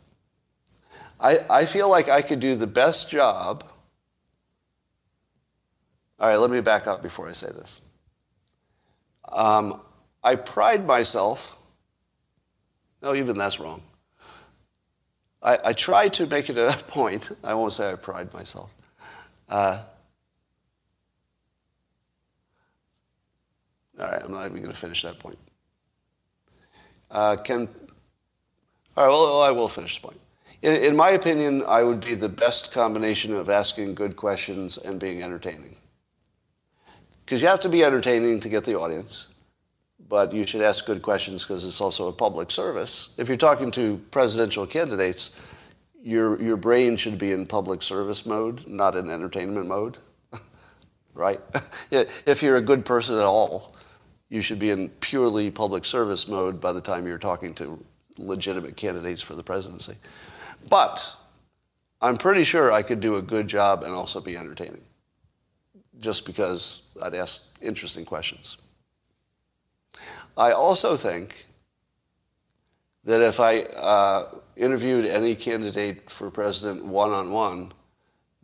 I, 1.20 1.44
I 1.50 1.66
feel 1.66 1.88
like 1.88 2.08
I 2.08 2.22
could 2.22 2.40
do 2.40 2.54
the 2.54 2.66
best 2.66 3.10
job. 3.10 3.64
All 6.18 6.28
right, 6.28 6.36
let 6.36 6.50
me 6.50 6.60
back 6.60 6.86
up 6.86 7.02
before 7.02 7.28
I 7.28 7.32
say 7.32 7.48
this. 7.48 7.80
Um, 9.30 9.80
I 10.22 10.36
pride 10.36 10.86
myself, 10.86 11.56
no, 13.02 13.14
even 13.14 13.36
that's 13.36 13.60
wrong. 13.60 13.82
I, 15.44 15.58
I 15.66 15.72
try 15.74 16.08
to 16.08 16.26
make 16.26 16.48
it 16.48 16.56
a 16.56 16.72
point, 16.88 17.30
I 17.44 17.54
won't 17.54 17.74
say 17.74 17.92
I 17.92 17.94
pride 17.94 18.32
myself. 18.32 18.74
Uh, 19.48 19.82
all 24.00 24.06
right, 24.06 24.22
I'm 24.24 24.32
not 24.32 24.46
even 24.46 24.56
going 24.56 24.72
to 24.72 24.76
finish 24.76 25.02
that 25.02 25.18
point. 25.18 25.38
Uh, 27.10 27.36
can, 27.36 27.68
all 28.96 29.04
right, 29.04 29.12
well, 29.12 29.42
I 29.42 29.50
will 29.50 29.68
finish 29.68 30.00
the 30.00 30.08
point. 30.08 30.20
In, 30.62 30.72
in 30.82 30.96
my 30.96 31.10
opinion, 31.10 31.62
I 31.66 31.82
would 31.82 32.00
be 32.00 32.14
the 32.14 32.28
best 32.28 32.72
combination 32.72 33.34
of 33.34 33.50
asking 33.50 33.94
good 33.94 34.16
questions 34.16 34.78
and 34.78 34.98
being 34.98 35.22
entertaining. 35.22 35.76
Because 37.24 37.42
you 37.42 37.48
have 37.48 37.60
to 37.60 37.68
be 37.68 37.84
entertaining 37.84 38.40
to 38.40 38.48
get 38.48 38.64
the 38.64 38.78
audience, 38.78 39.28
but 40.08 40.32
you 40.32 40.46
should 40.46 40.60
ask 40.60 40.86
good 40.86 41.02
questions 41.02 41.44
because 41.44 41.64
it's 41.64 41.80
also 41.80 42.08
a 42.08 42.12
public 42.12 42.50
service. 42.50 43.10
If 43.16 43.28
you're 43.28 43.36
talking 43.36 43.70
to 43.72 44.00
presidential 44.10 44.66
candidates, 44.66 45.30
your, 46.02 46.40
your 46.40 46.56
brain 46.56 46.96
should 46.96 47.18
be 47.18 47.32
in 47.32 47.46
public 47.46 47.82
service 47.82 48.26
mode, 48.26 48.66
not 48.66 48.94
in 48.94 49.10
entertainment 49.10 49.66
mode, 49.66 49.98
right? 51.14 51.40
if 51.90 52.42
you're 52.42 52.58
a 52.58 52.62
good 52.62 52.84
person 52.84 53.16
at 53.16 53.24
all, 53.24 53.74
you 54.28 54.40
should 54.40 54.58
be 54.58 54.70
in 54.70 54.88
purely 55.00 55.50
public 55.50 55.84
service 55.84 56.28
mode 56.28 56.60
by 56.60 56.72
the 56.72 56.80
time 56.80 57.06
you're 57.06 57.18
talking 57.18 57.54
to 57.54 57.82
legitimate 58.18 58.76
candidates 58.76 59.22
for 59.22 59.34
the 59.34 59.42
presidency. 59.42 59.96
But 60.68 61.04
I'm 62.00 62.16
pretty 62.16 62.44
sure 62.44 62.70
I 62.70 62.82
could 62.82 63.00
do 63.00 63.16
a 63.16 63.22
good 63.22 63.48
job 63.48 63.82
and 63.82 63.94
also 63.94 64.20
be 64.20 64.36
entertaining, 64.36 64.82
just 66.00 66.26
because 66.26 66.82
I'd 67.02 67.14
ask 67.14 67.42
interesting 67.62 68.04
questions. 68.04 68.58
I 70.36 70.52
also 70.52 70.96
think 70.96 71.46
that 73.04 73.20
if 73.20 73.38
I 73.40 73.60
uh, 73.60 74.28
interviewed 74.56 75.06
any 75.06 75.34
candidate 75.34 76.10
for 76.10 76.30
president 76.30 76.84
one 76.84 77.10
on 77.10 77.30
one, 77.30 77.72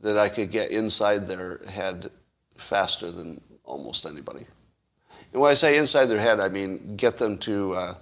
that 0.01 0.17
I 0.17 0.29
could 0.29 0.51
get 0.51 0.71
inside 0.71 1.27
their 1.27 1.61
head 1.69 2.11
faster 2.57 3.11
than 3.11 3.41
almost 3.65 4.07
anybody. 4.07 4.47
And 5.33 5.41
when 5.41 5.51
I 5.51 5.55
say 5.55 5.77
inside 5.77 6.07
their 6.07 6.19
head, 6.19 6.41
I 6.41 6.49
mean 6.49 6.97
get 6.97 7.19
them 7.19 7.39
to 7.39 7.75
uh, 7.75 7.95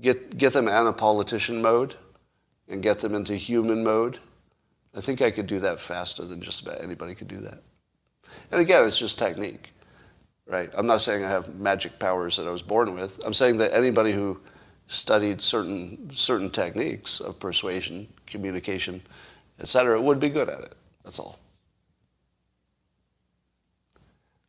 get 0.00 0.36
get 0.36 0.52
them 0.52 0.68
out 0.68 0.86
of 0.86 0.96
politician 0.96 1.62
mode 1.62 1.94
and 2.68 2.82
get 2.82 2.98
them 2.98 3.14
into 3.14 3.34
human 3.34 3.82
mode. 3.82 4.18
I 4.94 5.00
think 5.00 5.22
I 5.22 5.30
could 5.30 5.46
do 5.46 5.60
that 5.60 5.80
faster 5.80 6.24
than 6.24 6.40
just 6.40 6.60
about 6.62 6.82
anybody 6.82 7.14
could 7.14 7.28
do 7.28 7.38
that. 7.38 7.62
And 8.50 8.60
again, 8.60 8.86
it's 8.86 8.98
just 8.98 9.18
technique, 9.18 9.71
right? 10.52 10.70
I'm 10.76 10.86
not 10.86 11.00
saying 11.00 11.24
I 11.24 11.30
have 11.30 11.54
magic 11.56 11.98
powers 11.98 12.36
that 12.36 12.46
I 12.46 12.50
was 12.50 12.62
born 12.62 12.94
with. 12.94 13.18
I'm 13.24 13.34
saying 13.34 13.56
that 13.58 13.74
anybody 13.74 14.12
who 14.12 14.38
studied 14.86 15.40
certain 15.40 16.10
certain 16.12 16.50
techniques 16.50 17.20
of 17.20 17.40
persuasion, 17.40 18.06
communication, 18.26 19.02
etc., 19.58 20.00
would 20.00 20.20
be 20.20 20.28
good 20.28 20.50
at 20.50 20.60
it. 20.60 20.74
That's 21.04 21.18
all. 21.18 21.38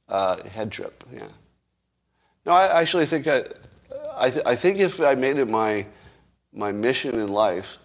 Uh, 0.10 0.44
head 0.50 0.72
trip, 0.72 1.04
yeah. 1.12 1.28
No, 2.46 2.52
I 2.52 2.82
actually 2.82 3.06
think 3.06 3.26
I, 3.28 3.46
I, 4.18 4.30
th- 4.30 4.46
I 4.46 4.56
think 4.56 4.80
if 4.80 5.00
I 5.00 5.16
made 5.16 5.38
it 5.38 5.50
my 5.50 5.88
my 6.52 6.72
mission 6.72 7.20
in 7.20 7.30
life 7.30 7.78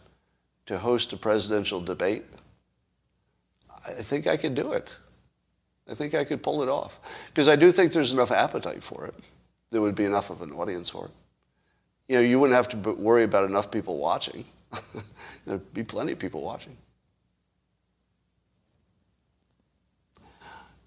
to 0.67 0.79
host 0.79 1.13
a 1.13 1.17
presidential 1.17 1.81
debate, 1.81 2.25
I 3.87 3.93
think 3.93 4.27
I 4.27 4.37
could 4.37 4.55
do 4.57 4.73
it. 4.73 4.99
I 5.89 5.95
think 5.95 6.15
I 6.15 6.25
could 6.25 6.43
pull 6.43 6.63
it 6.63 6.69
off. 6.69 7.01
Because 7.27 7.49
I 7.49 7.57
do 7.57 7.73
think 7.73 7.93
there's 7.93 8.13
enough 8.13 8.31
appetite 8.31 8.83
for 8.83 9.07
it. 9.07 9.15
There 9.71 9.81
would 9.81 9.95
be 9.95 10.05
enough 10.05 10.31
of 10.31 10.43
an 10.43 10.53
audience 10.53 10.91
for 10.91 11.07
it. 11.07 11.11
You 12.09 12.17
know, 12.17 12.23
you 12.23 12.39
wouldn't 12.41 12.57
have 12.57 12.69
to 12.71 12.93
worry 12.93 13.25
about 13.25 13.45
enough 13.49 13.71
people 13.71 13.99
watching. 13.99 14.45
There'd 15.47 15.75
be 15.75 15.85
plenty 15.85 16.13
of 16.13 16.19
people 16.19 16.43
watching. 16.43 16.77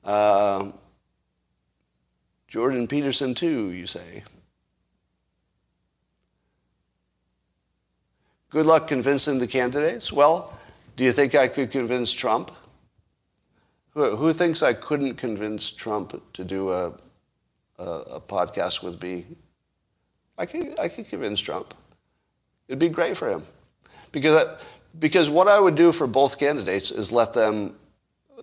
Uh, 0.04 0.72
Jordan 2.48 2.88
Peterson, 2.88 3.36
too, 3.36 3.72
you 3.72 3.88
say. 3.88 4.24
Good 8.50 8.66
luck 8.66 8.88
convincing 8.88 9.40
the 9.40 9.48
candidates. 9.48 10.12
Well, 10.12 10.58
do 10.98 11.04
you 11.04 11.14
think 11.14 11.36
I 11.36 11.48
could 11.48 11.72
convince 11.72 12.12
Trump? 12.12 12.52
Who, 13.94 14.16
who 14.16 14.34
thinks 14.34 14.64
I 14.64 14.74
couldn't 14.74 15.16
convince 15.16 15.70
Trump 15.70 16.22
to 16.34 16.44
do 16.44 16.70
a, 16.70 16.94
a, 17.78 17.84
a 17.84 18.22
podcast 18.22 18.84
with 18.84 19.02
me? 19.02 19.26
I 20.38 20.46
could, 20.46 20.80
I 20.80 20.88
could 20.88 21.08
convince 21.08 21.40
Trump. 21.40 21.74
It'd 22.68 22.80
be 22.80 22.90
great 22.90 23.18
for 23.18 23.30
him. 23.30 23.44
Because, 24.12 24.46
I, 24.46 24.62
because 25.00 25.30
what 25.30 25.48
I 25.48 25.60
would 25.60 25.76
do 25.76 25.92
for 25.92 26.08
both 26.08 26.40
candidates 26.40 26.92
is 26.92 27.12
let 27.12 27.34
them 27.34 27.76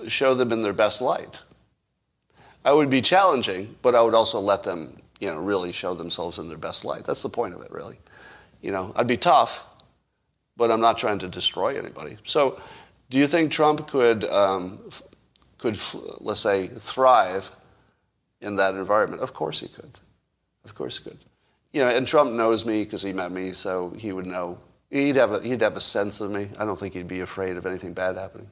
show 0.07 0.35
them 0.35 0.53
in 0.53 0.63
their 0.63 0.73
best 0.73 1.01
light. 1.01 1.41
I 2.65 2.73
would 2.73 2.91
be 2.91 3.01
challenging, 3.01 3.75
but 3.83 3.95
I 3.95 4.03
would 4.03 4.15
also 4.15 4.39
let 4.41 4.63
them, 4.63 4.97
you 5.21 5.29
know, 5.29 5.39
really 5.39 5.73
show 5.73 5.95
themselves 5.95 6.39
in 6.39 6.49
their 6.49 6.59
best 6.59 6.85
light. 6.85 7.05
That's 7.05 7.23
the 7.23 7.29
point 7.29 7.55
of 7.55 7.63
it, 7.63 7.71
really. 7.71 7.99
You 8.61 8.73
know, 8.73 8.93
I'd 8.97 9.07
be 9.07 9.17
tough, 9.17 9.65
but 10.57 10.71
I'm 10.71 10.81
not 10.81 10.99
trying 10.99 11.19
to 11.21 11.29
destroy 11.29 11.79
anybody. 11.79 12.19
So, 12.25 12.61
do 13.11 13.17
you 13.17 13.27
think 13.27 13.51
Trump 13.51 13.89
could, 13.89 14.25
um, 14.25 14.91
could 15.59 15.79
let's 16.21 16.41
say, 16.41 16.69
thrive 16.69 17.51
in 18.41 18.57
that 18.57 18.75
environment? 18.75 19.23
Of 19.23 19.35
course 19.35 19.61
he 19.61 19.69
could. 19.69 19.99
Of 20.65 20.75
course 20.75 20.99
he 20.99 21.05
could. 21.05 21.19
You 21.73 21.83
know, 21.83 21.89
and 21.89 22.07
Trump 22.07 22.33
knows 22.33 22.65
me 22.65 22.85
because 22.85 23.03
he 23.03 23.13
met 23.13 23.33
me, 23.33 23.53
so 23.53 23.91
he 23.99 24.13
would 24.13 24.27
know. 24.27 24.59
He'd 24.91 25.17
have 25.17 25.33
a, 25.33 25.41
he'd 25.41 25.61
have 25.61 25.77
a 25.77 25.81
sense 25.81 26.21
of 26.21 26.31
me. 26.31 26.49
I 26.59 26.65
don't 26.65 26.79
think 26.79 26.95
he'd 26.95 27.09
be 27.09 27.21
afraid 27.21 27.57
of 27.57 27.67
anything 27.67 27.93
bad 27.93 28.17
happening. 28.17 28.51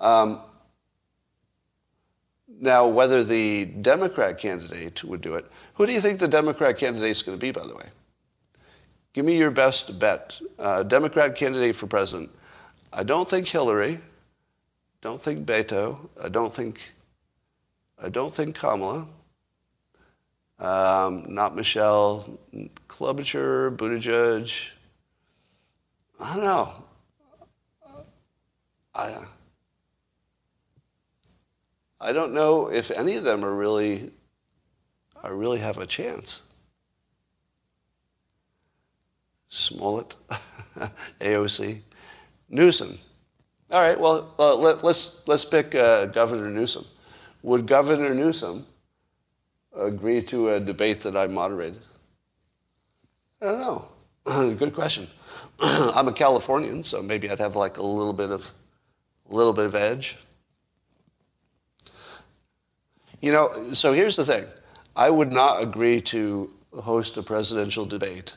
Um, 0.00 0.40
now, 2.60 2.88
whether 2.88 3.22
the 3.22 3.66
Democrat 3.66 4.38
candidate 4.38 5.04
would 5.04 5.20
do 5.20 5.36
it, 5.36 5.50
who 5.74 5.86
do 5.86 5.92
you 5.92 6.00
think 6.00 6.18
the 6.18 6.28
Democrat 6.28 6.76
candidate 6.76 7.10
is 7.10 7.22
going 7.22 7.38
to 7.38 7.40
be, 7.40 7.52
by 7.52 7.66
the 7.66 7.74
way? 7.74 7.86
Give 9.12 9.24
me 9.24 9.36
your 9.36 9.50
best 9.50 9.98
bet. 9.98 10.38
Uh, 10.58 10.82
Democrat 10.82 11.36
candidate 11.36 11.76
for 11.76 11.86
president. 11.86 12.30
I 12.92 13.02
don't 13.02 13.28
think 13.28 13.46
Hillary. 13.46 14.00
Don't 15.02 15.20
think 15.20 15.46
Beto. 15.46 16.08
I 16.22 16.28
don't 16.28 16.52
think. 16.52 16.80
I 18.02 18.08
don't 18.08 18.32
think 18.32 18.54
Kamala. 18.54 19.06
Um, 20.58 21.24
not 21.28 21.56
Michelle. 21.56 22.38
Klobuchar, 22.88 23.74
Buttigieg. 23.76 24.52
I 26.18 26.34
don't 26.34 26.44
know. 26.44 26.72
I. 28.94 29.16
I 32.02 32.12
don't 32.12 32.32
know 32.32 32.70
if 32.70 32.90
any 32.90 33.16
of 33.16 33.24
them 33.24 33.44
are 33.44 33.54
really, 33.54 34.10
are 35.22 35.34
really 35.34 35.58
have 35.58 35.76
a 35.76 35.86
chance. 35.86 36.42
Smollett, 39.50 40.16
AOC, 41.20 41.80
Newsom. 42.48 42.98
All 43.70 43.80
right, 43.80 43.98
well, 43.98 44.34
uh, 44.36 44.56
let, 44.56 44.76
us 44.76 44.82
let's, 44.82 45.16
let's 45.26 45.44
pick 45.44 45.76
uh, 45.76 46.06
Governor 46.06 46.50
Newsom. 46.50 46.84
Would 47.42 47.66
Governor 47.66 48.12
Newsom 48.14 48.66
agree 49.76 50.22
to 50.22 50.50
a 50.50 50.60
debate 50.60 51.00
that 51.00 51.16
I 51.16 51.28
moderated? 51.28 51.80
I 53.40 53.46
don't 53.46 53.60
know. 53.60 54.54
Good 54.56 54.74
question. 54.74 55.06
I'm 55.60 56.08
a 56.08 56.12
Californian, 56.12 56.82
so 56.82 57.00
maybe 57.00 57.30
I'd 57.30 57.38
have 57.38 57.54
like 57.54 57.78
a 57.78 57.82
little 57.82 58.12
bit 58.12 58.30
of, 58.30 58.52
a 59.30 59.34
little 59.34 59.52
bit 59.52 59.66
of 59.66 59.76
edge. 59.76 60.16
You 63.20 63.30
know, 63.32 63.72
so 63.72 63.92
here's 63.92 64.16
the 64.16 64.24
thing. 64.24 64.46
I 64.96 65.10
would 65.10 65.32
not 65.32 65.62
agree 65.62 66.00
to 66.02 66.50
host 66.74 67.16
a 67.16 67.22
presidential 67.22 67.86
debate 67.86 68.36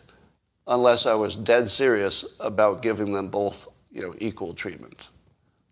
unless 0.68 1.08
I 1.08 1.16
was 1.16 1.38
dead 1.38 1.68
serious 1.68 2.24
about 2.40 2.84
giving 2.84 3.14
them 3.14 3.30
both, 3.30 3.68
you 3.92 4.04
know, 4.04 4.14
equal 4.20 4.54
treatment. 4.54 5.08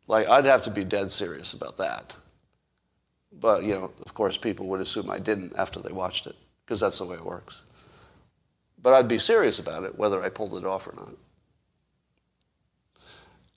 Like 0.08 0.28
I'd 0.28 0.46
have 0.46 0.64
to 0.64 0.72
be 0.72 0.84
dead 0.84 1.12
serious 1.12 1.54
about 1.54 1.78
that. 1.78 2.16
But, 3.34 3.64
you 3.64 3.74
know, 3.74 3.92
of 4.06 4.14
course 4.14 4.38
people 4.38 4.68
would 4.68 4.82
assume 4.82 5.10
I 5.10 5.20
didn't 5.20 5.54
after 5.58 5.80
they 5.80 5.92
watched 5.92 6.28
it 6.28 6.36
because 6.66 6.80
that's 6.80 6.98
the 6.98 7.06
way 7.06 7.16
it 7.16 7.26
works. 7.26 7.64
But 8.82 8.94
I'd 8.94 9.08
be 9.08 9.18
serious 9.18 9.60
about 9.60 9.84
it 9.84 9.98
whether 9.98 10.22
I 10.22 10.30
pulled 10.30 10.56
it 10.56 10.66
off 10.66 10.88
or 10.88 10.94
not. 10.96 11.14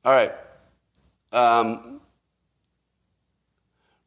All 0.04 0.12
right. 0.12 0.32
Um, 1.32 2.00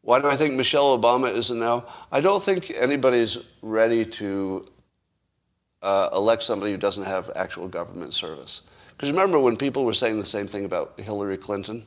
why 0.02 0.22
do 0.22 0.28
I 0.28 0.38
think 0.38 0.54
Michelle 0.54 0.98
Obama 0.98 1.34
is 1.34 1.52
a 1.52 1.56
no? 1.56 1.86
I 2.12 2.22
don't 2.22 2.42
think 2.42 2.72
anybody's 2.72 3.40
ready 3.62 4.06
to 4.06 4.64
uh, 5.82 6.10
elect 6.14 6.44
somebody 6.44 6.72
who 6.72 6.78
doesn't 6.78 7.04
have 7.04 7.30
actual 7.36 7.68
government 7.68 8.14
service. 8.14 8.62
Because 8.90 9.10
remember 9.10 9.40
when 9.40 9.58
people 9.58 9.86
were 9.86 9.94
saying 9.94 10.20
the 10.20 10.26
same 10.26 10.48
thing 10.48 10.66
about 10.66 11.00
Hillary 11.00 11.38
Clinton? 11.38 11.86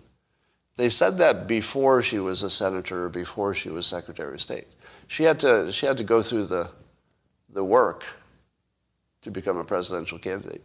They 0.81 0.89
said 0.89 1.19
that 1.19 1.47
before 1.47 2.03
she 2.03 2.19
was 2.21 2.43
a 2.43 2.49
senator 2.49 3.05
or 3.05 3.09
before 3.11 3.53
she 3.53 3.69
was 3.69 3.87
Secretary 3.87 4.33
of 4.33 4.41
State. 4.41 4.67
She 5.09 5.25
had 5.25 5.39
to, 5.41 5.71
she 5.71 5.85
had 5.85 5.99
to 5.99 6.05
go 6.05 6.23
through 6.23 6.45
the, 6.45 6.71
the 7.51 7.63
work 7.63 8.03
to 9.21 9.31
become 9.31 9.59
a 9.59 9.65
presidential 9.65 10.19
candidate. 10.19 10.65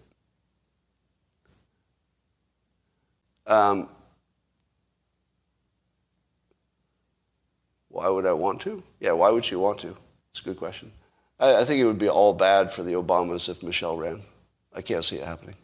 Um, 3.45 3.89
why 7.89 8.07
would 8.07 8.26
I 8.26 8.32
want 8.32 8.61
to? 8.61 8.82
Yeah, 9.01 9.11
why 9.11 9.30
would 9.32 9.43
she 9.43 9.57
want 9.57 9.80
to? 9.80 9.97
It's 10.30 10.39
a 10.39 10.45
good 10.45 10.55
question. 10.55 10.93
I, 11.41 11.57
I 11.57 11.66
think 11.66 11.82
it 11.82 11.86
would 11.86 11.99
be 11.99 12.07
all 12.07 12.34
bad 12.34 12.72
for 12.72 12.84
the 12.84 12.93
Obamas 12.93 13.49
if 13.49 13.61
Michelle 13.61 13.97
ran. 13.97 14.22
I 14.74 14.82
can't 14.82 15.03
see 15.03 15.18
it 15.18 15.26
happening. 15.26 15.55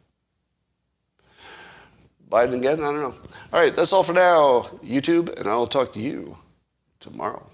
Biden 2.31 2.55
again? 2.55 2.79
I 2.79 2.85
don't 2.85 3.01
know. 3.01 3.15
All 3.51 3.59
right, 3.59 3.75
that's 3.75 3.91
all 3.91 4.03
for 4.03 4.13
now, 4.13 4.61
YouTube, 4.83 5.37
and 5.37 5.49
I'll 5.49 5.67
talk 5.67 5.91
to 5.93 5.99
you 5.99 6.37
tomorrow. 7.01 7.50